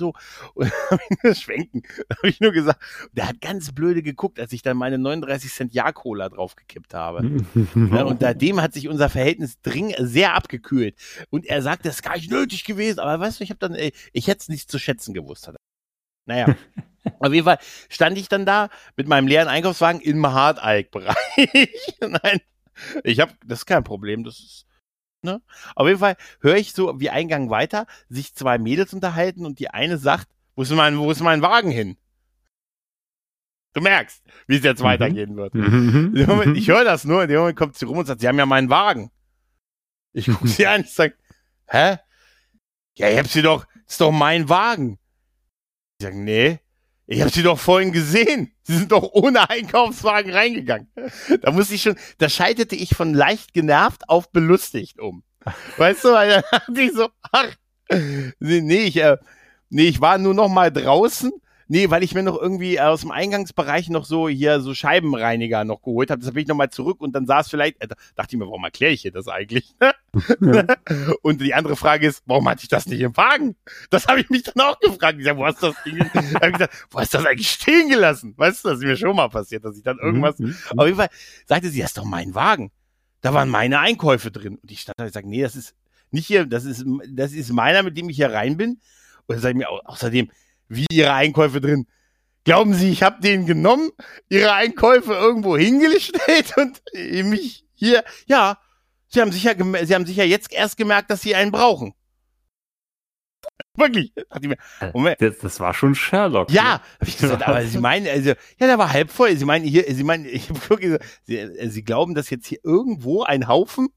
so. 0.00 0.14
Und 0.54 0.72
habe 0.90 1.00
ich 1.08 1.22
nur 1.22 1.34
schwenken. 1.34 1.82
Da 2.08 2.16
habe 2.16 2.28
ich 2.28 2.40
nur 2.40 2.50
gesagt, 2.50 2.82
der 3.12 3.28
hat 3.28 3.40
ganz 3.40 3.72
blöde 3.72 4.02
geguckt, 4.02 4.40
als 4.40 4.52
ich 4.52 4.62
dann 4.62 4.76
meine 4.76 4.98
39 4.98 5.52
Cent 5.52 5.74
Ja-Cola 5.74 6.28
draufgekippt 6.28 6.92
habe. 6.94 7.44
ja, 7.92 8.02
und 8.04 8.20
seitdem 8.20 8.60
hat 8.60 8.74
sich 8.74 8.88
unser 8.88 9.08
Verhältnis 9.08 9.60
dring 9.60 9.94
sehr 9.98 10.34
abgekühlt. 10.34 10.96
Und 11.30 11.46
er 11.46 11.62
sagt, 11.62 11.86
das 11.86 11.96
ist 11.96 12.02
gar 12.02 12.16
nicht 12.16 12.30
nötig 12.30 12.64
gewesen. 12.64 12.98
Aber 12.98 13.20
weißt 13.20 13.38
du, 13.38 13.44
ich 13.44 13.50
habe 13.50 13.60
dann, 13.60 13.74
ey, 13.76 13.92
ich 14.12 14.26
hätte 14.26 14.40
es 14.40 14.48
nicht 14.48 14.70
zu 14.70 14.80
schätzen 14.80 15.14
gewusst. 15.14 15.46
Hat. 15.46 15.56
Naja. 16.26 16.56
Auf 17.20 17.32
jeden 17.32 17.44
Fall 17.44 17.58
stand 17.88 18.18
ich 18.18 18.28
dann 18.28 18.44
da 18.44 18.68
mit 18.96 19.08
meinem 19.08 19.26
leeren 19.26 19.48
Einkaufswagen 19.48 20.00
im 20.02 20.26
Hard-Alk-Bereich. 20.26 21.96
Nein, 22.00 22.40
ich 23.04 23.20
habe, 23.20 23.32
das 23.46 23.60
ist 23.60 23.66
kein 23.66 23.84
Problem. 23.84 24.24
Das 24.24 24.38
ist, 24.38 24.66
Ne? 25.22 25.42
Auf 25.74 25.86
jeden 25.86 25.98
Fall 26.00 26.16
höre 26.40 26.56
ich 26.56 26.72
so 26.72 26.98
wie 26.98 27.10
Eingang 27.10 27.50
weiter, 27.50 27.86
sich 28.08 28.34
zwei 28.34 28.58
Mädels 28.58 28.94
unterhalten 28.94 29.44
und 29.44 29.58
die 29.58 29.68
eine 29.70 29.98
sagt, 29.98 30.28
Wo 30.56 30.62
ist 30.62 30.70
mein, 30.72 30.98
wo 30.98 31.10
ist 31.10 31.20
mein 31.20 31.42
Wagen 31.42 31.70
hin? 31.70 31.96
Du 33.72 33.80
merkst, 33.80 34.22
wie 34.46 34.56
es 34.56 34.64
jetzt 34.64 34.80
Mhm. 34.80 34.84
weitergehen 34.84 35.36
wird. 35.36 35.54
Mhm. 35.54 36.12
Moment, 36.26 36.56
ich 36.56 36.68
höre 36.68 36.84
das 36.84 37.04
nur, 37.04 37.22
in 37.22 37.28
dem 37.28 37.38
Moment 37.38 37.56
kommt 37.56 37.76
sie 37.76 37.84
rum 37.84 37.98
und 37.98 38.06
sagt, 38.06 38.20
sie 38.20 38.28
haben 38.28 38.38
ja 38.38 38.46
meinen 38.46 38.68
Wagen. 38.68 39.10
Ich 40.12 40.26
gucke 40.26 40.48
sie 40.48 40.66
an, 40.66 40.80
ich 40.82 40.92
sag, 40.92 41.16
hä? 41.68 41.98
Ja, 42.98 43.08
ich 43.10 43.18
hab 43.18 43.28
sie 43.28 43.42
doch, 43.42 43.66
ist 43.86 44.00
doch 44.00 44.10
mein 44.10 44.48
Wagen. 44.48 44.98
Ich 45.98 46.06
sag, 46.06 46.14
nee, 46.14 46.58
ich 47.10 47.22
hab 47.22 47.30
sie 47.32 47.42
doch 47.42 47.58
vorhin 47.58 47.90
gesehen. 47.90 48.52
Sie 48.62 48.76
sind 48.76 48.92
doch 48.92 49.02
ohne 49.12 49.50
Einkaufswagen 49.50 50.32
reingegangen. 50.32 50.86
Da 51.42 51.50
muss 51.50 51.72
ich 51.72 51.82
schon, 51.82 51.96
da 52.18 52.28
schaltete 52.28 52.76
ich 52.76 52.94
von 52.94 53.14
leicht 53.14 53.52
genervt 53.52 54.08
auf 54.08 54.30
belustigt 54.30 55.00
um. 55.00 55.24
Weißt 55.76 56.04
du, 56.04 56.12
weil 56.12 56.30
dann 56.30 56.42
dachte 56.52 56.80
ich 56.80 56.92
so, 56.92 57.08
ach, 57.32 57.48
nee, 58.38 58.84
ich, 58.84 58.96
äh, 58.98 59.16
nee, 59.70 59.88
ich 59.88 60.00
war 60.00 60.18
nur 60.18 60.34
noch 60.34 60.48
mal 60.48 60.70
draußen. 60.70 61.32
Nee, 61.72 61.88
weil 61.88 62.02
ich 62.02 62.14
mir 62.14 62.24
noch 62.24 62.36
irgendwie 62.36 62.80
aus 62.80 63.02
dem 63.02 63.12
Eingangsbereich 63.12 63.90
noch 63.90 64.04
so 64.04 64.28
hier 64.28 64.60
so 64.60 64.74
Scheibenreiniger 64.74 65.62
noch 65.64 65.82
geholt 65.82 66.10
habe. 66.10 66.18
Deshalb 66.18 66.34
bin 66.34 66.42
ich 66.42 66.48
noch 66.48 66.56
mal 66.56 66.68
zurück 66.68 67.00
und 67.00 67.12
dann 67.12 67.26
saß 67.26 67.48
vielleicht, 67.48 67.80
äh, 67.80 67.86
da 67.86 67.94
dachte 68.16 68.34
ich 68.34 68.38
mir, 68.40 68.46
warum 68.46 68.64
erkläre 68.64 68.92
ich 68.92 69.02
hier 69.02 69.12
das 69.12 69.28
eigentlich? 69.28 69.72
Ja. 69.80 69.94
Und 71.22 71.40
die 71.40 71.54
andere 71.54 71.76
Frage 71.76 72.08
ist, 72.08 72.22
warum 72.26 72.48
hatte 72.48 72.62
ich 72.64 72.68
das 72.68 72.86
nicht 72.86 73.00
im 73.00 73.16
Wagen? 73.16 73.54
Das 73.90 74.08
habe 74.08 74.20
ich 74.20 74.28
mich 74.30 74.42
dann 74.42 74.60
auch 74.60 74.80
gefragt. 74.80 75.18
Ich 75.20 75.24
sag, 75.24 75.36
wo 75.36 75.44
hast 75.46 75.62
du 75.62 75.68
das 75.68 75.76
Ding? 75.84 75.98
ich 75.98 76.52
gesagt, 76.52 76.86
wo 76.90 76.98
hast 76.98 77.14
du 77.14 77.18
das 77.18 77.26
eigentlich 77.26 77.50
stehen 77.50 77.88
gelassen? 77.88 78.34
Weißt 78.36 78.64
du, 78.64 78.70
das 78.70 78.78
ist 78.80 78.84
mir 78.84 78.96
schon 78.96 79.14
mal 79.14 79.28
passiert, 79.28 79.64
dass 79.64 79.76
ich 79.76 79.84
dann 79.84 79.98
irgendwas 79.98 80.38
Mhm. 80.40 80.56
auf 80.76 80.84
jeden 80.86 80.96
Fall 80.98 81.10
sagte 81.46 81.68
sie, 81.68 81.80
das 81.80 81.90
ist 81.90 81.98
doch 81.98 82.04
mein 82.04 82.34
Wagen. 82.34 82.72
Da 83.20 83.32
waren 83.34 83.48
meine 83.48 83.78
Einkäufe 83.78 84.32
drin. 84.32 84.56
Und 84.60 84.70
ich 84.72 84.80
stand 84.80 84.98
da 84.98 85.04
und 85.04 85.12
sage, 85.12 85.28
nee, 85.28 85.42
das 85.42 85.54
ist 85.54 85.74
nicht 86.10 86.26
hier, 86.26 86.46
das 86.46 86.64
ist, 86.64 86.84
das 87.08 87.32
ist 87.32 87.52
meiner, 87.52 87.84
mit 87.84 87.96
dem 87.96 88.08
ich 88.08 88.16
hier 88.16 88.32
rein 88.32 88.56
bin. 88.56 88.80
Und 89.26 89.34
dann 89.36 89.38
sag 89.38 89.50
ich 89.50 89.56
mir 89.56 89.70
au- 89.70 89.82
außerdem, 89.84 90.30
wie 90.70 90.86
ihre 90.90 91.12
Einkäufe 91.12 91.60
drin. 91.60 91.86
Glauben 92.44 92.72
Sie, 92.72 92.90
ich 92.90 93.02
habe 93.02 93.20
den 93.20 93.44
genommen, 93.44 93.90
ihre 94.30 94.54
Einkäufe 94.54 95.12
irgendwo 95.12 95.58
hingestellt 95.58 96.54
und 96.56 96.80
mich 96.94 97.66
hier, 97.74 98.02
ja, 98.26 98.56
Sie 99.08 99.20
haben 99.20 99.32
sicher, 99.32 99.54
Sie 99.84 99.94
haben 99.94 100.06
sicher 100.06 100.24
jetzt 100.24 100.52
erst 100.52 100.76
gemerkt, 100.78 101.10
dass 101.10 101.20
Sie 101.20 101.34
einen 101.34 101.50
brauchen. 101.50 101.92
Wirklich. 103.74 104.12
Moment. 104.92 105.20
Das, 105.20 105.38
das 105.38 105.60
war 105.60 105.74
schon 105.74 105.94
Sherlock. 105.94 106.50
Ja, 106.50 106.62
ne? 106.62 106.80
hab 107.00 107.08
ich 107.08 107.18
gesagt, 107.18 107.42
aber 107.42 107.64
Sie 107.64 107.78
meinen, 107.78 108.06
also, 108.06 108.30
ja, 108.30 108.66
der 108.66 108.78
war 108.78 108.92
halb 108.92 109.10
voll. 109.10 109.36
Sie 109.36 109.44
meinen 109.44 109.64
hier, 109.64 109.84
Sie 109.92 110.04
meinen, 110.04 110.24
ich 110.26 110.48
hab 110.48 110.70
wirklich 110.70 110.90
gesagt, 110.90 111.04
Sie, 111.24 111.38
äh, 111.38 111.68
Sie 111.68 111.82
glauben, 111.82 112.14
dass 112.14 112.30
jetzt 112.30 112.46
hier 112.46 112.58
irgendwo 112.62 113.22
ein 113.22 113.48
Haufen 113.48 113.88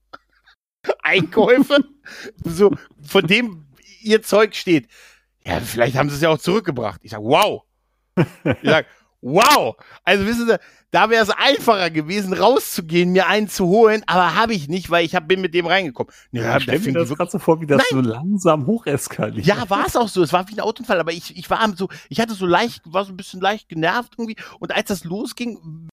Einkäufe, 1.03 1.83
so, 2.43 2.71
von 3.01 3.27
dem 3.27 3.67
Ihr 4.01 4.21
Zeug 4.21 4.55
steht. 4.55 4.87
Ja, 5.45 5.59
vielleicht 5.59 5.95
haben 5.97 6.09
Sie 6.09 6.15
es 6.15 6.21
ja 6.21 6.29
auch 6.29 6.37
zurückgebracht. 6.37 7.01
Ich 7.03 7.11
sag, 7.11 7.21
wow. 7.21 7.63
Ich 8.15 8.69
sag, 8.69 8.85
wow. 9.21 9.75
Also 10.03 10.25
wissen 10.25 10.47
Sie, 10.47 10.57
da 10.91 11.09
wäre 11.09 11.23
es 11.23 11.31
einfacher 11.31 11.89
gewesen, 11.89 12.33
rauszugehen, 12.33 13.11
mir 13.11 13.27
einen 13.27 13.47
zu 13.49 13.65
holen, 13.65 14.03
aber 14.05 14.35
habe 14.35 14.53
ich 14.53 14.67
nicht, 14.67 14.91
weil 14.91 15.03
ich 15.05 15.15
hab, 15.15 15.27
bin 15.27 15.41
mit 15.41 15.53
dem 15.55 15.65
reingekommen. 15.65 16.13
Ja, 16.31 16.57
Ich 16.57 16.63
stell 16.63 16.79
fing 16.79 16.93
mir 16.93 16.99
das 16.99 17.09
gerade 17.09 17.31
so 17.31 17.39
vor, 17.39 17.59
wie 17.59 17.65
das 17.65 17.81
so 17.89 17.99
langsam 17.99 18.67
hocheskaliert. 18.67 19.45
ja, 19.45 19.69
war 19.69 19.87
es 19.87 19.95
auch 19.95 20.07
so. 20.07 20.21
Es 20.21 20.31
war 20.31 20.47
wie 20.49 20.53
ein 20.53 20.59
Autounfall, 20.59 20.99
aber 20.99 21.11
ich, 21.11 21.35
ich 21.35 21.49
war 21.49 21.67
so, 21.75 21.89
ich 22.09 22.19
hatte 22.19 22.35
so 22.35 22.45
leicht, 22.45 22.81
war 22.85 23.05
so 23.05 23.11
ein 23.11 23.17
bisschen 23.17 23.41
leicht 23.41 23.69
genervt 23.69 24.13
irgendwie. 24.17 24.35
Und 24.59 24.71
als 24.73 24.89
das 24.89 25.03
losging, 25.03 25.89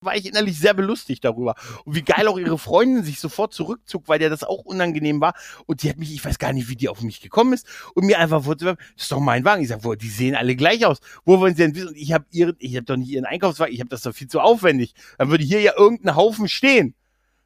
war 0.00 0.16
ich 0.16 0.26
innerlich 0.26 0.58
sehr 0.58 0.74
belustigt 0.74 1.24
darüber. 1.24 1.54
Und 1.84 1.94
wie 1.94 2.02
geil 2.02 2.28
auch 2.28 2.38
ihre 2.38 2.58
Freundin 2.58 3.02
sich 3.02 3.18
sofort 3.20 3.52
zurückzog, 3.52 4.04
weil 4.06 4.18
der 4.18 4.30
das 4.30 4.44
auch 4.44 4.64
unangenehm 4.64 5.20
war. 5.20 5.34
Und 5.66 5.82
die 5.82 5.90
hat 5.90 5.96
mich, 5.96 6.12
ich 6.12 6.24
weiß 6.24 6.38
gar 6.38 6.52
nicht, 6.52 6.68
wie 6.68 6.76
die 6.76 6.88
auf 6.88 7.02
mich 7.02 7.20
gekommen 7.20 7.52
ist 7.52 7.66
und 7.94 8.06
mir 8.06 8.18
einfach 8.18 8.44
vorzuwerfen, 8.44 8.82
das 8.94 9.04
ist 9.04 9.12
doch 9.12 9.20
mein 9.20 9.44
Wagen. 9.44 9.62
Ich 9.62 9.68
sag, 9.68 9.84
wo, 9.84 9.94
die 9.94 10.08
sehen 10.08 10.34
alle 10.34 10.54
gleich 10.56 10.86
aus. 10.86 10.98
Wo 11.24 11.40
wollen 11.40 11.54
sie 11.54 11.62
denn 11.62 11.74
wissen? 11.74 11.88
Und 11.88 11.96
ich 11.96 12.12
habe 12.12 12.26
ihren, 12.30 12.56
ich 12.58 12.76
habe 12.76 12.84
doch 12.84 12.96
nicht 12.96 13.10
ihren 13.10 13.24
Einkaufswagen, 13.24 13.74
ich 13.74 13.80
habe 13.80 13.90
das 13.90 14.02
doch 14.02 14.14
viel 14.14 14.28
zu 14.28 14.40
aufwendig. 14.40 14.94
Dann 15.18 15.30
würde 15.30 15.44
hier 15.44 15.60
ja 15.60 15.72
irgendein 15.76 16.14
Haufen 16.16 16.48
stehen. 16.48 16.94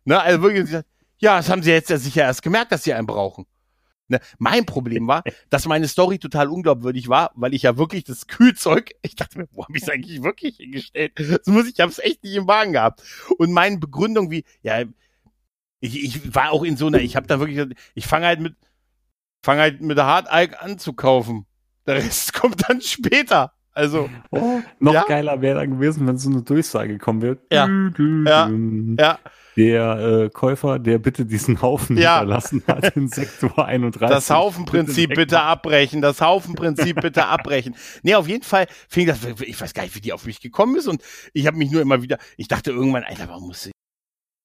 Ne, 0.04 0.20
also 0.20 0.42
wirklich, 0.42 0.70
ja, 1.18 1.36
das 1.36 1.48
haben 1.48 1.62
sie 1.62 1.70
jetzt 1.70 1.90
ja 1.90 1.96
sicher 1.96 2.22
erst 2.22 2.42
gemerkt, 2.42 2.72
dass 2.72 2.82
sie 2.82 2.92
einen 2.92 3.06
brauchen. 3.06 3.46
Ne? 4.12 4.20
Mein 4.38 4.66
Problem 4.66 5.08
war, 5.08 5.24
dass 5.50 5.66
meine 5.66 5.88
Story 5.88 6.18
total 6.18 6.48
unglaubwürdig 6.48 7.08
war, 7.08 7.32
weil 7.34 7.54
ich 7.54 7.62
ja 7.62 7.76
wirklich 7.76 8.04
das 8.04 8.26
Kühlzeug, 8.26 8.92
ich 9.02 9.16
dachte 9.16 9.38
mir, 9.38 9.48
wo 9.52 9.64
habe 9.64 9.76
ich 9.76 9.82
es 9.82 9.88
eigentlich 9.88 10.22
wirklich 10.22 10.58
hingestellt? 10.58 11.12
Das 11.16 11.46
muss 11.46 11.66
ich, 11.66 11.74
ich 11.74 11.80
habe 11.80 11.90
es 11.90 11.98
echt 11.98 12.22
nicht 12.22 12.34
im 12.34 12.46
Wagen 12.46 12.72
gehabt. 12.72 13.02
Und 13.38 13.52
meine 13.52 13.78
Begründung 13.78 14.30
wie, 14.30 14.44
ja, 14.62 14.82
ich, 15.80 16.02
ich 16.04 16.34
war 16.34 16.52
auch 16.52 16.62
in 16.62 16.76
so 16.76 16.86
einer, 16.86 17.00
ich 17.00 17.16
habe 17.16 17.26
da 17.26 17.40
wirklich, 17.40 17.76
ich 17.94 18.06
fange 18.06 18.26
halt 18.26 18.40
mit, 18.40 18.54
fange 19.42 19.62
halt 19.62 19.80
mit 19.80 19.98
der 19.98 20.06
Hartalk 20.06 20.62
an 20.62 20.78
zu 20.78 20.92
kaufen. 20.92 21.46
Der 21.86 21.96
Rest 21.96 22.32
kommt 22.34 22.68
dann 22.68 22.80
später. 22.80 23.52
Also, 23.74 24.10
Oh, 24.30 24.60
noch 24.80 24.92
Ja. 24.92 25.04
geiler 25.08 25.40
wäre 25.40 25.60
dann 25.60 25.70
gewesen, 25.72 26.06
wenn 26.06 26.18
so 26.18 26.30
eine 26.30 26.42
Durchsage 26.42 26.98
kommen 26.98 27.22
wird. 27.22 27.40
Ja. 27.50 27.66
Ja. 28.26 28.50
ja, 28.98 29.18
Der 29.56 29.98
äh, 30.24 30.30
Käufer, 30.30 30.78
der 30.78 30.98
bitte 30.98 31.24
diesen 31.24 31.62
Haufen 31.62 31.96
Ja. 31.96 32.18
hinterlassen 32.20 32.62
hat 32.66 32.94
in 32.96 33.08
Sektor 33.08 33.64
31. 33.64 34.08
das 34.14 34.28
Haufenprinzip 34.30 35.10
bitte 35.10 35.32
wegmachen. 35.36 35.48
abbrechen, 35.48 36.02
das 36.02 36.20
Haufenprinzip 36.20 37.00
bitte 37.00 37.26
abbrechen. 37.26 37.74
Nee, 38.02 38.14
auf 38.14 38.28
jeden 38.28 38.44
Fall 38.44 38.66
fing 38.88 39.06
das, 39.06 39.20
ich 39.40 39.60
weiß 39.60 39.72
gar 39.74 39.84
nicht, 39.84 39.94
wie 39.96 40.00
die 40.00 40.12
auf 40.12 40.26
mich 40.26 40.40
gekommen 40.40 40.76
ist 40.76 40.86
und 40.88 41.02
ich 41.32 41.46
habe 41.46 41.56
mich 41.56 41.70
nur 41.70 41.80
immer 41.82 42.02
wieder, 42.02 42.18
ich 42.36 42.48
dachte 42.48 42.70
irgendwann, 42.72 43.04
Alter, 43.04 43.28
warum 43.28 43.46
muss 43.48 43.66
ich 43.66 43.72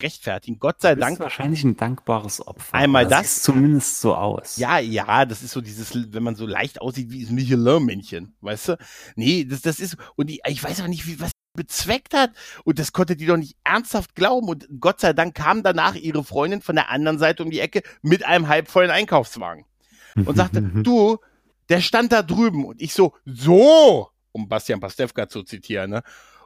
rechtfertigen? 0.01 0.59
Gott 0.59 0.81
sei 0.81 0.95
Dank. 0.95 1.19
wahrscheinlich 1.19 1.63
ein 1.63 1.77
dankbares 1.77 2.45
Opfer. 2.45 2.73
Einmal 2.73 3.07
das. 3.07 3.35
Sieht 3.35 3.43
zumindest 3.43 4.01
so 4.01 4.15
aus. 4.15 4.57
Ja, 4.57 4.79
ja, 4.79 5.25
das 5.25 5.43
ist 5.43 5.51
so 5.51 5.61
dieses, 5.61 6.13
wenn 6.13 6.23
man 6.23 6.35
so 6.35 6.45
leicht 6.45 6.81
aussieht 6.81 7.11
wie 7.11 7.25
ein 7.25 7.35
Michelin-Männchen, 7.35 8.35
weißt 8.41 8.69
du? 8.69 8.77
Nee, 9.15 9.45
das, 9.45 9.61
das 9.61 9.79
ist, 9.79 9.97
und 10.15 10.29
ich, 10.29 10.41
ich 10.47 10.63
weiß 10.63 10.81
auch 10.81 10.87
nicht, 10.87 11.07
wie, 11.07 11.19
was 11.19 11.31
die 11.31 11.57
bezweckt 11.57 12.13
hat. 12.13 12.31
Und 12.63 12.79
das 12.79 12.93
konnte 12.93 13.17
die 13.17 13.25
doch 13.25 13.35
nicht 13.35 13.57
ernsthaft 13.65 14.15
glauben. 14.15 14.47
Und 14.47 14.67
Gott 14.79 15.01
sei 15.01 15.11
Dank 15.11 15.35
kam 15.35 15.63
danach 15.63 15.95
ihre 15.95 16.23
Freundin 16.23 16.61
von 16.61 16.75
der 16.75 16.89
anderen 16.89 17.19
Seite 17.19 17.43
um 17.43 17.51
die 17.51 17.59
Ecke 17.59 17.81
mit 18.01 18.25
einem 18.25 18.47
halbvollen 18.47 18.91
Einkaufswagen 18.91 19.65
und 20.15 20.35
sagte, 20.37 20.61
du, 20.61 21.17
der 21.67 21.81
stand 21.81 22.13
da 22.13 22.23
drüben. 22.23 22.63
Und 22.63 22.81
ich 22.81 22.93
so, 22.93 23.13
so, 23.25 24.09
um 24.31 24.47
Bastian 24.47 24.79
Pastewka 24.79 25.27
zu 25.27 25.43
zitieren, 25.43 25.89
ne? 25.89 26.03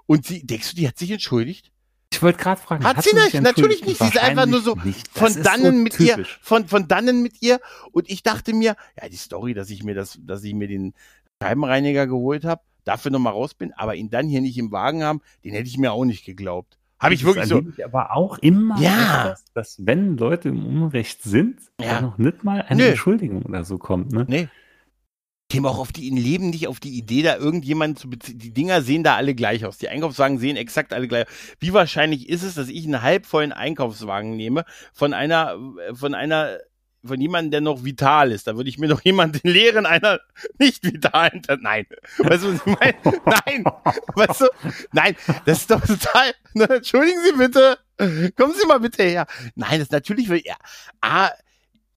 Und 0.08 0.26
sie, 0.26 0.46
denkst 0.46 0.72
du, 0.72 0.76
die 0.76 0.88
hat 0.88 0.98
sich 0.98 1.12
entschuldigt? 1.12 1.72
Ich 2.14 2.22
wollte 2.22 2.40
gerade 2.40 2.60
fragen. 2.62 2.84
Hat 2.84 2.98
hast 2.98 3.10
sie 3.10 3.16
nicht, 3.16 3.42
natürlich 3.42 3.86
nicht. 3.86 3.98
Sie 4.00 4.06
ist 4.06 4.18
einfach 4.22 4.46
nur 4.46 4.62
so 4.62 4.76
nicht. 4.84 5.08
Von 5.08 5.34
dannen 5.42 5.78
so 5.78 5.82
mit 5.84 6.00
ihr, 6.00 6.26
von, 6.42 6.68
von 6.68 6.88
dannen 6.88 7.22
mit 7.24 7.42
ihr. 7.42 7.60
Und 7.94 8.10
ich 8.10 8.22
dachte 8.22 8.54
mir, 8.54 8.76
ja, 9.02 9.08
die 9.10 9.16
Story, 9.16 9.54
dass 9.54 9.70
ich 9.70 9.84
mir 9.84 9.96
das, 9.96 10.20
dass 10.22 10.44
ich 10.44 10.54
mir 10.54 10.68
den 10.68 10.94
Scheibenreiniger 11.42 12.08
geholt 12.08 12.44
habe, 12.44 12.62
dafür 12.84 13.12
nochmal 13.12 13.34
raus 13.34 13.54
bin, 13.54 13.74
aber 13.74 13.96
ihn 13.96 14.10
dann 14.10 14.28
hier 14.28 14.42
nicht 14.42 14.58
im 14.58 14.72
Wagen 14.72 15.04
haben, 15.04 15.22
den 15.44 15.54
hätte 15.54 15.68
ich 15.70 15.78
mir 15.78 15.92
auch 15.94 16.06
nicht 16.06 16.26
geglaubt. 16.26 16.78
Habe 17.00 17.16
ich 17.16 17.22
Das 17.22 17.28
wirklich 17.28 17.46
so, 17.48 17.64
Ich 17.78 17.84
aber 17.84 18.16
auch 18.16 18.38
immer, 18.40 18.80
Ja. 18.80 19.24
öfters, 19.32 19.46
dass 19.54 19.76
wenn 19.80 20.18
Leute 20.18 20.50
im 20.50 20.66
Unrecht 20.84 21.24
sind, 21.24 21.60
Ja. 21.80 21.94
dann 21.96 22.04
noch 22.04 22.18
nicht 22.20 22.44
mal 22.44 22.62
eine 22.62 22.84
Nö. 22.84 22.90
Entschuldigung 22.90 23.42
oder 23.44 23.64
so 23.64 23.78
kommt. 23.80 24.12
Ne? 24.12 24.26
nee. 24.28 24.50
Ich 25.52 25.56
käme 25.56 25.68
auch 25.70 25.80
auf 25.80 25.92
die, 25.92 26.08
im 26.08 26.16
Leben 26.16 26.50
nicht 26.50 26.70
auf 26.70 26.80
die 26.80 26.98
Idee, 26.98 27.24
da 27.24 27.36
irgendjemanden 27.36 27.98
zu 27.98 28.10
beziehen. 28.10 28.40
Die 28.40 28.54
Dinger 28.54 28.82
sehen 28.82 29.04
da 29.04 29.18
alle 29.18 29.36
gleich 29.36 29.66
aus. 29.66 29.78
Die 29.78 29.90
Einkaufswagen 29.90 30.38
sehen 30.40 30.56
exakt 30.56 30.94
alle 30.94 31.10
gleich 31.10 31.28
aus. 31.28 31.34
Wie 31.60 31.74
wahrscheinlich 31.74 32.30
ist 32.30 32.44
es, 32.44 32.54
dass 32.56 32.70
ich 32.70 32.86
einen 32.86 33.02
halbvollen 33.02 33.52
Einkaufswagen 33.52 34.38
nehme 34.38 34.64
von 34.94 35.14
einer, 35.14 35.58
von 35.94 36.14
einer, 36.16 36.58
von 37.04 37.20
jemandem, 37.20 37.52
der 37.52 37.60
noch 37.60 37.84
vital 37.84 38.32
ist. 38.32 38.48
Da 38.48 38.56
würde 38.56 38.70
ich 38.70 38.78
mir 38.78 38.88
noch 38.88 39.02
jemanden 39.02 39.42
den 39.44 39.52
leeren 39.52 39.86
einer 39.86 40.22
nicht 40.58 40.86
vitalen, 40.86 41.42
nein. 41.60 41.86
Weißt 42.20 42.44
du, 42.46 42.54
was 42.54 42.62
ich 42.66 42.80
meine? 42.80 42.96
Nein. 43.26 43.64
Weißt 44.16 44.40
du? 44.42 44.46
Nein, 44.94 45.18
das 45.44 45.58
ist 45.60 45.72
doch 45.72 45.82
total, 45.82 46.32
ne, 46.54 46.64
entschuldigen 46.70 47.20
Sie 47.26 47.38
bitte. 47.38 47.78
Kommen 48.38 48.54
Sie 48.58 48.66
mal 48.68 48.80
bitte 48.80 49.04
her. 49.04 49.28
Nein, 49.56 49.72
das 49.80 49.82
ist 49.82 49.92
natürlich, 49.92 50.30
will- 50.30 50.44
ja, 50.46 50.56
ah, 51.02 51.30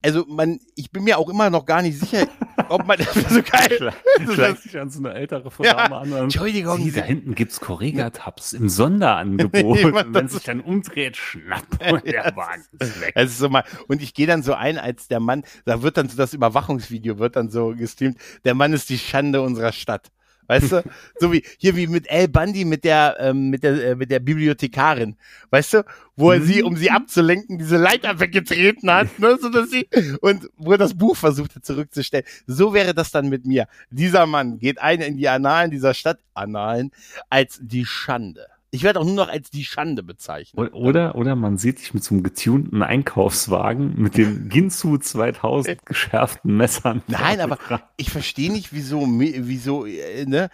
also 0.02 0.24
man, 0.26 0.58
ich 0.74 0.90
bin 0.90 1.04
mir 1.04 1.18
auch 1.18 1.28
immer 1.28 1.50
noch 1.50 1.64
gar 1.64 1.82
nicht 1.82 1.98
sicher, 2.00 2.26
ob 2.68 2.86
man, 2.86 2.98
das 2.98 3.12
so 3.14 3.42
geil. 3.42 3.92
Schleicht 4.32 4.62
sich 4.62 4.78
an 4.78 4.90
so 4.90 4.98
eine 5.00 5.14
ältere 5.14 5.50
Frau 5.50 5.64
Ja, 5.64 5.76
an 5.76 6.12
Entschuldigung, 6.12 6.82
Sie, 6.82 6.92
da 6.92 7.02
hinten 7.02 7.34
gibt's 7.34 7.60
Correga-Tabs 7.60 8.52
im 8.52 8.68
Sonderangebot. 8.68 9.76
Nee, 9.76 9.84
und 9.84 9.94
wenn 9.94 10.12
das- 10.12 10.32
sich 10.32 10.42
dann 10.44 10.60
umdreht, 10.60 11.16
schnapp 11.16 11.64
und 11.92 12.04
der 12.06 12.34
Wagen 12.36 12.62
ist 12.78 13.00
weg. 13.00 13.12
Es 13.14 13.30
ist 13.32 13.38
so 13.38 13.48
mal, 13.48 13.64
und 13.88 14.02
ich 14.02 14.14
gehe 14.14 14.26
dann 14.26 14.42
so 14.42 14.54
ein, 14.54 14.78
als 14.78 15.08
der 15.08 15.20
Mann, 15.20 15.44
da 15.64 15.82
wird 15.82 15.96
dann 15.96 16.08
so 16.08 16.16
das 16.16 16.34
Überwachungsvideo 16.34 17.18
wird 17.18 17.36
dann 17.36 17.50
so 17.50 17.74
gestreamt, 17.76 18.18
der 18.44 18.54
Mann 18.54 18.72
ist 18.72 18.88
die 18.88 18.98
Schande 18.98 19.42
unserer 19.42 19.72
Stadt. 19.72 20.10
Weißt 20.46 20.72
du? 20.72 20.82
So 21.18 21.32
wie, 21.32 21.42
hier 21.58 21.76
wie 21.76 21.86
mit 21.86 22.10
El 22.10 22.28
Bundy 22.28 22.64
mit 22.64 22.84
der, 22.84 23.16
ähm, 23.18 23.50
mit 23.50 23.62
der, 23.62 23.84
äh, 23.84 23.94
mit 23.94 24.10
der 24.10 24.20
Bibliothekarin. 24.20 25.16
Weißt 25.50 25.74
du? 25.74 25.84
Wo 26.16 26.30
er 26.30 26.40
sie, 26.40 26.62
um 26.62 26.76
sie 26.76 26.90
abzulenken, 26.90 27.58
diese 27.58 27.76
Leiter 27.76 28.20
weggetreten 28.20 28.90
hat, 28.90 29.18
ne, 29.18 29.36
so 29.40 29.48
dass 29.48 29.70
sie, 29.70 29.88
und 30.20 30.48
wo 30.56 30.72
er 30.72 30.78
das 30.78 30.94
Buch 30.94 31.16
versuchte 31.16 31.60
zurückzustellen. 31.60 32.24
So 32.46 32.72
wäre 32.72 32.94
das 32.94 33.10
dann 33.10 33.28
mit 33.28 33.46
mir. 33.46 33.66
Dieser 33.90 34.26
Mann 34.26 34.58
geht 34.58 34.80
ein 34.80 35.00
in 35.00 35.16
die 35.16 35.28
Annalen 35.28 35.70
dieser 35.70 35.94
Stadt, 35.94 36.18
Annalen, 36.34 36.92
als 37.30 37.58
die 37.60 37.84
Schande. 37.84 38.46
Ich 38.74 38.82
werde 38.82 38.98
auch 38.98 39.04
nur 39.04 39.14
noch 39.14 39.28
als 39.28 39.50
die 39.50 39.64
Schande 39.64 40.02
bezeichnet. 40.02 40.74
Oder, 40.74 41.14
oder 41.14 41.36
man 41.36 41.58
sieht 41.58 41.78
dich 41.78 41.94
mit 41.94 42.02
so 42.02 42.12
einem 42.12 42.24
getunten 42.24 42.82
Einkaufswagen 42.82 43.94
mit 43.96 44.16
den 44.16 44.48
Ginsu 44.50 44.98
2000 44.98 45.86
geschärften 45.86 46.56
Messern. 46.56 47.00
Nein, 47.06 47.40
aber 47.40 47.58
ich 47.96 48.10
verstehe 48.10 48.50
nicht, 48.50 48.72
wieso, 48.72 49.06
wieso, 49.06 49.86
äh, 49.86 50.26
ne? 50.26 50.50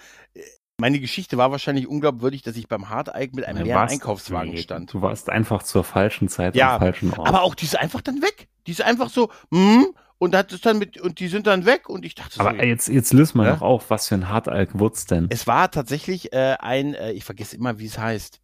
Meine 0.76 1.00
Geschichte 1.00 1.38
war 1.38 1.50
wahrscheinlich 1.50 1.88
unglaubwürdig, 1.88 2.42
dass 2.42 2.56
ich 2.56 2.68
beim 2.68 2.90
Hardeig 2.90 3.34
mit 3.34 3.46
einem 3.46 3.64
leeren 3.64 3.88
Einkaufswagen 3.88 4.54
stand. 4.58 4.92
Du 4.92 5.00
warst 5.00 5.30
einfach 5.30 5.62
zur 5.62 5.82
falschen 5.82 6.28
Zeit 6.28 6.54
ja, 6.54 6.74
am 6.74 6.80
falschen 6.80 7.12
Ort. 7.14 7.26
Aber 7.26 7.40
auch 7.40 7.54
die 7.54 7.64
ist 7.64 7.78
einfach 7.78 8.02
dann 8.02 8.20
weg. 8.20 8.48
Die 8.66 8.72
ist 8.72 8.82
einfach 8.82 9.08
so, 9.08 9.30
hm, 9.50 9.94
und 10.20 10.36
hat 10.36 10.52
es 10.52 10.60
dann 10.60 10.78
mit, 10.78 11.00
und 11.00 11.18
die 11.18 11.28
sind 11.28 11.46
dann 11.46 11.64
weg 11.64 11.88
und 11.88 12.04
ich 12.04 12.14
dachte 12.14 12.38
Aber 12.40 12.50
so, 12.50 12.62
jetzt, 12.62 12.88
jetzt 12.88 13.12
löst 13.12 13.34
man 13.34 13.46
ja? 13.46 13.54
noch 13.54 13.62
auf, 13.62 13.88
was 13.88 14.06
für 14.06 14.14
ein 14.14 14.28
Hartalk 14.28 14.78
wird's 14.78 15.06
denn? 15.06 15.28
Es 15.30 15.46
war 15.46 15.70
tatsächlich 15.70 16.32
äh, 16.32 16.56
ein, 16.60 16.94
äh, 16.94 17.12
ich 17.12 17.24
vergesse 17.24 17.56
immer, 17.56 17.78
wie 17.78 17.86
es 17.86 17.98
heißt. 17.98 18.40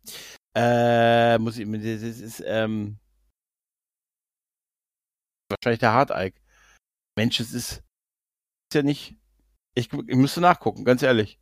Äh, 0.56 1.38
muss 1.38 1.58
ich, 1.58 1.70
das 1.70 2.02
ist, 2.02 2.42
ähm, 2.46 2.96
wahrscheinlich 5.50 5.80
der 5.80 5.92
Hartalk. 5.92 6.34
Mensch, 7.14 7.40
es 7.40 7.52
ist, 7.52 7.72
ist 7.72 8.74
ja 8.74 8.82
nicht, 8.82 9.14
ich, 9.74 9.92
ich 9.92 10.16
müsste 10.16 10.40
nachgucken, 10.40 10.84
ganz 10.84 11.02
ehrlich. 11.02 11.38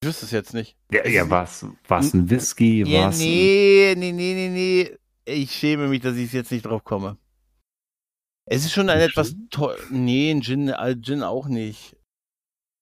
Ich 0.00 0.08
wüsste 0.08 0.26
es 0.26 0.30
jetzt 0.30 0.54
nicht. 0.54 0.76
Ja, 0.92 1.04
ja 1.04 1.28
was? 1.28 1.66
Was 1.88 2.14
ein 2.14 2.30
Whisky? 2.30 2.84
Ja, 2.84 3.08
was 3.08 3.18
nee, 3.18 3.94
nee, 3.96 4.12
nee, 4.12 4.34
nee, 4.34 4.48
nee. 4.48 4.96
Ich 5.24 5.50
schäme 5.50 5.88
mich, 5.88 6.00
dass 6.00 6.16
ich 6.16 6.32
jetzt 6.32 6.52
nicht 6.52 6.64
drauf 6.64 6.84
komme. 6.84 7.18
Es 8.46 8.64
ist 8.64 8.72
schon 8.72 8.90
ein, 8.90 8.98
ein 8.98 9.08
etwas 9.08 9.34
toll. 9.50 9.76
Nee, 9.90 10.30
ein 10.30 10.42
Gin, 10.42 10.68
äh, 10.68 10.96
Gin 11.00 11.22
auch 11.22 11.46
nicht. 11.46 11.96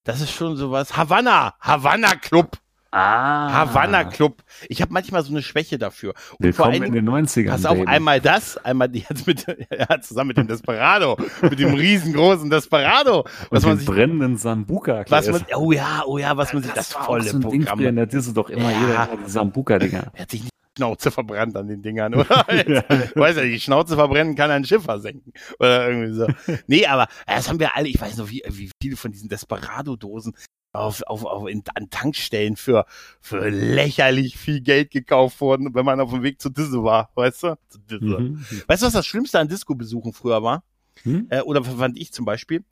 Das 0.04 0.20
ist 0.20 0.32
schon 0.32 0.56
sowas. 0.56 0.96
Havanna! 0.96 1.54
Havanna 1.60 2.16
Club! 2.16 2.58
Ah. 2.94 3.50
Havanna 3.50 4.04
Club. 4.04 4.42
Ich 4.68 4.82
habe 4.82 4.92
manchmal 4.92 5.22
so 5.22 5.32
eine 5.32 5.40
Schwäche 5.40 5.78
dafür. 5.78 6.12
Und 6.32 6.44
Willkommen 6.44 6.52
vor 6.52 6.66
allem, 6.66 6.82
in 6.82 6.92
den 6.92 7.08
90ern. 7.08 7.48
Pass 7.48 7.64
auf, 7.64 7.78
einmal 7.86 8.20
das, 8.20 8.58
einmal 8.58 8.90
jetzt 8.94 9.26
mit, 9.26 9.46
ja, 9.46 10.00
zusammen 10.00 10.28
mit 10.28 10.36
dem 10.36 10.46
Desperado, 10.46 11.16
mit 11.40 11.58
dem 11.58 11.72
riesengroßen 11.72 12.50
Desperado. 12.50 13.24
Was 13.48 13.64
Und 13.64 13.70
man 13.70 13.78
sich, 13.78 13.86
brennenden 13.86 14.36
Sambuka. 14.36 15.06
Was 15.08 15.28
man, 15.28 15.46
oh 15.56 15.72
ja, 15.72 16.02
oh 16.06 16.18
ja, 16.18 16.36
was 16.36 16.52
man 16.52 16.62
sich, 16.64 16.72
das, 16.72 16.90
das 16.90 17.06
volle 17.06 17.24
so 17.24 17.40
Programm. 17.40 17.78
Ding 17.78 17.88
in 17.88 17.96
der 17.96 18.06
Disse 18.06 18.34
doch 18.34 18.50
immer 18.50 18.70
ja. 18.70 18.80
jeder 18.80 19.08
die 19.24 19.30
Sambuka-Dinger. 19.30 20.12
Hat 20.14 20.30
sich 20.30 20.42
nicht 20.42 20.51
Schnauze 20.76 21.10
verbrannt 21.10 21.56
an 21.56 21.68
den 21.68 21.82
Dingern, 21.82 22.14
oder? 22.16 22.46
ja. 22.66 22.82
Weiß 23.14 23.36
ja, 23.36 23.42
die 23.42 23.60
Schnauze 23.60 23.94
verbrennen 23.96 24.34
kann 24.34 24.50
ein 24.50 24.64
Schiff 24.64 24.84
versenken. 24.84 25.32
Oder 25.58 25.88
irgendwie 25.88 26.14
so. 26.14 26.26
Nee, 26.66 26.86
aber 26.86 27.08
das 27.26 27.48
haben 27.48 27.60
wir 27.60 27.76
alle, 27.76 27.88
ich 27.88 28.00
weiß 28.00 28.16
noch, 28.16 28.30
wie, 28.30 28.42
wie 28.48 28.70
viele 28.80 28.96
von 28.96 29.12
diesen 29.12 29.28
Desperado-Dosen 29.28 30.34
auf, 30.72 31.02
auf, 31.02 31.24
auf 31.24 31.48
in, 31.48 31.62
an 31.74 31.90
Tankstellen 31.90 32.56
für, 32.56 32.86
für 33.20 33.48
lächerlich 33.50 34.38
viel 34.38 34.60
Geld 34.60 34.90
gekauft 34.90 35.40
wurden, 35.40 35.74
wenn 35.74 35.84
man 35.84 36.00
auf 36.00 36.10
dem 36.10 36.22
Weg 36.22 36.40
zur 36.40 36.52
Disse 36.52 36.82
war, 36.82 37.10
weißt 37.14 37.42
du? 37.42 37.54
Mhm. 37.90 38.44
Weißt 38.66 38.82
du, 38.82 38.86
was 38.86 38.94
das 38.94 39.06
Schlimmste 39.06 39.38
an 39.38 39.48
Disco-Besuchen 39.48 40.12
früher 40.12 40.42
war? 40.42 40.64
Mhm. 41.04 41.26
Äh, 41.30 41.42
oder 41.42 41.62
fand 41.62 41.98
ich 41.98 42.12
zum 42.12 42.24
Beispiel? 42.24 42.64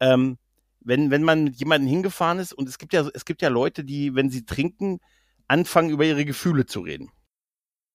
Ähm, 0.00 0.36
wenn, 0.80 1.10
wenn 1.10 1.22
man 1.22 1.44
mit 1.44 1.56
jemandem 1.56 1.88
hingefahren 1.88 2.38
ist 2.38 2.52
und 2.52 2.68
es 2.68 2.78
gibt 2.78 2.92
ja, 2.92 3.08
es 3.14 3.24
gibt 3.24 3.42
ja 3.42 3.48
Leute, 3.48 3.84
die, 3.84 4.14
wenn 4.14 4.30
sie 4.30 4.44
trinken, 4.44 5.00
anfangen, 5.48 5.90
über 5.90 6.04
ihre 6.04 6.24
Gefühle 6.24 6.66
zu 6.66 6.80
reden. 6.80 7.10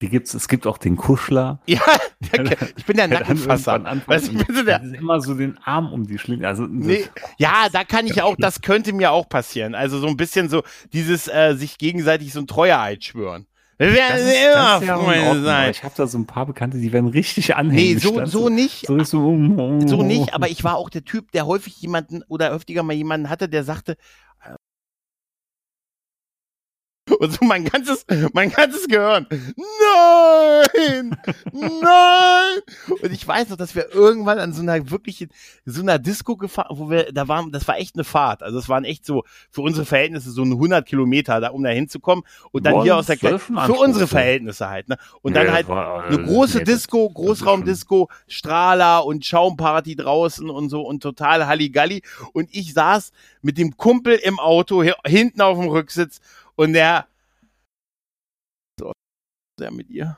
Die 0.02 0.10
gibt's, 0.10 0.34
es 0.34 0.48
gibt 0.48 0.66
auch 0.66 0.78
den 0.78 0.98
Kuschler. 0.98 1.60
Ja, 1.68 2.44
der, 2.44 2.58
ich 2.76 2.86
bin 2.86 2.98
der 2.98 3.08
Nackenfasser. 3.10 3.84
Weißt 4.06 4.28
du, 4.28 4.38
bitte 4.38 4.64
der, 4.64 4.82
immer 4.82 5.22
so 5.22 5.34
den 5.34 5.58
Arm 5.64 5.92
um 5.92 6.06
die 6.06 6.20
Schlinge. 6.20 6.48
Also, 6.48 6.68
nee, 6.68 7.06
ja, 7.38 7.68
da 7.72 7.84
kann 7.84 8.06
ich 8.06 8.22
auch, 8.22 8.36
das 8.40 8.62
könnte 8.62 8.94
mir 8.94 9.12
auch 9.12 9.28
passieren. 9.28 9.74
Also 9.74 10.00
so 10.00 10.08
ein 10.08 10.18
bisschen 10.18 10.48
so 10.48 10.62
dieses 10.94 11.28
äh, 11.28 11.56
sich 11.56 11.80
gegenseitig 11.80 12.32
so 12.32 12.40
ein 12.40 12.48
Treueeid 12.48 13.04
schwören. 13.04 13.48
Wir 13.80 13.94
werden 13.94 14.20
immer 14.20 14.86
ja 14.86 14.98
Freunde 14.98 15.44
sein. 15.44 15.72
Ich 15.72 15.84
habe 15.84 15.96
da 15.98 16.06
so 16.06 16.20
ein 16.20 16.28
paar 16.28 16.46
Bekannte, 16.46 16.78
die 16.78 16.94
werden 16.94 17.08
richtig 17.10 17.56
anhängig. 17.56 17.96
Nee, 17.96 18.00
so, 18.00 18.26
so 18.26 18.50
nicht. 18.50 18.86
So, 18.86 19.04
so, 19.04 19.20
oh, 19.20 19.88
so 19.88 20.04
nicht, 20.04 20.36
aber 20.36 20.50
ich 20.50 20.64
war 20.64 20.76
auch 20.76 20.92
der 20.92 21.04
Typ, 21.04 21.32
der 21.32 21.48
häufig 21.48 21.82
jemanden 21.82 22.22
oder 22.28 22.52
öftiger 22.52 22.84
mal 22.84 22.94
jemanden 22.94 23.30
hatte, 23.30 23.50
der 23.50 23.64
sagte, 23.64 23.98
und 27.22 27.32
so 27.32 27.46
mein 27.46 27.66
ganzes, 27.66 28.04
mein 28.34 28.50
ganzes 28.50 28.88
Gehirn. 28.88 29.28
Nein! 29.30 31.16
Nein! 31.54 32.62
Und 33.00 33.12
ich 33.12 33.28
weiß 33.28 33.50
noch, 33.50 33.58
dass 33.58 33.76
wir 33.76 33.94
irgendwann 33.94 34.40
an 34.40 34.54
so 34.54 34.64
einer 34.64 34.90
wirklichen, 34.90 35.30
so 35.64 35.84
einer 35.84 36.00
Disco 36.00 36.36
gefahren, 36.36 36.76
wo 36.80 36.90
wir, 36.90 37.12
da 37.14 37.28
waren, 37.28 37.52
das 37.52 37.68
war 37.68 37.78
echt 37.78 37.94
eine 37.96 38.06
Fahrt. 38.06 38.42
Also 38.42 38.58
es 38.58 38.68
waren 38.70 38.86
echt 38.86 39.06
so, 39.06 39.24
für 39.52 39.62
unsere 39.62 39.86
Verhältnisse 39.86 40.32
so 40.32 40.42
100 40.42 40.84
Kilometer, 40.84 41.40
da, 41.40 41.50
um 41.50 41.62
da 41.62 41.70
hinzukommen. 41.70 42.26
Und 42.52 42.66
dann 42.66 42.74
Boah, 42.74 42.84
hier 42.84 42.98
aus 42.98 43.06
der, 43.06 43.18
für 43.18 43.74
unsere 43.74 44.08
Verhältnisse 44.08 44.68
halt, 44.68 44.90
ne? 44.90 44.98
Und 45.22 45.36
dann 45.36 45.46
nee, 45.46 45.54
halt 45.54 45.68
war, 45.68 46.06
eine 46.06 46.24
große 46.24 46.58
nee, 46.58 46.64
Disco, 46.64 47.08
Großraumdisco, 47.08 48.10
Strahler 48.28 49.06
und 49.06 49.24
Schaumparty 49.24 49.96
draußen 49.96 50.50
und 50.50 50.70
so 50.70 50.82
und 50.82 51.04
total 51.04 51.46
Halligalli. 51.46 52.02
Und 52.34 52.50
ich 52.52 52.74
saß 52.74 53.12
mit 53.44 53.60
dem 53.60 53.78
Kumpel 53.78 54.16
im 54.16 54.40
Auto 54.40 54.82
hinten 55.06 55.42
auf 55.42 55.60
dem 55.60 55.70
Rücksitz 55.70 56.20
und 56.56 56.74
der 56.74 57.06
der 59.62 59.72
mit 59.72 59.90
ihr. 59.90 60.18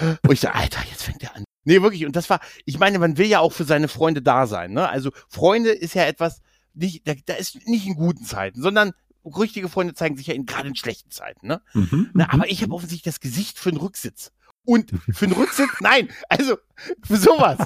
Und 0.00 0.32
ich 0.32 0.40
sage, 0.40 0.54
Alter, 0.54 0.80
jetzt 0.90 1.02
fängt 1.02 1.22
er 1.22 1.34
an. 1.34 1.44
Nee, 1.64 1.82
wirklich. 1.82 2.06
Und 2.06 2.14
das 2.14 2.30
war, 2.30 2.40
ich 2.64 2.78
meine, 2.78 2.98
man 2.98 3.18
will 3.18 3.26
ja 3.26 3.40
auch 3.40 3.52
für 3.52 3.64
seine 3.64 3.88
Freunde 3.88 4.22
da 4.22 4.46
sein. 4.46 4.72
Ne? 4.72 4.88
Also 4.88 5.10
Freunde 5.28 5.70
ist 5.70 5.94
ja 5.94 6.04
etwas, 6.04 6.40
nicht, 6.74 7.06
da, 7.08 7.14
da 7.26 7.34
ist 7.34 7.66
nicht 7.66 7.86
in 7.86 7.94
guten 7.94 8.24
Zeiten, 8.24 8.62
sondern 8.62 8.92
richtige 9.24 9.68
Freunde 9.68 9.94
zeigen 9.94 10.16
sich 10.16 10.28
ja 10.28 10.34
in, 10.34 10.46
gerade 10.46 10.68
in 10.68 10.76
schlechten 10.76 11.10
Zeiten. 11.10 11.46
Ne? 11.48 11.60
Mhm, 11.72 12.10
Na, 12.14 12.32
aber 12.32 12.48
ich 12.48 12.62
habe 12.62 12.72
offensichtlich 12.72 13.12
das 13.14 13.20
Gesicht 13.20 13.58
für 13.58 13.70
den 13.70 13.80
Rücksitz. 13.80 14.32
Und 14.64 14.92
für 15.12 15.26
den 15.26 15.36
Rücksitz, 15.36 15.70
nein, 15.80 16.08
also 16.28 16.56
für 17.02 17.16
sowas. 17.16 17.58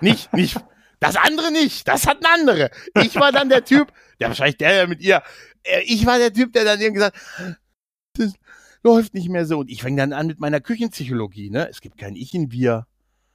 Nicht, 0.00 0.32
nicht, 0.32 0.58
das 1.00 1.16
andere 1.16 1.52
nicht, 1.52 1.86
das 1.88 2.06
hat 2.06 2.18
ein 2.24 2.40
andere. 2.40 2.70
Ich 3.02 3.16
war 3.16 3.32
dann 3.32 3.48
der 3.48 3.64
Typ, 3.64 3.92
der 4.20 4.28
wahrscheinlich 4.28 4.56
der, 4.56 4.70
der 4.70 4.86
mit 4.86 5.00
ihr, 5.00 5.22
äh, 5.62 5.82
ich 5.82 6.04
war 6.06 6.18
der 6.18 6.32
Typ, 6.32 6.52
der 6.52 6.64
dann 6.64 6.80
irgendwie 6.80 7.00
gesagt, 7.00 7.16
das 8.14 8.34
läuft 8.82 9.14
nicht 9.14 9.28
mehr 9.28 9.46
so. 9.46 9.58
Und 9.58 9.70
ich 9.70 9.82
fange 9.82 9.96
dann 9.96 10.12
an 10.12 10.26
mit 10.26 10.40
meiner 10.40 10.60
Küchenpsychologie, 10.60 11.50
ne? 11.50 11.68
Es 11.68 11.80
gibt 11.80 11.98
kein 11.98 12.16
Ich 12.16 12.34
in 12.34 12.50
Wir. 12.50 12.86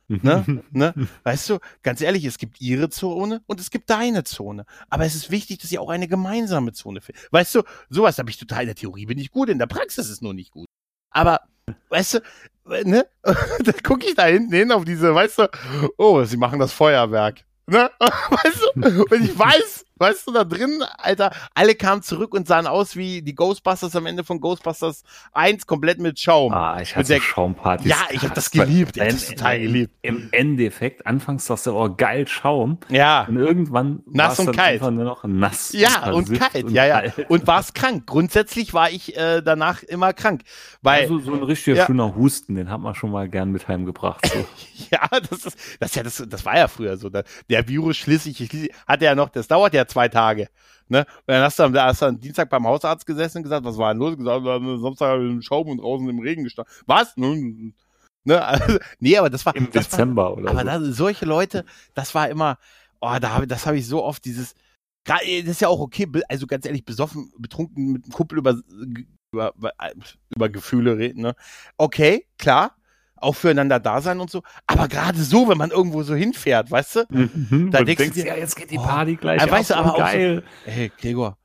ne? 0.07 0.63
ne? 0.71 0.93
Weißt 1.23 1.49
du, 1.49 1.59
ganz 1.83 2.01
ehrlich, 2.01 2.25
es 2.25 2.37
gibt 2.37 2.61
ihre 2.61 2.89
Zone 2.89 3.41
und 3.47 3.59
es 3.59 3.71
gibt 3.71 3.89
deine 3.89 4.23
Zone. 4.23 4.65
Aber 4.89 5.05
es 5.05 5.15
ist 5.15 5.31
wichtig, 5.31 5.59
dass 5.59 5.71
ihr 5.71 5.81
auch 5.81 5.89
eine 5.89 6.07
gemeinsame 6.07 6.73
Zone 6.73 7.01
findet. 7.01 7.31
Weißt 7.31 7.55
du, 7.55 7.63
sowas 7.89 8.17
habe 8.17 8.29
ich 8.29 8.37
total 8.37 8.61
in 8.61 8.67
der 8.67 8.75
Theorie 8.75 9.05
bin 9.05 9.17
ich 9.17 9.31
gut, 9.31 9.49
in 9.49 9.59
der 9.59 9.67
Praxis 9.67 10.09
ist 10.09 10.21
nur 10.21 10.33
nicht 10.33 10.51
gut. 10.51 10.67
Aber, 11.11 11.41
weißt 11.89 12.15
du, 12.15 12.19
ne? 12.85 13.05
da 13.23 13.71
gucke 13.83 14.07
ich 14.07 14.15
da 14.15 14.25
hinten 14.25 14.53
hin 14.53 14.71
auf 14.71 14.85
diese, 14.85 15.13
weißt 15.13 15.39
du, 15.39 15.47
oh, 15.97 16.23
sie 16.23 16.37
machen 16.37 16.59
das 16.59 16.73
Feuerwerk. 16.73 17.45
Ne? 17.67 17.89
Weißt 17.99 18.61
du? 18.75 19.03
Und 19.03 19.23
ich 19.23 19.37
weiß, 19.37 19.85
weißt 20.01 20.27
du, 20.27 20.31
da 20.31 20.43
drin, 20.43 20.83
Alter, 20.97 21.31
alle 21.53 21.75
kamen 21.75 22.01
zurück 22.01 22.33
und 22.33 22.47
sahen 22.47 22.67
aus 22.67 22.95
wie 22.95 23.21
die 23.21 23.35
Ghostbusters 23.35 23.95
am 23.95 24.07
Ende 24.07 24.23
von 24.23 24.41
Ghostbusters 24.41 25.03
1, 25.33 25.67
komplett 25.67 25.99
mit 25.99 26.19
Schaum. 26.19 26.51
Ah, 26.51 26.81
ich 26.81 26.95
hatte 26.95 27.21
Schaumpartys. 27.21 27.87
Ja, 27.87 27.97
ich 28.09 28.23
habe 28.23 28.33
das 28.33 28.51
geliebt. 28.51 28.97
Ich 28.97 29.03
hab 29.03 29.09
das 29.09 29.27
total 29.27 29.59
geliebt. 29.59 29.93
Im 30.01 30.29
Endeffekt, 30.31 31.05
anfangs 31.05 31.45
sagst 31.45 31.67
du, 31.67 31.73
oh, 31.73 31.93
geil, 31.95 32.27
Schaum. 32.27 32.79
Ja. 32.89 33.25
Und 33.27 33.37
irgendwann 33.37 34.01
nass 34.07 34.39
und 34.39 34.55
kalt. 34.55 34.81
Nur 34.81 34.91
noch 34.91 35.23
nass. 35.23 35.71
Ja, 35.73 36.11
und, 36.11 36.29
und 36.29 36.39
kalt. 36.39 36.65
Und 36.65 36.71
ja, 36.71 36.85
ja. 36.85 37.01
Kalt. 37.01 37.29
Und 37.29 37.47
war's 37.47 37.73
krank. 37.73 38.07
Grundsätzlich 38.07 38.73
war 38.73 38.89
ich 38.89 39.15
äh, 39.15 39.41
danach 39.41 39.83
immer 39.83 40.13
krank. 40.13 40.41
Weil, 40.81 41.03
also 41.03 41.19
so 41.19 41.33
ein 41.33 41.43
richtiger 41.43 41.77
ja. 41.77 41.85
schöner 41.85 42.15
Husten, 42.15 42.55
den 42.55 42.69
hat 42.69 42.81
man 42.81 42.95
schon 42.95 43.11
mal 43.11 43.29
gern 43.29 43.51
mit 43.51 43.67
heimgebracht. 43.67 44.25
So. 44.25 44.45
ja, 44.91 45.07
das 45.29 45.45
ist, 45.45 45.57
das, 45.79 45.93
ja, 45.95 46.03
das, 46.03 46.23
das 46.27 46.45
war 46.45 46.57
ja 46.57 46.67
früher 46.67 46.97
so. 46.97 47.09
Der 47.09 47.67
Virus 47.67 47.97
schließlich, 47.97 48.71
hat 48.87 49.01
ja 49.01 49.13
noch, 49.13 49.29
das 49.29 49.47
dauert 49.47 49.73
ja 49.73 49.85
zwei 49.91 50.07
Tage. 50.07 50.47
Ne? 50.87 50.99
Und 50.99 51.27
dann 51.27 51.43
hast 51.43 51.57
du, 51.57 51.63
am, 51.63 51.73
hast 51.73 52.01
du 52.01 52.07
am 52.07 52.19
Dienstag 52.19 52.49
beim 52.49 52.67
Hausarzt 52.67 53.05
gesessen 53.05 53.37
und 53.37 53.43
gesagt, 53.43 53.65
was 53.65 53.77
war 53.77 53.93
denn 53.93 53.99
los? 53.99 54.17
Gesagt, 54.17 54.43
Samstag 54.43 55.07
habe 55.07 55.23
ich 55.23 55.31
im 55.31 55.41
Schaum 55.41 55.69
und 55.69 55.77
draußen 55.77 56.07
im 56.09 56.19
Regen 56.19 56.43
gestanden. 56.43 56.73
Was? 56.85 57.15
Ne? 57.15 57.71
Ne? 58.23 58.43
Also, 58.43 58.77
nee, 58.99 59.17
aber 59.17 59.29
das 59.29 59.45
war. 59.45 59.55
Im 59.55 59.71
das 59.71 59.89
Dezember 59.89 60.23
war, 60.23 60.37
oder 60.37 60.49
Aber 60.51 60.59
so. 60.59 60.65
das, 60.65 60.97
solche 60.97 61.25
Leute, 61.25 61.65
das 61.93 62.13
war 62.13 62.29
immer, 62.29 62.57
oh, 62.99 63.15
da 63.19 63.33
habe 63.33 63.47
das 63.47 63.65
habe 63.65 63.77
ich 63.77 63.87
so 63.87 64.03
oft 64.03 64.25
dieses. 64.25 64.53
Das 65.05 65.21
ist 65.23 65.61
ja 65.61 65.67
auch 65.67 65.79
okay, 65.79 66.07
also 66.29 66.45
ganz 66.45 66.65
ehrlich, 66.65 66.85
besoffen, 66.85 67.31
betrunken 67.39 67.93
mit 67.93 68.03
einem 68.03 68.11
Kumpel 68.11 68.37
über, 68.37 68.61
über, 69.33 69.53
über 70.29 70.49
Gefühle 70.49 70.97
reden, 70.97 71.21
ne? 71.21 71.33
Okay, 71.77 72.27
klar, 72.37 72.75
auch 73.21 73.35
füreinander 73.35 73.79
da 73.79 74.01
sein 74.01 74.19
und 74.19 74.29
so. 74.29 74.43
Aber 74.67 74.87
gerade 74.87 75.21
so, 75.21 75.47
wenn 75.47 75.57
man 75.57 75.71
irgendwo 75.71 76.03
so 76.03 76.15
hinfährt, 76.15 76.71
weißt 76.71 76.95
du, 76.95 77.05
mhm, 77.09 77.71
da 77.71 77.83
denkst 77.83 78.07
du 78.07 78.11
dir, 78.11 78.27
ja, 78.27 78.35
jetzt 78.35 78.55
geht 78.55 78.71
die 78.71 78.77
oh, 78.77 78.83
Party 78.83 79.13
oh, 79.17 79.21
gleich. 79.21 79.41
Äh, 79.41 79.49
weißt 79.49 79.71
du, 79.71 79.75
aber 79.75 79.97
geil. 79.97 80.43
auch 80.43 80.65
so, 80.65 80.71
hey, 80.71 80.91
Gregor, 80.99 81.37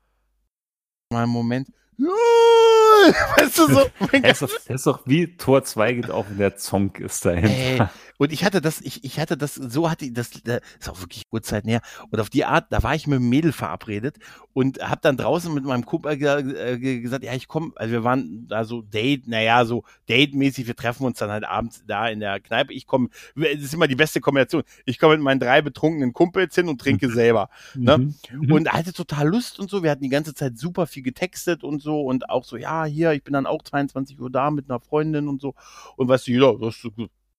mal 1.10 1.22
einen 1.22 1.32
Moment. 1.32 1.68
weißt 1.98 3.58
du 3.58 3.66
so? 3.68 3.86
das, 4.22 4.42
ist 4.42 4.42
doch, 4.42 4.48
das 4.48 4.68
ist 4.68 4.86
doch 4.86 5.00
wie 5.06 5.36
Tor 5.36 5.64
2 5.64 5.92
geht 5.94 6.10
auf 6.10 6.28
und 6.28 6.38
der 6.38 6.56
Zonk 6.56 7.00
ist 7.00 7.24
dahinter. 7.24 7.84
Ey, 7.84 7.88
Und 8.18 8.32
ich 8.32 8.44
hatte 8.44 8.60
das, 8.60 8.80
ich, 8.80 9.04
ich 9.04 9.18
hatte 9.20 9.36
das, 9.36 9.54
so 9.54 9.90
hatte 9.90 10.06
ich 10.06 10.12
das, 10.12 10.30
das 10.44 10.60
ist 10.80 10.88
auch 10.88 11.00
wirklich 11.00 11.22
Uhrzeit 11.30 11.64
näher. 11.64 11.80
Und 12.10 12.20
auf 12.20 12.30
die 12.30 12.44
Art, 12.44 12.66
da 12.70 12.82
war 12.82 12.94
ich 12.94 13.06
mit 13.06 13.16
einem 13.16 13.28
Mädel 13.28 13.52
verabredet 13.52 14.18
und 14.52 14.78
habe 14.80 15.00
dann 15.02 15.16
draußen 15.16 15.52
mit 15.52 15.64
meinem 15.64 15.84
Kumpel 15.84 16.12
äh, 16.12 16.78
gesagt, 16.78 17.24
ja, 17.24 17.34
ich 17.34 17.48
komme, 17.48 17.72
also 17.76 17.92
wir 17.92 18.04
waren 18.04 18.46
da 18.48 18.64
so 18.64 18.82
Date, 18.82 19.28
naja, 19.28 19.64
so 19.64 19.84
Date-mäßig, 20.08 20.66
wir 20.66 20.76
treffen 20.76 21.04
uns 21.04 21.18
dann 21.18 21.30
halt 21.30 21.44
abends 21.44 21.82
da 21.86 22.08
in 22.08 22.20
der 22.20 22.40
Kneipe. 22.40 22.72
Ich 22.72 22.86
komme, 22.86 23.08
das 23.34 23.60
ist 23.60 23.74
immer 23.74 23.88
die 23.88 23.96
beste 23.96 24.20
Kombination. 24.20 24.62
Ich 24.84 24.98
komme 24.98 25.16
mit 25.16 25.24
meinen 25.24 25.40
drei 25.40 25.60
betrunkenen 25.62 26.12
Kumpels 26.12 26.54
hin 26.54 26.68
und 26.68 26.80
trinke 26.80 27.10
selber. 27.10 27.50
ne? 27.74 27.98
Mhm. 27.98 28.52
Und 28.52 28.72
hatte 28.72 28.92
total 28.92 29.28
Lust 29.28 29.60
und 29.60 29.68
so. 29.68 29.82
Wir 29.82 29.90
hatten 29.90 30.02
die 30.02 30.08
ganze 30.08 30.34
Zeit 30.34 30.58
super 30.58 30.86
viel 30.86 31.02
getextet 31.02 31.62
und 31.62 31.82
so 31.82 32.00
und 32.00 32.30
auch 32.30 32.44
so, 32.44 32.56
ja, 32.56 32.84
hier, 32.84 33.12
ich 33.12 33.24
bin 33.24 33.34
dann 33.34 33.46
auch 33.46 33.62
22 33.62 34.18
Uhr 34.20 34.30
da 34.30 34.50
mit 34.50 34.70
einer 34.70 34.80
Freundin 34.80 35.28
und 35.28 35.40
so. 35.40 35.54
Und 35.96 36.08
weißt 36.08 36.26
du, 36.26 36.30
jeder, 36.30 36.58
das 36.58 36.76
ist 36.76 36.82
so 36.82 36.90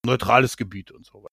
neutrales 0.07 0.57
Gebiet 0.57 0.91
und 0.91 1.05
so. 1.05 1.25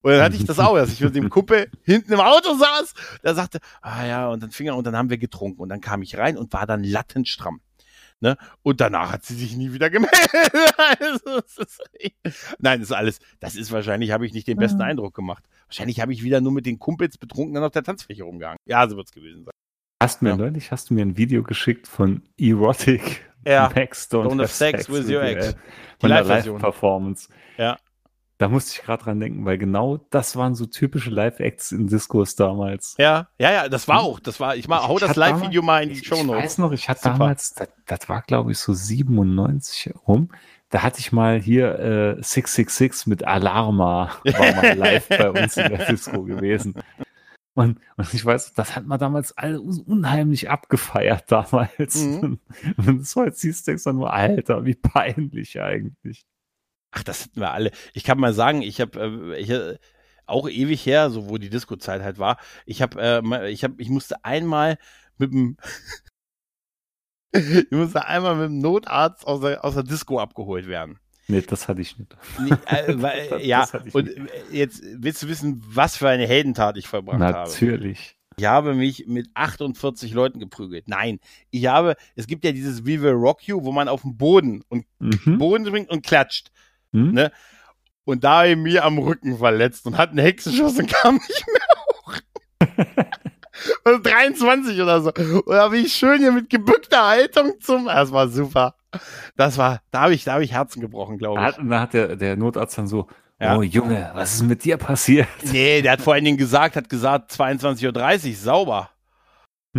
Und 0.00 0.12
dann 0.12 0.22
hatte 0.22 0.36
ich 0.36 0.44
das 0.44 0.60
auch, 0.60 0.76
dass 0.76 0.92
ich 0.92 1.00
mit 1.00 1.16
dem 1.16 1.28
Kumpel 1.30 1.70
hinten 1.82 2.12
im 2.12 2.20
Auto 2.20 2.54
saß, 2.54 2.94
der 3.24 3.34
sagte, 3.34 3.58
ah 3.82 4.06
ja, 4.06 4.28
und 4.28 4.42
dann 4.42 4.50
fing 4.50 4.68
er, 4.68 4.76
und 4.76 4.86
dann 4.86 4.96
haben 4.96 5.10
wir 5.10 5.18
getrunken. 5.18 5.60
Und 5.60 5.68
dann 5.68 5.80
kam 5.80 6.02
ich 6.02 6.16
rein 6.16 6.36
und 6.36 6.52
war 6.52 6.66
dann 6.66 6.84
lattenstramm. 6.84 7.60
Ne? 8.20 8.36
Und 8.62 8.80
danach 8.80 9.12
hat 9.12 9.24
sie 9.24 9.34
sich 9.34 9.56
nie 9.56 9.72
wieder 9.72 9.90
gemeldet. 9.90 10.20
also, 10.76 11.38
ist, 11.62 11.82
nein, 12.58 12.80
das 12.80 12.90
ist 12.90 12.96
alles, 12.96 13.18
das 13.38 13.54
ist 13.54 13.70
wahrscheinlich, 13.70 14.10
habe 14.10 14.26
ich 14.26 14.32
nicht 14.32 14.46
den 14.48 14.58
besten 14.58 14.78
mhm. 14.78 14.84
Eindruck 14.84 15.14
gemacht. 15.14 15.44
Wahrscheinlich 15.66 16.00
habe 16.00 16.12
ich 16.12 16.22
wieder 16.22 16.40
nur 16.40 16.52
mit 16.52 16.66
den 16.66 16.78
Kumpels 16.78 17.18
betrunken 17.18 17.54
dann 17.54 17.64
auf 17.64 17.72
der 17.72 17.84
Tanzfläche 17.84 18.24
rumgegangen. 18.24 18.58
Ja, 18.66 18.88
so 18.88 18.96
wird 18.96 19.06
es 19.06 19.12
gewesen 19.12 19.44
sein. 19.44 19.52
Hast 20.02 20.22
mir 20.22 20.30
ja. 20.30 20.36
neulich, 20.36 20.70
hast 20.70 20.90
du 20.90 20.94
mir 20.94 21.02
ein 21.02 21.16
Video 21.16 21.42
geschickt 21.42 21.88
von 21.88 22.22
Erotic 22.38 23.28
ja. 23.46 23.70
Max 23.74 24.10
Don't, 24.10 24.24
don't 24.24 24.30
have, 24.32 24.42
have 24.42 24.52
sex, 24.52 24.86
sex 24.86 24.88
with 24.88 25.08
your 25.08 25.22
ex. 25.22 25.56
Von 26.00 26.10
der 26.10 26.24
Live-Performance. 26.24 27.28
Ja. 27.56 27.76
Da 28.38 28.48
musste 28.48 28.72
ich 28.72 28.84
gerade 28.84 29.02
dran 29.02 29.18
denken, 29.18 29.44
weil 29.44 29.58
genau 29.58 29.96
das 30.10 30.36
waren 30.36 30.54
so 30.54 30.66
typische 30.66 31.10
Live-Acts 31.10 31.72
in 31.72 31.88
Diskurs 31.88 32.36
damals. 32.36 32.94
Ja, 32.96 33.28
ja, 33.38 33.52
ja, 33.52 33.68
das 33.68 33.88
war 33.88 34.00
auch. 34.00 34.20
Das 34.20 34.38
war, 34.38 34.54
ich 34.54 34.68
mal, 34.68 34.86
hau 34.86 35.00
das 35.00 35.16
Live-Video 35.16 35.60
mal 35.60 35.82
in 35.82 35.88
die 35.88 36.04
Show 36.04 36.22
Notes. 36.22 36.38
Ich 36.38 36.44
weiß 36.44 36.58
noch, 36.58 36.70
ich 36.70 36.88
hatte 36.88 37.00
Super. 37.00 37.18
damals, 37.18 37.54
das, 37.54 37.68
das 37.86 38.08
war 38.08 38.22
glaube 38.22 38.52
ich 38.52 38.58
so 38.58 38.72
97 38.72 39.92
rum. 40.06 40.30
Da 40.70 40.82
hatte 40.82 41.00
ich 41.00 41.10
mal 41.10 41.40
hier 41.40 41.78
äh, 41.78 42.22
666 42.22 43.08
mit 43.08 43.26
Alarma, 43.26 44.12
war 44.24 44.54
mal 44.54 44.76
live 44.76 45.08
bei 45.08 45.30
uns 45.30 45.56
in 45.56 45.70
der 45.70 45.86
Disco 45.86 46.22
gewesen. 46.22 46.74
Und, 47.54 47.80
und 47.96 48.14
ich 48.14 48.24
weiß, 48.24 48.52
das 48.52 48.76
hat 48.76 48.86
man 48.86 49.00
damals 49.00 49.36
alle 49.36 49.60
unheimlich 49.60 50.48
abgefeiert 50.48 51.24
damals. 51.26 51.96
Mhm. 51.96 52.38
Und 52.76 53.04
so 53.04 53.24
jetzt 53.24 53.40
siehst 53.40 53.66
du 53.66 53.72
denkst 53.72 53.82
du 53.82 53.94
nur, 53.94 54.12
Alter, 54.12 54.64
wie 54.64 54.76
peinlich 54.76 55.60
eigentlich. 55.60 56.24
Ach, 56.90 57.02
das 57.02 57.24
hatten 57.24 57.40
wir 57.40 57.52
alle. 57.52 57.70
Ich 57.92 58.04
kann 58.04 58.18
mal 58.18 58.32
sagen, 58.32 58.62
ich 58.62 58.80
habe 58.80 59.36
äh, 59.36 59.78
auch 60.26 60.48
ewig 60.48 60.84
her, 60.86 61.10
so 61.10 61.28
wo 61.28 61.38
die 61.38 61.50
Disco-Zeit 61.50 62.02
halt 62.02 62.18
war. 62.18 62.38
Ich 62.66 62.82
habe, 62.82 63.00
äh, 63.00 63.50
ich 63.50 63.64
habe, 63.64 63.74
ich 63.78 63.88
musste 63.88 64.24
einmal 64.24 64.78
mit 65.18 65.32
dem 65.32 65.56
ich 67.32 67.70
musste 67.70 68.06
einmal 68.06 68.36
mit 68.36 68.46
dem 68.46 68.58
Notarzt 68.58 69.26
aus 69.26 69.40
der, 69.40 69.64
aus 69.64 69.74
der 69.74 69.82
Disco 69.82 70.18
abgeholt 70.18 70.66
werden. 70.66 70.98
Nee, 71.30 71.42
das 71.42 71.68
hatte 71.68 71.82
ich 71.82 71.98
nicht. 71.98 72.16
Nee, 72.40 72.56
äh, 72.66 72.94
weil, 73.02 73.28
das, 73.28 73.44
ja, 73.44 73.66
das 73.70 73.94
und 73.94 74.06
nicht. 74.06 74.18
Äh, 74.18 74.56
jetzt 74.56 74.82
willst 74.96 75.22
du 75.22 75.28
wissen, 75.28 75.62
was 75.66 75.96
für 75.96 76.08
eine 76.08 76.26
Heldentat 76.26 76.78
ich 76.78 76.88
verbracht 76.88 77.18
Natürlich. 77.18 77.58
habe. 77.58 77.72
Natürlich. 77.72 78.14
Ich 78.38 78.44
habe 78.46 78.74
mich 78.74 79.06
mit 79.08 79.28
48 79.34 80.12
Leuten 80.14 80.38
geprügelt. 80.38 80.86
Nein, 80.86 81.18
ich 81.50 81.66
habe, 81.66 81.96
es 82.14 82.28
gibt 82.28 82.44
ja 82.44 82.52
dieses 82.52 82.86
We 82.86 83.02
Will 83.02 83.12
Rock 83.12 83.46
You, 83.46 83.64
wo 83.64 83.72
man 83.72 83.88
auf 83.88 84.02
dem 84.02 84.16
Boden 84.16 84.62
und 84.68 84.86
mhm. 85.00 85.38
Boden 85.38 85.66
springt 85.66 85.90
und 85.90 86.06
klatscht. 86.06 86.50
Mhm. 86.92 87.12
Ne? 87.12 87.32
Und 88.04 88.24
da 88.24 88.38
habe 88.38 88.48
ich 88.48 88.56
mir 88.56 88.84
am 88.84 88.98
Rücken 88.98 89.36
verletzt 89.36 89.86
und 89.86 89.98
hat 89.98 90.10
einen 90.10 90.20
Hexenschuss 90.20 90.78
und 90.78 90.88
kam 90.88 91.14
nicht 91.16 91.46
mehr 91.46 91.66
hoch. 91.78 92.18
23 94.02 94.80
oder 94.80 95.00
so. 95.00 95.12
Und 95.12 95.48
da 95.48 95.68
bin 95.68 95.84
ich 95.84 95.92
schön 95.92 96.18
hier 96.20 96.32
mit 96.32 96.48
gebückter 96.48 97.06
Haltung 97.06 97.54
zum. 97.60 97.86
Das 97.86 98.12
war 98.12 98.28
super. 98.28 98.74
Das 99.36 99.58
war, 99.58 99.82
da 99.90 100.02
habe 100.02 100.14
ich, 100.14 100.24
da 100.24 100.34
habe 100.34 100.44
ich 100.44 100.52
Herzen 100.52 100.80
gebrochen, 100.80 101.18
glaube 101.18 101.40
ich. 101.40 101.68
Da 101.68 101.80
hat 101.80 101.92
der, 101.92 102.16
der 102.16 102.36
Notarzt 102.36 102.78
dann 102.78 102.88
so, 102.88 103.08
ja. 103.40 103.56
Oh 103.56 103.62
Junge, 103.62 104.10
was 104.14 104.34
ist 104.34 104.42
mit 104.42 104.64
dir 104.64 104.76
passiert? 104.78 105.28
Nee, 105.52 105.82
der 105.82 105.92
hat 105.92 106.00
vor 106.00 106.14
allen 106.14 106.24
Dingen 106.24 106.38
gesagt, 106.38 106.76
hat 106.76 106.88
gesagt 106.88 107.30
22.30 107.32 108.30
Uhr, 108.30 108.34
sauber. 108.34 108.90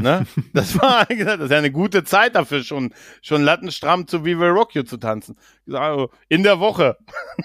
Ne? 0.01 0.25
Das 0.53 0.79
war 0.79 1.05
das 1.09 1.39
ist 1.39 1.51
ja 1.51 1.57
eine 1.57 1.71
gute 1.71 2.03
Zeit 2.03 2.35
dafür, 2.35 2.63
schon, 2.63 2.93
schon 3.21 3.43
lattenstramm 3.43 4.07
zu 4.07 4.23
We 4.23 4.39
Will 4.39 4.49
Rock 4.49 4.75
You 4.75 4.83
zu 4.83 4.97
tanzen. 4.97 5.37
Also, 5.71 6.09
in 6.27 6.43
der 6.43 6.59
Woche. 6.59 6.97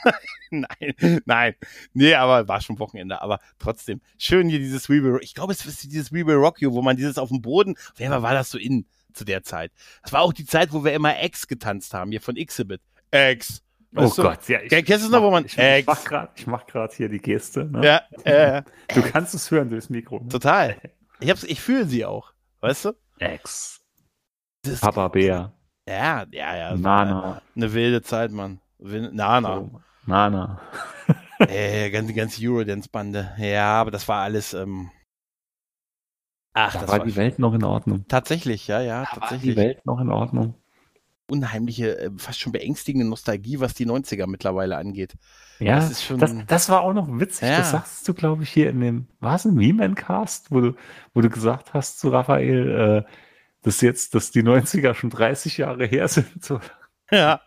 nein, 0.50 1.22
nein. 1.24 1.55
Nee, 1.92 2.14
aber 2.14 2.48
war 2.48 2.61
schon 2.61 2.78
Wochenende. 2.78 3.20
Aber 3.22 3.38
trotzdem, 3.59 4.00
schön 4.18 4.48
hier 4.48 4.59
dieses 4.59 4.88
We 4.88 5.02
Will 5.02 5.18
Ich 5.22 5.34
glaube, 5.34 5.52
es 5.52 5.64
ist 5.64 5.84
dieses 5.84 6.12
We 6.12 6.26
Will 6.26 6.36
Rock 6.36 6.61
You, 6.61 6.72
wo 6.72 6.82
man 6.82 6.96
dieses 6.96 7.18
auf 7.18 7.28
dem 7.28 7.42
Boden, 7.42 7.76
Fall 7.96 8.22
war 8.22 8.34
das 8.34 8.50
so 8.50 8.59
in 8.59 8.86
zu 9.12 9.24
der 9.24 9.42
Zeit. 9.42 9.72
Das 10.02 10.12
war 10.12 10.22
auch 10.22 10.32
die 10.32 10.44
Zeit, 10.44 10.72
wo 10.72 10.84
wir 10.84 10.92
immer 10.92 11.22
X 11.22 11.46
getanzt 11.46 11.94
haben, 11.94 12.11
hier 12.11 12.20
von 12.20 12.34
Xibit. 12.34 12.80
X. 13.12 13.62
Weißt 13.92 14.18
oh 14.18 14.22
du? 14.22 14.28
Gott, 14.28 14.48
ja. 14.48 14.61
Ich, 14.61 14.70
Kennst 14.84 15.07
du 15.07 15.11
noch, 15.11 15.22
wo 15.22 15.30
man 15.30 15.44
ich, 15.44 15.57
ich 15.57 15.86
mach 15.86 16.05
grad, 16.05 16.32
ich 16.34 16.46
mach 16.48 16.66
gerade 16.66 16.92
hier 16.94 17.09
die 17.09 17.20
Geste. 17.20 17.64
Ne? 17.64 17.84
Ja, 17.86 18.02
äh, 18.24 18.62
Du 18.92 19.02
kannst 19.02 19.34
es 19.34 19.50
hören 19.50 19.70
durchs 19.70 19.88
Mikro. 19.88 20.18
Ne? 20.18 20.28
Total. 20.28 20.76
Ich, 21.20 21.30
hab's, 21.30 21.44
ich 21.44 21.61
fühle 21.61 21.86
sie 21.86 22.05
auch. 22.05 22.34
Weißt 22.64 22.86
du? 22.86 22.92
Ex. 23.18 23.84
Papa 24.80 25.08
Bär. 25.08 25.52
Ja, 25.86 26.24
ja, 26.30 26.56
ja. 26.56 26.74
Nana. 26.74 27.42
Eine 27.54 27.74
wilde 27.74 28.00
Zeit, 28.00 28.30
Mann. 28.30 28.58
Nana. 28.78 29.58
Oh, 29.58 29.80
Nana. 30.06 30.62
äh, 31.40 31.90
ganze, 31.90 32.14
ganze 32.14 32.40
Eurodance-Bande. 32.42 33.34
Ja, 33.36 33.82
aber 33.82 33.90
das 33.90 34.08
war 34.08 34.22
alles. 34.22 34.54
Ähm... 34.54 34.90
Ach, 36.54 36.72
da 36.72 36.80
das 36.80 36.88
war, 36.88 37.00
war 37.00 37.04
die 37.04 37.16
Welt 37.16 37.38
noch 37.38 37.52
in 37.52 37.64
Ordnung. 37.64 38.06
Tatsächlich, 38.08 38.66
ja, 38.66 38.80
ja, 38.80 39.02
da 39.02 39.20
tatsächlich. 39.20 39.56
War 39.56 39.62
die 39.62 39.68
Welt 39.68 39.84
noch 39.84 40.00
in 40.00 40.08
Ordnung. 40.08 40.54
Unheimliche, 41.26 41.98
äh, 41.98 42.10
fast 42.16 42.40
schon 42.40 42.52
beängstigende 42.52 43.06
Nostalgie, 43.06 43.60
was 43.60 43.74
die 43.74 43.86
90er 43.86 44.26
mittlerweile 44.26 44.76
angeht. 44.76 45.14
Ja, 45.58 45.76
das, 45.76 46.02
schon, 46.02 46.18
das, 46.18 46.34
das, 46.46 46.68
war 46.68 46.82
auch 46.82 46.92
noch 46.92 47.08
witzig. 47.08 47.48
Ja. 47.48 47.58
Das 47.58 47.70
sagst 47.70 48.06
du, 48.06 48.14
glaube 48.14 48.42
ich, 48.42 48.50
hier 48.50 48.70
in 48.70 48.80
dem, 48.80 49.08
war 49.20 49.36
es 49.36 49.44
ein 49.44 49.54
Meme-Cast, 49.54 50.50
wo 50.50 50.60
du, 50.60 50.74
wo 51.14 51.20
du 51.20 51.30
gesagt 51.30 51.72
hast 51.72 51.98
zu 51.98 52.10
Raphael, 52.10 53.04
äh, 53.06 53.10
dass 53.62 53.80
jetzt, 53.80 54.14
dass 54.14 54.30
die 54.30 54.42
90er 54.42 54.94
schon 54.94 55.10
30 55.10 55.58
Jahre 55.58 55.86
her 55.86 56.08
sind. 56.08 56.44
So. 56.44 56.60
Ja. 57.10 57.40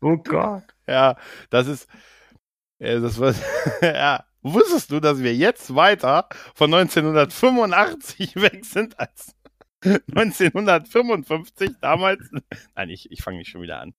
Oh 0.00 0.16
Gott. 0.16 0.64
Ja, 0.86 1.16
das 1.50 1.66
ist, 1.66 1.88
ja, 2.78 3.00
das 3.00 3.18
war, 3.18 3.34
ja. 3.82 4.24
Wusstest 4.42 4.90
du, 4.90 5.00
dass 5.00 5.22
wir 5.22 5.34
jetzt 5.34 5.74
weiter 5.74 6.28
von 6.54 6.72
1985 6.72 8.36
weg 8.36 8.62
sind 8.66 9.00
als 9.00 9.34
1955 10.14 11.72
damals? 11.80 12.30
Nein, 12.74 12.90
ich, 12.90 13.10
ich 13.10 13.22
fange 13.22 13.38
nicht 13.38 13.50
schon 13.50 13.62
wieder 13.62 13.80
an. 13.80 13.94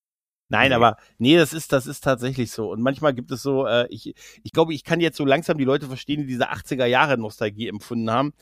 Nein, 0.47 0.73
aber 0.73 0.97
nee, 1.17 1.37
das 1.37 1.53
ist, 1.53 1.71
das 1.73 1.87
ist 1.87 2.03
tatsächlich 2.03 2.51
so. 2.51 2.71
Und 2.71 2.81
manchmal 2.81 3.13
gibt 3.13 3.31
es 3.31 3.41
so, 3.41 3.65
äh, 3.65 3.87
ich, 3.89 4.13
ich 4.43 4.51
glaube, 4.51 4.73
ich 4.75 4.83
kann 4.83 4.99
jetzt 4.99 5.17
so 5.17 5.25
langsam 5.25 5.57
die 5.57 5.63
Leute 5.63 5.87
verstehen, 5.87 6.21
die 6.21 6.27
diese 6.27 6.51
80er 6.51 6.85
Jahre 6.85 7.17
Nostalgie 7.17 7.67
empfunden 7.67 8.11
haben. 8.11 8.33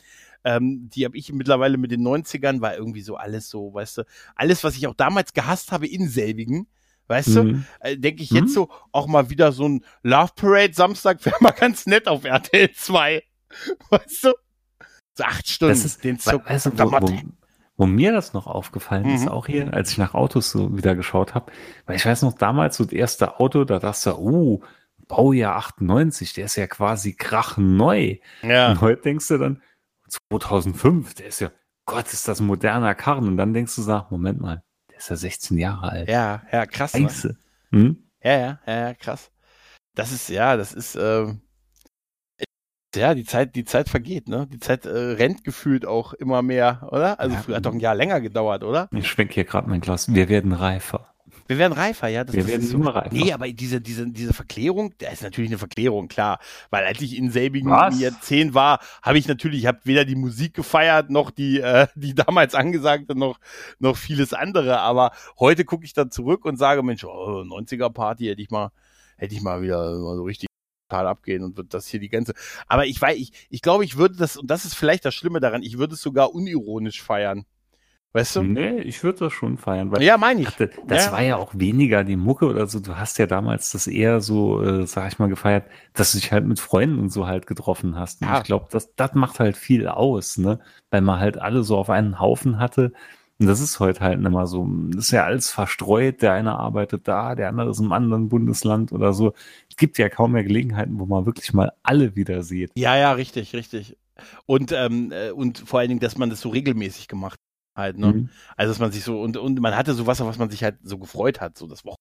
Ähm, 0.44 0.90
die 0.94 1.06
habe 1.06 1.18
ich 1.18 1.32
mittlerweile 1.32 1.78
mit 1.78 1.92
den 1.92 2.06
90ern, 2.06 2.60
war 2.60 2.76
irgendwie 2.76 3.02
so 3.02 3.16
alles 3.16 3.50
so, 3.50 3.74
weißt 3.74 4.00
du, 4.00 4.04
alles, 4.36 4.64
was 4.66 4.76
ich 4.76 4.88
auch 4.88 4.94
damals 4.94 5.32
gehasst 5.34 5.72
habe 5.72 5.88
in 5.88 6.10
selbigen, 6.10 6.68
weißt 7.08 7.30
mhm. 7.30 7.34
du, 7.34 7.64
äh, 7.80 7.98
denke 7.98 8.22
ich 8.24 8.32
jetzt 8.32 8.50
mhm. 8.50 8.54
so, 8.54 8.70
auch 8.92 9.08
mal 9.08 9.30
wieder 9.30 9.54
so 9.54 9.70
ein 9.70 9.86
Love 10.02 10.34
Parade 10.36 10.74
Samstag 10.74 11.24
wäre 11.26 11.38
mal 11.40 11.52
ganz 11.52 11.86
nett 11.86 12.10
auf 12.10 12.26
RTL 12.26 12.72
2. 12.74 13.24
Weißt 13.90 14.26
du? 14.26 14.34
So 15.16 15.24
acht 15.24 15.48
Stunden, 15.48 15.74
das 15.74 15.86
ist, 15.86 16.04
den 16.04 16.20
Zug. 16.20 16.50
Weißt 16.50 16.68
du, 16.68 16.80
wo, 16.80 16.92
wo, 16.92 17.20
wo 17.78 17.86
mir 17.86 18.12
das 18.12 18.34
noch 18.34 18.48
aufgefallen 18.48 19.08
mhm. 19.08 19.16
ist, 19.16 19.28
auch 19.28 19.48
hier, 19.48 19.74
als 19.74 19.92
ich 19.92 19.98
nach 19.98 20.14
Autos 20.14 20.52
so 20.52 20.76
wieder 20.76 20.96
geschaut 20.96 21.34
habe, 21.34 21.52
weil 21.86 21.96
ich 21.96 22.06
weiß 22.06 22.24
noch 22.24 22.34
damals 22.34 22.78
so 22.78 22.84
das 22.84 22.94
erste 22.94 23.40
Auto, 23.40 23.64
da 23.64 23.80
dachte 23.80 24.12
du, 24.12 24.18
uh, 24.18 24.64
Baujahr 25.08 25.56
98, 25.58 26.34
der 26.34 26.46
ist 26.46 26.56
ja 26.56 26.68
quasi 26.68 27.14
krachneu. 27.14 28.16
Ja. 28.42 28.72
Und 28.72 28.82
heute 28.82 29.02
denkst 29.02 29.28
du 29.28 29.38
dann, 29.38 29.62
2005, 30.10 31.16
der 31.16 31.28
ist 31.28 31.42
ja, 31.42 31.52
Gott, 31.86 32.12
ist 32.14 32.28
das 32.28 32.40
ein 32.40 32.48
moderner 32.48 32.96
Karren. 32.96 33.28
Und 33.28 33.38
dann 33.38 33.54
denkst 33.54 33.76
du 33.76 33.82
so, 33.82 34.06
Moment 34.10 34.40
mal, 34.40 34.64
der 34.90 34.98
ist 34.98 35.10
ja 35.10 35.16
16 35.16 35.58
Jahre 35.58 35.90
alt. 35.90 36.10
Ja, 36.10 36.44
ja, 36.52 36.66
krass. 36.66 36.94
Hm? 37.72 37.98
Ja, 38.24 38.38
ja, 38.38 38.60
ja, 38.66 38.94
krass. 38.94 39.32
Das 39.96 40.12
ist, 40.12 40.30
ja, 40.30 40.58
das 40.58 40.74
ist, 40.74 40.96
ähm, 40.96 41.42
ja, 42.96 43.14
die 43.14 43.26
Zeit, 43.26 43.56
die 43.56 43.66
Zeit 43.66 43.90
vergeht, 43.90 44.28
ne? 44.28 44.48
Die 44.52 44.60
Zeit 44.60 44.86
äh, 44.86 44.90
rennt 44.90 45.44
gefühlt 45.44 45.86
auch 45.86 46.14
immer 46.14 46.42
mehr, 46.42 46.88
oder? 46.92 47.20
Also 47.20 47.36
ja, 47.36 47.42
früher 47.42 47.56
hat 47.58 47.66
doch 47.66 47.74
ein 47.74 47.80
Jahr 47.80 47.96
länger 47.96 48.22
gedauert, 48.22 48.64
oder? 48.64 48.90
Ich 48.92 49.08
schwenke 49.08 49.34
hier 49.34 49.46
gerade 49.46 49.70
mein 49.70 49.82
Glas. 49.82 50.14
Wir 50.14 50.30
werden 50.30 50.54
reifer. 50.54 51.14
Wir 51.48 51.58
werden 51.58 51.74
reifer, 51.74 52.08
ja. 52.08 52.24
Das, 52.24 52.36
wir 52.36 52.48
werden 52.48 52.66
so. 52.66 52.78
immer 52.78 52.96
reifer. 52.96 53.14
Nee, 53.14 53.34
aber 53.34 53.50
diese, 53.50 53.82
diese, 53.82 54.08
diese 54.10 54.34
Verklärung, 54.34 54.94
da 55.00 55.10
ist 55.10 55.24
natürlich 55.24 55.50
eine 55.50 55.58
Verklärung, 55.58 56.08
klar. 56.08 56.40
Weil 56.70 56.86
als 56.86 57.02
ich 57.02 57.18
in 57.18 57.32
selbigen 57.32 57.70
Jahrzehnt 57.70 58.54
war, 58.54 58.80
habe 59.02 59.18
ich 59.18 59.28
natürlich, 59.28 59.62
ich 59.62 59.66
habe 59.68 59.80
weder 59.84 60.06
die 60.06 60.16
Musik 60.16 60.54
gefeiert, 60.54 61.10
noch 61.10 61.32
die, 61.32 61.60
äh, 61.60 61.88
die 61.96 62.16
damals 62.16 62.56
angesagte, 62.56 63.16
noch, 63.16 63.40
noch 63.80 63.98
vieles 63.98 64.34
andere. 64.34 64.80
Aber 64.80 65.12
heute 65.40 65.66
gucke 65.66 65.86
ich 65.86 65.94
dann 65.94 66.12
zurück 66.12 66.46
und 66.46 66.58
sage, 66.58 66.84
Mensch, 66.84 67.04
oh, 67.04 67.44
90er 67.44 67.90
Party 67.90 68.26
hätte 68.28 68.42
ich 68.42 68.50
mal, 68.50 68.72
hätte 69.18 69.36
ich 69.36 69.42
mal 69.42 69.62
wieder 69.62 69.98
so 69.98 70.24
richtig 70.24 70.48
total 70.88 71.08
abgehen 71.08 71.44
und 71.44 71.58
wird 71.58 71.74
das 71.74 71.88
hier 71.88 72.00
die 72.00 72.10
ganze. 72.10 72.34
Aber 72.68 72.86
ich 72.86 73.02
weiß, 73.02 73.18
ich, 73.18 73.32
ich 73.50 73.62
glaube, 73.62 73.86
ich 73.86 73.98
würde 73.98 74.16
das, 74.18 74.38
und 74.38 74.50
das 74.50 74.66
ist 74.66 74.76
vielleicht 74.76 75.06
das 75.06 75.14
Schlimme 75.14 75.40
daran, 75.40 75.64
ich 75.64 75.78
würde 75.78 75.96
es 75.96 76.02
sogar 76.02 76.34
unironisch 76.34 77.02
feiern. 77.02 77.46
Weißt 78.16 78.36
du? 78.36 78.44
Nee, 78.44 78.78
ich 78.82 79.04
würde 79.04 79.18
das 79.18 79.34
schon 79.34 79.58
feiern. 79.58 79.92
Weil 79.92 80.04
ja, 80.04 80.20
meine 80.20 80.42
ich. 80.42 80.50
Das, 80.52 80.70
das 80.86 81.06
ja. 81.06 81.12
war 81.12 81.24
ja 81.24 81.36
auch 81.38 81.52
weniger 81.56 82.04
die 82.04 82.16
Mucke 82.16 82.46
oder 82.46 82.68
so. 82.68 82.80
Du 82.80 82.96
hast 82.96 83.18
ja 83.18 83.26
damals 83.26 83.72
das 83.72 83.88
eher 83.88 84.22
so, 84.22 84.62
äh, 84.62 84.86
sag 84.86 85.12
ich 85.12 85.18
mal, 85.18 85.30
gefeiert, 85.30 85.66
dass 85.94 86.12
du 86.12 86.20
dich 86.20 86.32
halt 86.32 86.46
mit 86.46 86.60
Freunden 86.60 87.00
und 87.00 87.10
so 87.10 87.26
halt 87.26 87.48
getroffen 87.48 87.98
hast. 87.98 88.22
Und 88.22 88.28
Ja. 88.28 88.38
ich 88.38 88.44
glaube, 88.44 88.68
das, 88.70 88.94
das 88.96 89.16
macht 89.16 89.40
halt 89.40 89.58
viel 89.58 89.88
aus, 89.88 90.38
ne? 90.38 90.60
Weil 90.92 91.02
man 91.02 91.20
halt 91.20 91.40
alle 91.40 91.64
so 91.64 91.76
auf 91.76 91.90
einen 91.90 92.20
Haufen 92.20 92.60
hatte. 92.60 92.94
Und 93.40 93.48
das 93.48 93.60
ist 93.60 93.80
heute 93.80 94.00
halt 94.02 94.20
nicht 94.20 94.32
mehr 94.32 94.48
so. 94.48 94.66
Das 94.92 95.06
ist 95.06 95.12
ja 95.12 95.26
alles 95.26 95.52
verstreut. 95.52 96.22
Der 96.22 96.34
eine 96.34 96.54
arbeitet 96.58 97.08
da, 97.08 97.36
der 97.36 97.50
andere 97.50 97.72
ist 97.72 97.80
im 97.80 97.92
anderen 97.92 98.30
Bundesland 98.30 98.92
oder 98.92 99.12
so. 99.14 99.34
Es 99.70 99.76
gibt 99.76 99.98
ja 99.98 100.08
kaum 100.10 100.34
mehr 100.34 100.44
Gelegenheiten, 100.44 101.00
wo 101.00 101.06
man 101.06 101.26
wirklich 101.26 101.52
mal 101.54 101.74
alle 101.82 102.16
wieder 102.16 102.44
sieht. 102.44 102.72
Ja, 102.76 102.96
ja, 102.96 103.12
richtig, 103.14 103.54
richtig. 103.54 103.98
Und, 104.46 104.72
ähm, 104.72 105.12
äh, 105.12 105.32
und 105.32 105.58
vor 105.60 105.80
allen 105.80 105.90
Dingen, 105.90 106.00
dass 106.00 106.18
man 106.18 106.30
das 106.30 106.42
so 106.42 106.50
regelmäßig 106.50 107.08
gemacht 107.08 107.40
halt, 107.76 107.98
ne? 107.98 108.14
Mhm. 108.14 108.30
Also, 108.56 108.72
dass 108.72 108.80
man 108.80 108.92
sich 108.92 109.04
so, 109.04 109.20
und, 109.20 109.36
und 109.36 109.60
man 109.60 109.76
hatte 109.76 109.94
sowas, 109.94 110.22
auf 110.22 110.28
was 110.28 110.38
man 110.38 110.52
sich 110.52 110.64
halt 110.64 110.78
so 110.84 111.00
gefreut 111.00 111.42
hat, 111.42 111.58
so 111.58 111.68
das 111.68 111.84
Wochen. 111.86 111.98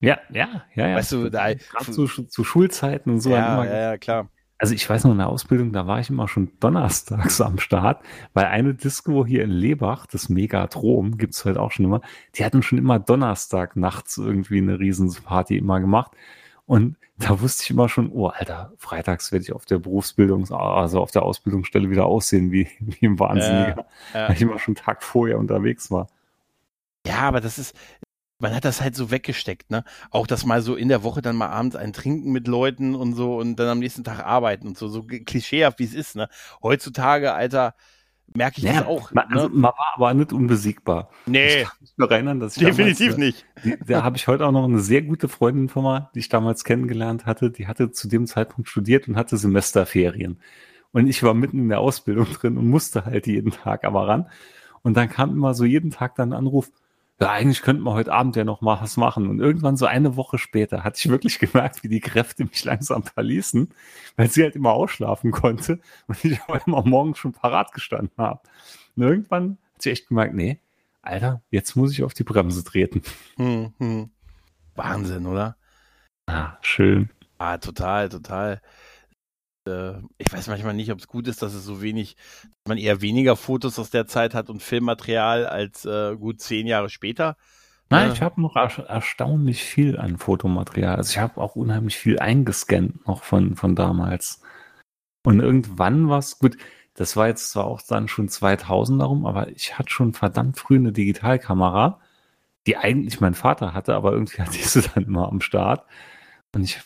Ja, 0.00 0.18
ja, 0.30 0.64
ja, 0.74 0.88
ja. 0.88 0.96
Weißt 0.96 1.12
du, 1.12 1.30
da- 1.30 1.54
gerade 1.54 1.92
zu, 1.92 2.06
zu 2.06 2.44
Schulzeiten 2.44 3.10
und 3.10 3.20
so. 3.20 3.30
hat 3.30 3.38
ja, 3.38 3.54
immer 3.54 3.66
ja, 3.66 3.80
ja, 3.92 3.98
klar. 3.98 4.28
Also 4.64 4.74
ich 4.74 4.88
weiß 4.88 5.04
noch 5.04 5.12
in 5.12 5.18
der 5.18 5.28
Ausbildung, 5.28 5.72
da 5.74 5.86
war 5.86 6.00
ich 6.00 6.08
immer 6.08 6.26
schon 6.26 6.50
donnerstags 6.58 7.38
am 7.42 7.58
Start, 7.58 8.02
weil 8.32 8.46
eine 8.46 8.72
Disco 8.72 9.26
hier 9.26 9.44
in 9.44 9.50
Lebach, 9.50 10.06
das 10.06 10.30
Megatrom, 10.30 11.18
gibt's 11.18 11.44
heute 11.44 11.60
auch 11.60 11.70
schon 11.70 11.84
immer, 11.84 12.00
die 12.34 12.46
hatten 12.46 12.62
schon 12.62 12.78
immer 12.78 12.98
Donnerstag 12.98 13.76
nachts 13.76 14.16
irgendwie 14.16 14.56
eine 14.56 14.78
Riesenparty 14.80 15.58
immer 15.58 15.80
gemacht. 15.80 16.12
Und 16.64 16.96
da 17.18 17.42
wusste 17.42 17.64
ich 17.64 17.70
immer 17.72 17.90
schon, 17.90 18.10
oh 18.10 18.28
Alter, 18.28 18.72
freitags 18.78 19.32
werde 19.32 19.42
ich 19.42 19.52
auf 19.52 19.66
der 19.66 19.76
Berufsbildungs-, 19.80 20.50
also 20.50 20.98
auf 21.02 21.10
der 21.10 21.24
Ausbildungsstelle 21.24 21.90
wieder 21.90 22.06
aussehen 22.06 22.50
wie, 22.50 22.66
wie 22.80 23.06
ein 23.06 23.18
Wahnsinniger, 23.18 23.84
Ja. 24.14 24.28
weil 24.28 24.32
ich 24.32 24.40
immer 24.40 24.58
schon 24.58 24.76
einen 24.76 24.82
Tag 24.82 25.02
vorher 25.02 25.38
unterwegs 25.38 25.90
war. 25.90 26.06
Ja, 27.06 27.18
aber 27.18 27.42
das 27.42 27.58
ist, 27.58 27.76
man 28.44 28.54
hat 28.54 28.66
das 28.66 28.82
halt 28.82 28.94
so 28.94 29.10
weggesteckt, 29.10 29.70
ne? 29.70 29.84
Auch 30.10 30.26
das 30.26 30.44
mal 30.44 30.60
so 30.60 30.76
in 30.76 30.88
der 30.88 31.02
Woche 31.02 31.22
dann 31.22 31.34
mal 31.34 31.48
abends 31.48 31.76
ein 31.76 31.94
Trinken 31.94 32.30
mit 32.30 32.46
Leuten 32.46 32.94
und 32.94 33.14
so 33.14 33.38
und 33.38 33.56
dann 33.56 33.68
am 33.68 33.78
nächsten 33.78 34.04
Tag 34.04 34.20
arbeiten 34.20 34.68
und 34.68 34.76
so, 34.76 34.86
so 34.88 35.02
klischeehaft 35.02 35.78
wie 35.78 35.84
es 35.84 35.94
ist, 35.94 36.14
ne? 36.14 36.28
Heutzutage, 36.62 37.32
Alter, 37.32 37.74
merke 38.34 38.58
ich 38.58 38.64
das 38.64 38.84
auch. 38.84 39.10
man, 39.12 39.24
also, 39.32 39.48
ne? 39.48 39.54
man 39.54 39.72
war 39.72 39.94
aber 39.94 40.12
nicht 40.12 40.34
unbesiegbar. 40.34 41.08
Nee, 41.24 41.62
Ich 41.62 41.64
kann 41.64 41.76
mich 41.80 41.92
nur 41.96 42.10
erinnern, 42.10 42.38
dass 42.38 42.58
ich 42.58 42.62
definitiv 42.62 43.12
damals, 43.12 43.18
nicht. 43.18 43.46
Die, 43.64 43.78
da 43.86 44.02
habe 44.02 44.18
ich 44.18 44.28
heute 44.28 44.46
auch 44.46 44.52
noch 44.52 44.64
eine 44.64 44.80
sehr 44.80 45.00
gute 45.00 45.28
Freundin 45.28 45.70
von 45.70 45.82
mir, 45.82 46.10
die 46.14 46.18
ich 46.18 46.28
damals 46.28 46.64
kennengelernt 46.64 47.24
hatte. 47.24 47.50
Die 47.50 47.66
hatte 47.66 47.92
zu 47.92 48.08
dem 48.08 48.26
Zeitpunkt 48.26 48.68
studiert 48.68 49.08
und 49.08 49.16
hatte 49.16 49.38
Semesterferien. 49.38 50.38
Und 50.92 51.06
ich 51.06 51.22
war 51.22 51.32
mitten 51.32 51.60
in 51.60 51.70
der 51.70 51.80
Ausbildung 51.80 52.26
drin 52.34 52.58
und 52.58 52.68
musste 52.68 53.06
halt 53.06 53.26
jeden 53.26 53.52
Tag 53.52 53.84
aber 53.84 54.06
ran. 54.06 54.28
Und 54.82 54.98
dann 54.98 55.08
kam 55.08 55.30
immer 55.30 55.54
so 55.54 55.64
jeden 55.64 55.90
Tag 55.90 56.14
dann 56.16 56.34
ein 56.34 56.38
Anruf, 56.38 56.70
ja, 57.20 57.30
eigentlich 57.30 57.62
könnten 57.62 57.84
wir 57.84 57.92
heute 57.92 58.12
Abend 58.12 58.34
ja 58.36 58.44
noch 58.44 58.60
mal 58.60 58.80
was 58.80 58.96
machen. 58.96 59.28
Und 59.28 59.40
irgendwann 59.40 59.76
so 59.76 59.86
eine 59.86 60.16
Woche 60.16 60.38
später 60.38 60.82
hatte 60.82 60.98
ich 60.98 61.08
wirklich 61.08 61.38
gemerkt, 61.38 61.82
wie 61.82 61.88
die 61.88 62.00
Kräfte 62.00 62.44
mich 62.44 62.64
langsam 62.64 63.02
verließen, 63.04 63.68
weil 64.16 64.30
sie 64.30 64.42
halt 64.42 64.56
immer 64.56 64.72
ausschlafen 64.72 65.30
konnte 65.30 65.80
und 66.06 66.24
ich 66.24 66.40
aber 66.42 66.60
immer 66.66 66.82
morgens 66.84 67.18
schon 67.18 67.32
parat 67.32 67.72
gestanden 67.72 68.16
habe. 68.18 68.40
Und 68.96 69.02
irgendwann 69.02 69.58
hat 69.74 69.82
sie 69.82 69.90
echt 69.90 70.08
gemerkt, 70.08 70.34
nee, 70.34 70.60
Alter, 71.02 71.42
jetzt 71.50 71.76
muss 71.76 71.92
ich 71.92 72.02
auf 72.02 72.14
die 72.14 72.24
Bremse 72.24 72.64
treten. 72.64 73.02
Hm, 73.36 73.74
hm. 73.78 74.10
Wahnsinn, 74.74 75.26
oder? 75.26 75.56
Ah, 76.26 76.56
schön. 76.62 77.10
Ah, 77.38 77.58
total, 77.58 78.08
total. 78.08 78.62
Äh, 79.66 79.94
ich 80.18 80.32
weiß 80.32 80.48
manchmal 80.48 80.74
nicht, 80.74 80.90
ob 80.92 80.98
es 80.98 81.08
gut 81.08 81.28
ist, 81.28 81.42
dass 81.42 81.54
es 81.54 81.64
so 81.64 81.82
wenig, 81.82 82.16
dass 82.42 82.68
man 82.68 82.78
eher 82.78 83.00
weniger 83.00 83.36
Fotos 83.36 83.78
aus 83.78 83.90
der 83.90 84.06
Zeit 84.06 84.34
hat 84.34 84.50
und 84.50 84.62
Filmmaterial 84.62 85.46
als 85.46 85.84
äh, 85.84 86.16
gut 86.16 86.40
zehn 86.40 86.66
Jahre 86.66 86.90
später. 86.90 87.36
Nein, 87.90 88.08
Ja. 88.08 88.12
ich 88.14 88.22
habe 88.22 88.40
noch 88.40 88.56
er 88.56 88.70
erstaunlich 88.88 89.62
viel 89.62 89.98
an 89.98 90.18
Fotomaterial. 90.18 90.96
Also 90.96 91.10
ich 91.12 91.18
habe 91.18 91.40
auch 91.40 91.54
unheimlich 91.56 91.96
viel 91.96 92.18
eingescannt 92.18 93.06
noch 93.06 93.22
von, 93.22 93.56
von 93.56 93.76
damals. 93.76 94.40
Und 95.24 95.40
irgendwann 95.40 96.08
war 96.08 96.18
es 96.18 96.38
gut. 96.38 96.56
Das 96.94 97.16
war 97.16 97.26
jetzt 97.28 97.50
zwar 97.50 97.64
auch 97.66 97.82
dann 97.82 98.08
schon 98.08 98.28
2000 98.28 99.00
darum, 99.00 99.26
aber 99.26 99.48
ich 99.50 99.78
hatte 99.78 99.90
schon 99.90 100.12
verdammt 100.14 100.58
früh 100.58 100.76
eine 100.76 100.92
Digitalkamera, 100.92 102.00
die 102.66 102.76
eigentlich 102.76 103.20
mein 103.20 103.34
Vater 103.34 103.74
hatte, 103.74 103.94
aber 103.94 104.12
irgendwie 104.12 104.42
hatte 104.42 104.56
ich 104.56 104.68
sie 104.68 104.82
dann 104.82 105.04
immer 105.04 105.28
am 105.28 105.40
Start. 105.40 105.84
Und 106.54 106.62
ich, 106.64 106.80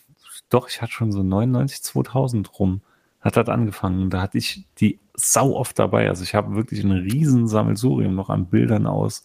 doch, 0.50 0.68
ich 0.68 0.80
hatte 0.82 0.92
schon 0.92 1.12
so 1.12 1.22
99, 1.22 1.82
2000 1.82 2.58
rum, 2.58 2.82
hat 3.20 3.36
das 3.36 3.48
angefangen. 3.48 4.02
Und 4.02 4.10
da 4.10 4.20
hatte 4.22 4.38
ich 4.38 4.66
die 4.78 5.00
sau 5.14 5.54
oft 5.54 5.78
dabei. 5.78 6.08
Also 6.08 6.22
ich 6.24 6.34
habe 6.34 6.54
wirklich 6.56 6.82
ein 6.84 6.92
riesen 6.92 7.48
Sammelsurium 7.48 8.14
noch 8.14 8.30
an 8.30 8.46
Bildern 8.46 8.86
aus, 8.86 9.24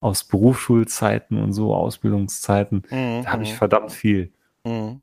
aus 0.00 0.24
Berufsschulzeiten 0.24 1.38
und 1.42 1.52
so, 1.52 1.74
Ausbildungszeiten. 1.74 2.82
Mhm, 2.90 3.24
Da 3.24 3.32
habe 3.32 3.42
ich 3.44 3.52
mhm, 3.52 3.56
verdammt 3.56 3.92
viel. 3.92 4.32
mhm. 4.64 5.02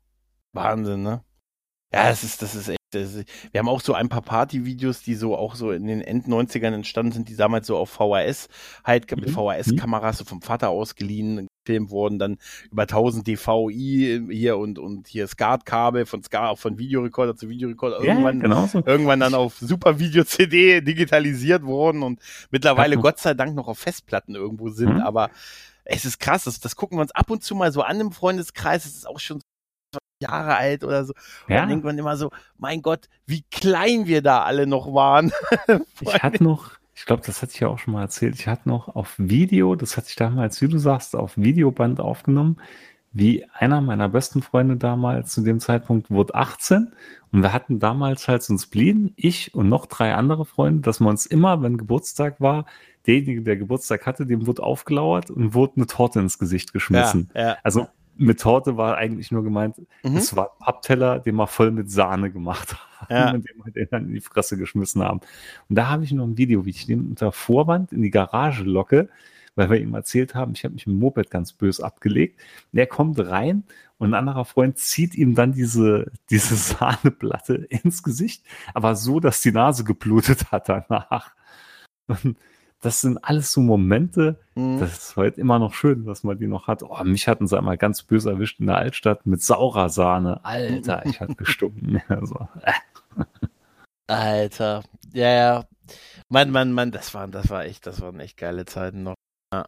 Wahnsinn, 0.52 1.02
ne? 1.02 1.22
Ja, 1.92 2.08
das 2.10 2.24
ist, 2.24 2.42
das 2.42 2.54
ist 2.56 2.68
echt. 2.68 2.77
Das 2.90 3.14
wir 3.52 3.58
haben 3.58 3.68
auch 3.68 3.80
so 3.80 3.92
ein 3.94 4.08
paar 4.08 4.22
Partyvideos, 4.22 5.02
die 5.02 5.14
so 5.14 5.36
auch 5.36 5.54
so 5.54 5.72
in 5.72 5.86
den 5.86 6.00
End-90ern 6.00 6.72
entstanden 6.72 7.12
sind, 7.12 7.28
die 7.28 7.36
damals 7.36 7.66
so 7.66 7.76
auf 7.76 7.90
VHS 7.90 8.48
halt 8.84 9.10
mit 9.14 9.28
Mhm. 9.28 9.32
VHS-Kameras 9.34 10.18
so 10.18 10.24
vom 10.24 10.40
Vater 10.42 10.70
ausgeliehen 10.70 11.48
gefilmt 11.64 11.90
wurden, 11.90 12.18
dann 12.18 12.38
über 12.70 12.86
1000 12.86 13.26
DVI 13.26 14.22
hier 14.30 14.56
und 14.56 14.78
und 14.78 15.06
hier 15.06 15.26
SCART-Kabel 15.28 16.06
von 16.06 16.22
auch 16.32 16.58
von 16.58 16.78
Videorekorder 16.78 17.36
zu 17.36 17.48
Videorekorder 17.50 18.00
irgendwann 18.02 18.40
genau 18.40 18.66
so. 18.66 18.82
irgendwann 18.86 19.20
dann 19.20 19.34
auf 19.34 19.58
Super 19.58 19.98
Video 19.98 20.24
CD 20.24 20.80
digitalisiert 20.80 21.64
worden 21.64 22.02
und 22.02 22.20
mittlerweile 22.50 22.94
Ja. 22.94 23.00
Gott 23.02 23.18
sei 23.18 23.34
Dank 23.34 23.54
noch 23.54 23.68
auf 23.68 23.78
Festplatten 23.78 24.34
irgendwo 24.34 24.70
sind, 24.70 24.94
Mhm. 24.94 25.00
aber 25.00 25.30
es 25.84 26.04
ist 26.04 26.20
krass, 26.20 26.44
das, 26.44 26.60
das 26.60 26.76
gucken 26.76 26.98
wir 26.98 27.02
uns 27.02 27.12
ab 27.12 27.30
und 27.30 27.42
zu 27.42 27.54
mal 27.54 27.72
so 27.72 27.82
an 27.82 28.00
im 28.00 28.12
Freundeskreis, 28.12 28.84
es 28.86 28.94
ist 28.96 29.06
auch 29.06 29.20
schon 29.20 29.40
Jahre 30.20 30.56
alt 30.56 30.84
oder 30.84 31.04
so. 31.04 31.12
Und 31.46 31.54
Ja, 31.54 31.60
dann 31.60 31.68
denkt 31.68 31.84
man 31.84 31.98
immer 31.98 32.16
so, 32.16 32.30
mein 32.58 32.82
Gott, 32.82 33.08
wie 33.26 33.42
klein 33.50 34.06
wir 34.06 34.22
da 34.22 34.42
alle 34.42 34.66
noch 34.66 34.92
waren. 34.92 35.32
ich 36.00 36.22
hatte 36.22 36.42
noch, 36.42 36.72
ich 36.94 37.04
glaube, 37.04 37.22
das 37.24 37.42
hatte 37.42 37.52
ich 37.54 37.60
ja 37.60 37.68
auch 37.68 37.78
schon 37.78 37.94
mal 37.94 38.02
erzählt, 38.02 38.34
ich 38.34 38.46
hatte 38.46 38.68
noch 38.68 38.94
auf 38.94 39.14
Video, 39.18 39.74
das 39.74 39.96
hatte 39.96 40.08
ich 40.08 40.16
damals, 40.16 40.60
wie 40.60 40.68
du 40.68 40.78
sagst, 40.78 41.14
auf 41.14 41.36
Videoband 41.36 42.00
aufgenommen, 42.00 42.60
wie 43.12 43.46
einer 43.52 43.80
meiner 43.80 44.08
besten 44.08 44.42
Freunde 44.42 44.76
damals 44.76 45.32
zu 45.32 45.42
dem 45.42 45.60
Zeitpunkt 45.60 46.10
wurde 46.10 46.34
18 46.34 46.92
und 47.32 47.42
wir 47.42 47.52
hatten 47.52 47.78
damals 47.78 48.28
halt 48.28 48.42
so 48.42 48.54
ein 48.54 48.58
Spleen, 48.58 49.12
ich 49.16 49.54
und 49.54 49.68
noch 49.68 49.86
drei 49.86 50.14
andere 50.14 50.44
Freunde, 50.44 50.82
dass 50.82 51.00
wir 51.00 51.08
uns 51.08 51.26
immer, 51.26 51.62
wenn 51.62 51.78
Geburtstag 51.78 52.40
war, 52.40 52.66
derjenige, 53.06 53.42
der 53.42 53.56
Geburtstag 53.56 54.04
hatte, 54.06 54.26
dem 54.26 54.46
wurde 54.46 54.62
aufgelauert 54.62 55.30
und 55.30 55.54
wurde 55.54 55.74
eine 55.76 55.86
Torte 55.86 56.20
ins 56.20 56.38
Gesicht 56.38 56.72
geschmissen. 56.72 57.30
Ja, 57.34 57.40
ja. 57.40 57.56
Also 57.62 57.88
mit 58.18 58.40
Torte 58.40 58.76
war 58.76 58.96
eigentlich 58.96 59.30
nur 59.30 59.42
gemeint, 59.44 59.76
Mhm. 60.02 60.16
es 60.16 60.34
war 60.36 60.50
ein 60.52 60.58
Pappteller, 60.64 61.20
den 61.20 61.36
wir 61.36 61.46
voll 61.46 61.70
mit 61.70 61.90
Sahne 61.90 62.30
gemacht 62.30 62.76
haben 63.00 63.14
Ja. 63.14 63.30
und 63.32 63.48
den 63.48 63.56
wir 63.64 63.72
den 63.72 63.88
dann 63.90 64.06
in 64.06 64.14
die 64.14 64.20
Fresse 64.20 64.56
geschmissen 64.56 65.02
haben. 65.02 65.20
Und 65.68 65.76
da 65.76 65.88
habe 65.88 66.04
ich 66.04 66.12
noch 66.12 66.24
ein 66.26 66.36
Video, 66.36 66.64
wie 66.66 66.70
ich 66.70 66.86
den 66.86 67.08
unter 67.10 67.32
Vorwand 67.32 67.92
in 67.92 68.02
die 68.02 68.10
Garage 68.10 68.64
locke, 68.64 69.08
weil 69.54 69.70
wir 69.70 69.80
ihm 69.80 69.94
erzählt 69.94 70.34
haben, 70.34 70.52
ich 70.52 70.64
habe 70.64 70.74
mich 70.74 70.86
im 70.86 70.98
Moped 70.98 71.30
ganz 71.30 71.52
bös 71.52 71.80
abgelegt. 71.80 72.40
Und 72.72 72.78
er 72.78 72.86
kommt 72.86 73.18
rein 73.18 73.64
und 73.98 74.10
ein 74.10 74.14
anderer 74.14 74.44
Freund 74.44 74.78
zieht 74.78 75.14
ihm 75.16 75.34
dann 75.34 75.52
diese, 75.52 76.10
diese 76.30 76.54
Sahneplatte 76.56 77.54
ins 77.54 78.02
Gesicht, 78.02 78.44
aber 78.74 78.94
so, 78.94 79.18
dass 79.20 79.40
die 79.40 79.52
Nase 79.52 79.84
geblutet 79.84 80.52
hat 80.52 80.68
danach. 80.68 81.32
Und 82.06 82.36
das 82.80 83.00
sind 83.00 83.18
alles 83.24 83.52
so 83.52 83.60
Momente, 83.60 84.38
Mhm. 84.54 84.78
das 84.80 84.92
ist 84.98 85.16
heute 85.16 85.40
immer 85.40 85.58
noch 85.58 85.74
schön, 85.74 86.04
dass 86.06 86.22
man 86.24 86.38
die 86.38 86.46
noch 86.46 86.66
hat. 86.68 86.82
Oh, 86.82 87.02
mich 87.04 87.26
hatten 87.28 87.46
sie 87.48 87.56
einmal 87.58 87.76
ganz 87.76 88.02
böse 88.02 88.30
erwischt 88.30 88.60
in 88.60 88.66
der 88.66 88.76
Altstadt 88.78 89.26
mit 89.26 89.42
saurer 89.42 89.88
Sahne. 89.88 90.44
Alter, 90.44 91.04
ich 91.06 91.20
hatte 91.20 91.34
gestunken. 91.34 92.00
Also, 92.08 92.48
äh, 92.62 92.72
Alter. 94.06 94.82
Ja, 95.12 95.28
ja. 95.30 95.64
Mann, 96.28 96.50
Mann, 96.50 96.72
Mann, 96.72 96.90
das 96.92 97.14
waren, 97.14 97.30
das 97.32 97.48
war 97.50 97.64
echt, 97.64 97.86
das 97.86 98.00
waren 98.00 98.20
echt 98.20 98.36
geile 98.36 98.64
Zeiten 98.66 99.02
noch. 99.02 99.14
Ja. 99.52 99.64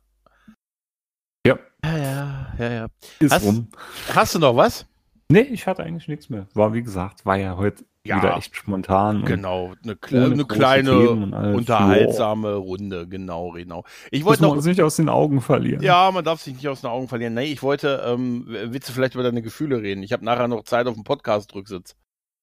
Ja. 1.46 1.58
Ja, 1.84 1.96
ja, 1.96 2.52
ja, 2.58 2.70
ja. 2.70 2.86
ist 3.18 3.32
Hast- 3.32 3.44
rum. 3.44 3.68
Hast 4.14 4.34
du 4.34 4.38
noch 4.38 4.54
was? 4.56 4.86
Nee, 5.31 5.41
ich 5.43 5.66
hatte 5.66 5.83
eigentlich 5.85 6.09
nichts 6.09 6.28
mehr. 6.28 6.47
War, 6.55 6.72
wie 6.74 6.83
gesagt, 6.83 7.24
war 7.24 7.37
ja 7.37 7.57
heute 7.57 7.85
Ja. 8.05 8.16
wieder 8.18 8.37
echt 8.37 8.57
spontan. 8.57 9.24
Genau, 9.24 9.72
eine, 9.85 9.95
kle 9.97 10.24
eine 10.24 10.45
kleine, 10.45 11.11
unterhaltsame 11.55 12.55
Runde, 12.55 13.07
genau, 13.09 13.53
genau. 13.53 13.85
Ich 14.11 14.20
Muss 14.20 14.31
wollte 14.31 14.43
man 14.43 14.51
noch, 14.51 14.57
uns 14.57 14.66
nicht 14.66 14.83
aus 14.83 14.97
den 14.97 15.09
Augen 15.09 15.41
verlieren. 15.41 15.83
ja, 15.83 16.11
man 16.11 16.24
darf 16.24 16.41
sich 16.43 16.55
nicht 16.55 16.68
aus 16.68 16.81
den 16.81 16.91
Augen 16.91 17.09
verlieren. 17.09 17.35
Nee, 17.35 17.45
ich 17.53 17.62
wollte, 17.62 18.03
ähm, 18.07 18.45
willst 18.49 18.89
du 18.89 18.93
vielleicht 18.93 19.14
über 19.14 19.22
deine 19.22 19.43
Gefühle 19.43 19.81
reden? 19.83 20.03
Ich 20.03 20.12
habe 20.12 20.24
nachher 20.24 20.49
noch 20.49 20.64
Zeit 20.64 20.87
auf 20.87 20.95
dem 20.95 21.05
Podcast-Rücksitz. 21.05 21.95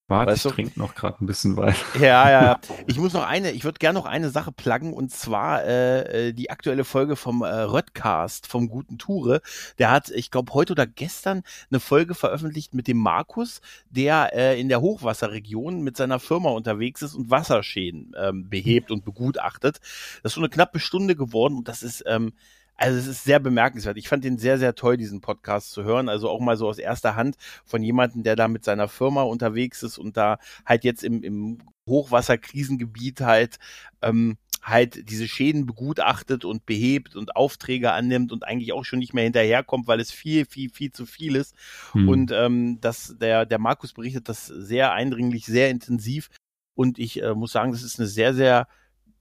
Warte, 0.10 0.32
weißt 0.32 0.45
ich 0.45 0.51
trinke 0.53 0.80
noch 0.80 0.95
gerade 0.95 1.24
ein 1.24 1.28
bisschen 1.28 1.58
weiter. 1.58 1.76
Ja, 1.99 2.30
ja. 2.32 2.60
Ich 2.88 2.97
muss 2.97 3.14
noch 3.14 3.26
eine, 3.26 3.51
ich 3.51 3.66
würde 3.66 3.80
gerne 3.80 3.99
noch 3.99 4.05
eine 4.05 4.30
Sache 4.30 4.53
pluggen 4.53 4.93
und 4.93 5.12
zwar 5.12 5.66
äh, 5.66 6.30
äh 6.30 6.34
die 6.34 6.49
aktuelle 6.49 6.86
Folge 6.86 7.18
vom 7.18 7.41
äh, 7.41 7.47
Röttcast, 7.47 8.47
vom 8.47 8.70
guten 8.70 8.97
Toure. 8.97 9.41
Der 9.80 9.91
hat, 9.91 10.10
ich 10.10 10.32
glaube, 10.32 10.53
heute 10.53 10.74
oder 10.74 10.88
gestern 10.88 11.43
eine 11.70 11.82
Folge 11.82 12.16
veröffentlicht 12.16 12.74
mit 12.74 12.88
dem 12.88 12.97
Markus, 12.97 13.62
der 13.89 14.34
äh, 14.34 14.60
in 14.60 14.70
der 14.70 14.80
Hochwasserregion 14.80 15.82
mit 15.82 15.97
seiner 15.97 16.20
Firma 16.20 16.51
unterwegs 16.51 17.01
ist 17.01 17.14
und 17.14 17.30
Wasserschäden 17.30 18.16
ähm, 18.18 18.49
behebt 18.49 18.91
und 18.91 19.03
begutachtet. 19.03 19.80
Das 20.24 20.32
ist 20.32 20.36
so 20.36 20.41
eine 20.41 20.49
knappe 20.49 20.80
Stunde 20.80 21.18
geworden 21.18 21.58
und 21.58 21.68
das 21.68 21.84
ist 21.84 22.03
ähm, 22.08 22.32
also 22.78 22.98
es 22.98 23.08
ist 23.08 23.24
sehr 23.24 23.40
bemerkenswert. 23.40 23.98
Ich 23.98 24.08
fand 24.08 24.24
den 24.24 24.38
sehr, 24.38 24.60
sehr 24.60 24.76
toll, 24.76 24.98
diesen 24.98 25.20
Podcast 25.20 25.72
zu 25.72 25.84
hören. 25.84 26.10
Also 26.10 26.30
auch 26.30 26.40
mal 26.40 26.58
so 26.58 26.68
aus 26.68 26.78
erster 26.78 27.16
Hand 27.16 27.36
von 27.66 27.82
jemandem, 27.82 28.24
der 28.24 28.36
da 28.36 28.48
mit 28.48 28.64
seiner 28.64 28.88
Firma 28.88 29.24
unterwegs 29.24 29.84
ist 29.84 29.98
und 29.98 30.16
da 30.16 30.38
halt 30.66 30.84
jetzt 30.84 31.04
im, 31.04 31.24
im 31.24 31.58
Hochwasserkrisengebiet 31.88 33.22
halt 33.22 33.58
ähm, 34.02 34.38
halt 34.62 35.10
diese 35.10 35.28
Schäden 35.28 35.66
begutachtet 35.66 36.44
und 36.44 36.66
behebt 36.66 37.16
und 37.16 37.36
Aufträge 37.36 37.94
annimmt 37.94 38.32
und 38.32 38.44
eigentlich 38.44 38.74
auch 38.74 38.84
schon 38.84 39.00
nicht 39.00 39.14
mehr 39.14 39.24
hinterherkommt, 39.24 39.88
weil 39.88 40.00
es 40.00 40.12
viel, 40.12 40.46
viel, 40.46 40.70
viel 40.70 40.92
zu 40.92 41.06
viel 41.06 41.36
ist. 41.36 41.56
Hm. 41.94 42.10
Und 42.10 42.32
ähm, 42.32 42.80
das, 42.82 43.16
der, 43.20 43.46
der 43.46 43.60
Markus 43.60 43.94
berichtet 43.94 44.28
das 44.28 44.46
sehr 44.46 44.92
eindringlich, 44.92 45.46
sehr 45.46 45.70
intensiv. 45.70 46.30
Und 46.76 47.00
ich 47.00 47.24
äh, 47.24 47.34
muss 47.34 47.54
sagen, 47.54 47.72
das 47.72 47.82
ist 47.82 47.98
eine 47.98 48.08
sehr, 48.08 48.34
sehr 48.34 48.68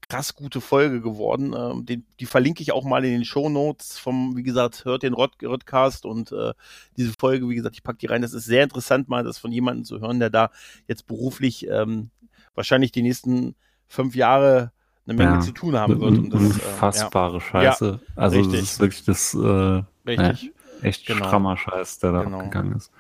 krass 0.08 0.34
gute 0.34 0.60
Folge 0.60 1.00
geworden. 1.00 1.54
Ähm, 1.56 1.84
den, 1.84 2.06
die 2.20 2.26
verlinke 2.26 2.62
ich 2.62 2.72
auch 2.72 2.84
mal 2.84 3.04
in 3.04 3.12
den 3.12 3.24
Show 3.24 3.48
Notes 3.48 3.98
vom, 3.98 4.36
wie 4.36 4.42
gesagt, 4.42 4.84
hört 4.84 5.02
den 5.02 5.14
Rod 5.14 5.32
Rodcast 5.42 6.06
und 6.06 6.32
äh, 6.32 6.52
diese 6.96 7.12
Folge, 7.18 7.48
wie 7.48 7.56
gesagt, 7.56 7.76
ich 7.76 7.82
packe 7.82 7.98
die 7.98 8.06
rein. 8.06 8.22
Das 8.22 8.32
ist 8.32 8.44
sehr 8.44 8.62
interessant, 8.62 9.08
mal 9.08 9.24
das 9.24 9.38
von 9.38 9.52
jemandem 9.52 9.84
zu 9.84 10.00
hören, 10.00 10.20
der 10.20 10.30
da 10.30 10.50
jetzt 10.86 11.06
beruflich 11.06 11.66
ähm, 11.68 12.10
wahrscheinlich 12.54 12.92
die 12.92 13.02
nächsten 13.02 13.54
fünf 13.88 14.14
Jahre 14.14 14.72
eine 15.06 15.16
Menge 15.16 15.34
ja, 15.34 15.40
zu 15.40 15.52
tun 15.52 15.76
haben 15.76 16.00
wird. 16.00 16.18
Und 16.18 16.30
das, 16.30 16.42
unfassbare 16.42 17.36
äh, 17.36 17.40
ja. 17.40 17.40
Scheiße. 17.40 18.00
Ja, 18.06 18.12
also 18.16 18.38
richtig. 18.38 18.60
das 18.60 18.70
ist 18.70 18.80
wirklich 18.80 19.04
das 19.04 19.34
äh, 19.34 19.82
richtig. 20.06 20.52
echt 20.82 21.06
genau. 21.06 21.26
strammer 21.26 21.56
Scheiß, 21.56 21.98
der 21.98 22.12
da 22.12 22.22
genau. 22.24 22.38
abgegangen 22.38 22.76
ist. 22.76 22.90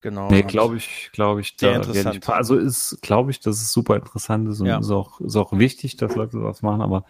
Genau. 0.00 0.30
Nee, 0.30 0.42
glaube 0.42 0.76
ich, 0.76 1.10
glaube 1.12 1.40
ich, 1.40 1.56
da. 1.56 1.80
Ich, 1.80 2.28
also 2.28 2.56
ist, 2.56 2.98
glaube 3.02 3.32
ich, 3.32 3.40
dass 3.40 3.56
es 3.56 3.72
super 3.72 3.96
interessant 3.96 4.48
ist 4.48 4.60
und 4.60 4.66
ja. 4.66 4.78
ist, 4.78 4.90
auch, 4.90 5.20
ist 5.20 5.36
auch 5.36 5.58
wichtig, 5.58 5.96
dass 5.96 6.14
Leute 6.14 6.32
sowas 6.32 6.62
machen, 6.62 6.82
aber 6.82 7.04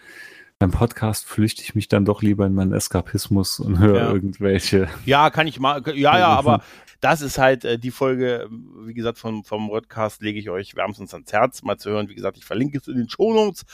beim 0.58 0.70
Podcast 0.70 1.26
flüchte 1.26 1.62
ich 1.62 1.74
mich 1.74 1.88
dann 1.88 2.04
doch 2.04 2.22
lieber 2.22 2.46
in 2.46 2.54
meinen 2.54 2.72
Eskapismus 2.72 3.60
und 3.60 3.78
höre 3.78 3.96
ja. 3.96 4.12
irgendwelche. 4.12 4.88
Ja, 5.04 5.30
kann 5.30 5.46
ich 5.46 5.60
mal, 5.60 5.82
ja, 5.94 6.18
ja, 6.18 6.28
aber 6.28 6.62
das 7.00 7.20
ist 7.20 7.38
halt 7.38 7.64
äh, 7.64 7.78
die 7.78 7.90
Folge, 7.90 8.48
wie 8.50 8.94
gesagt, 8.94 9.18
vom, 9.18 9.44
vom 9.44 9.68
Podcast 9.68 10.22
lege 10.22 10.38
ich 10.38 10.50
euch 10.50 10.74
wärmstens 10.74 11.14
ans 11.14 11.32
Herz, 11.32 11.62
mal 11.62 11.76
zu 11.76 11.90
hören. 11.90 12.08
Wie 12.08 12.14
gesagt, 12.14 12.38
ich 12.38 12.44
verlinke 12.44 12.78
es 12.78 12.88
in 12.88 12.96
den 12.96 13.08
Shownotes. 13.08 13.64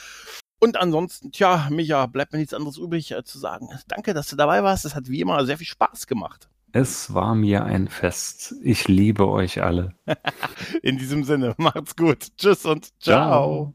Und 0.60 0.76
ansonsten, 0.76 1.32
tja, 1.32 1.68
Micha, 1.70 2.06
bleibt 2.06 2.32
mir 2.32 2.38
nichts 2.38 2.54
anderes 2.54 2.76
übrig 2.76 3.12
äh, 3.12 3.24
zu 3.24 3.38
sagen. 3.38 3.68
Danke, 3.88 4.12
dass 4.12 4.28
du 4.28 4.36
dabei 4.36 4.62
warst. 4.62 4.84
Es 4.84 4.94
hat 4.94 5.08
wie 5.08 5.20
immer 5.20 5.44
sehr 5.46 5.58
viel 5.58 5.66
Spaß 5.66 6.06
gemacht. 6.06 6.48
Es 6.76 7.14
war 7.14 7.36
mir 7.36 7.64
ein 7.64 7.86
Fest. 7.86 8.56
Ich 8.60 8.88
liebe 8.88 9.28
euch 9.28 9.62
alle. 9.62 9.94
In 10.82 10.98
diesem 10.98 11.22
Sinne, 11.22 11.54
macht's 11.56 11.94
gut. 11.94 12.36
Tschüss 12.36 12.66
und 12.66 12.86
ciao. 13.00 13.72
ciao. 13.72 13.74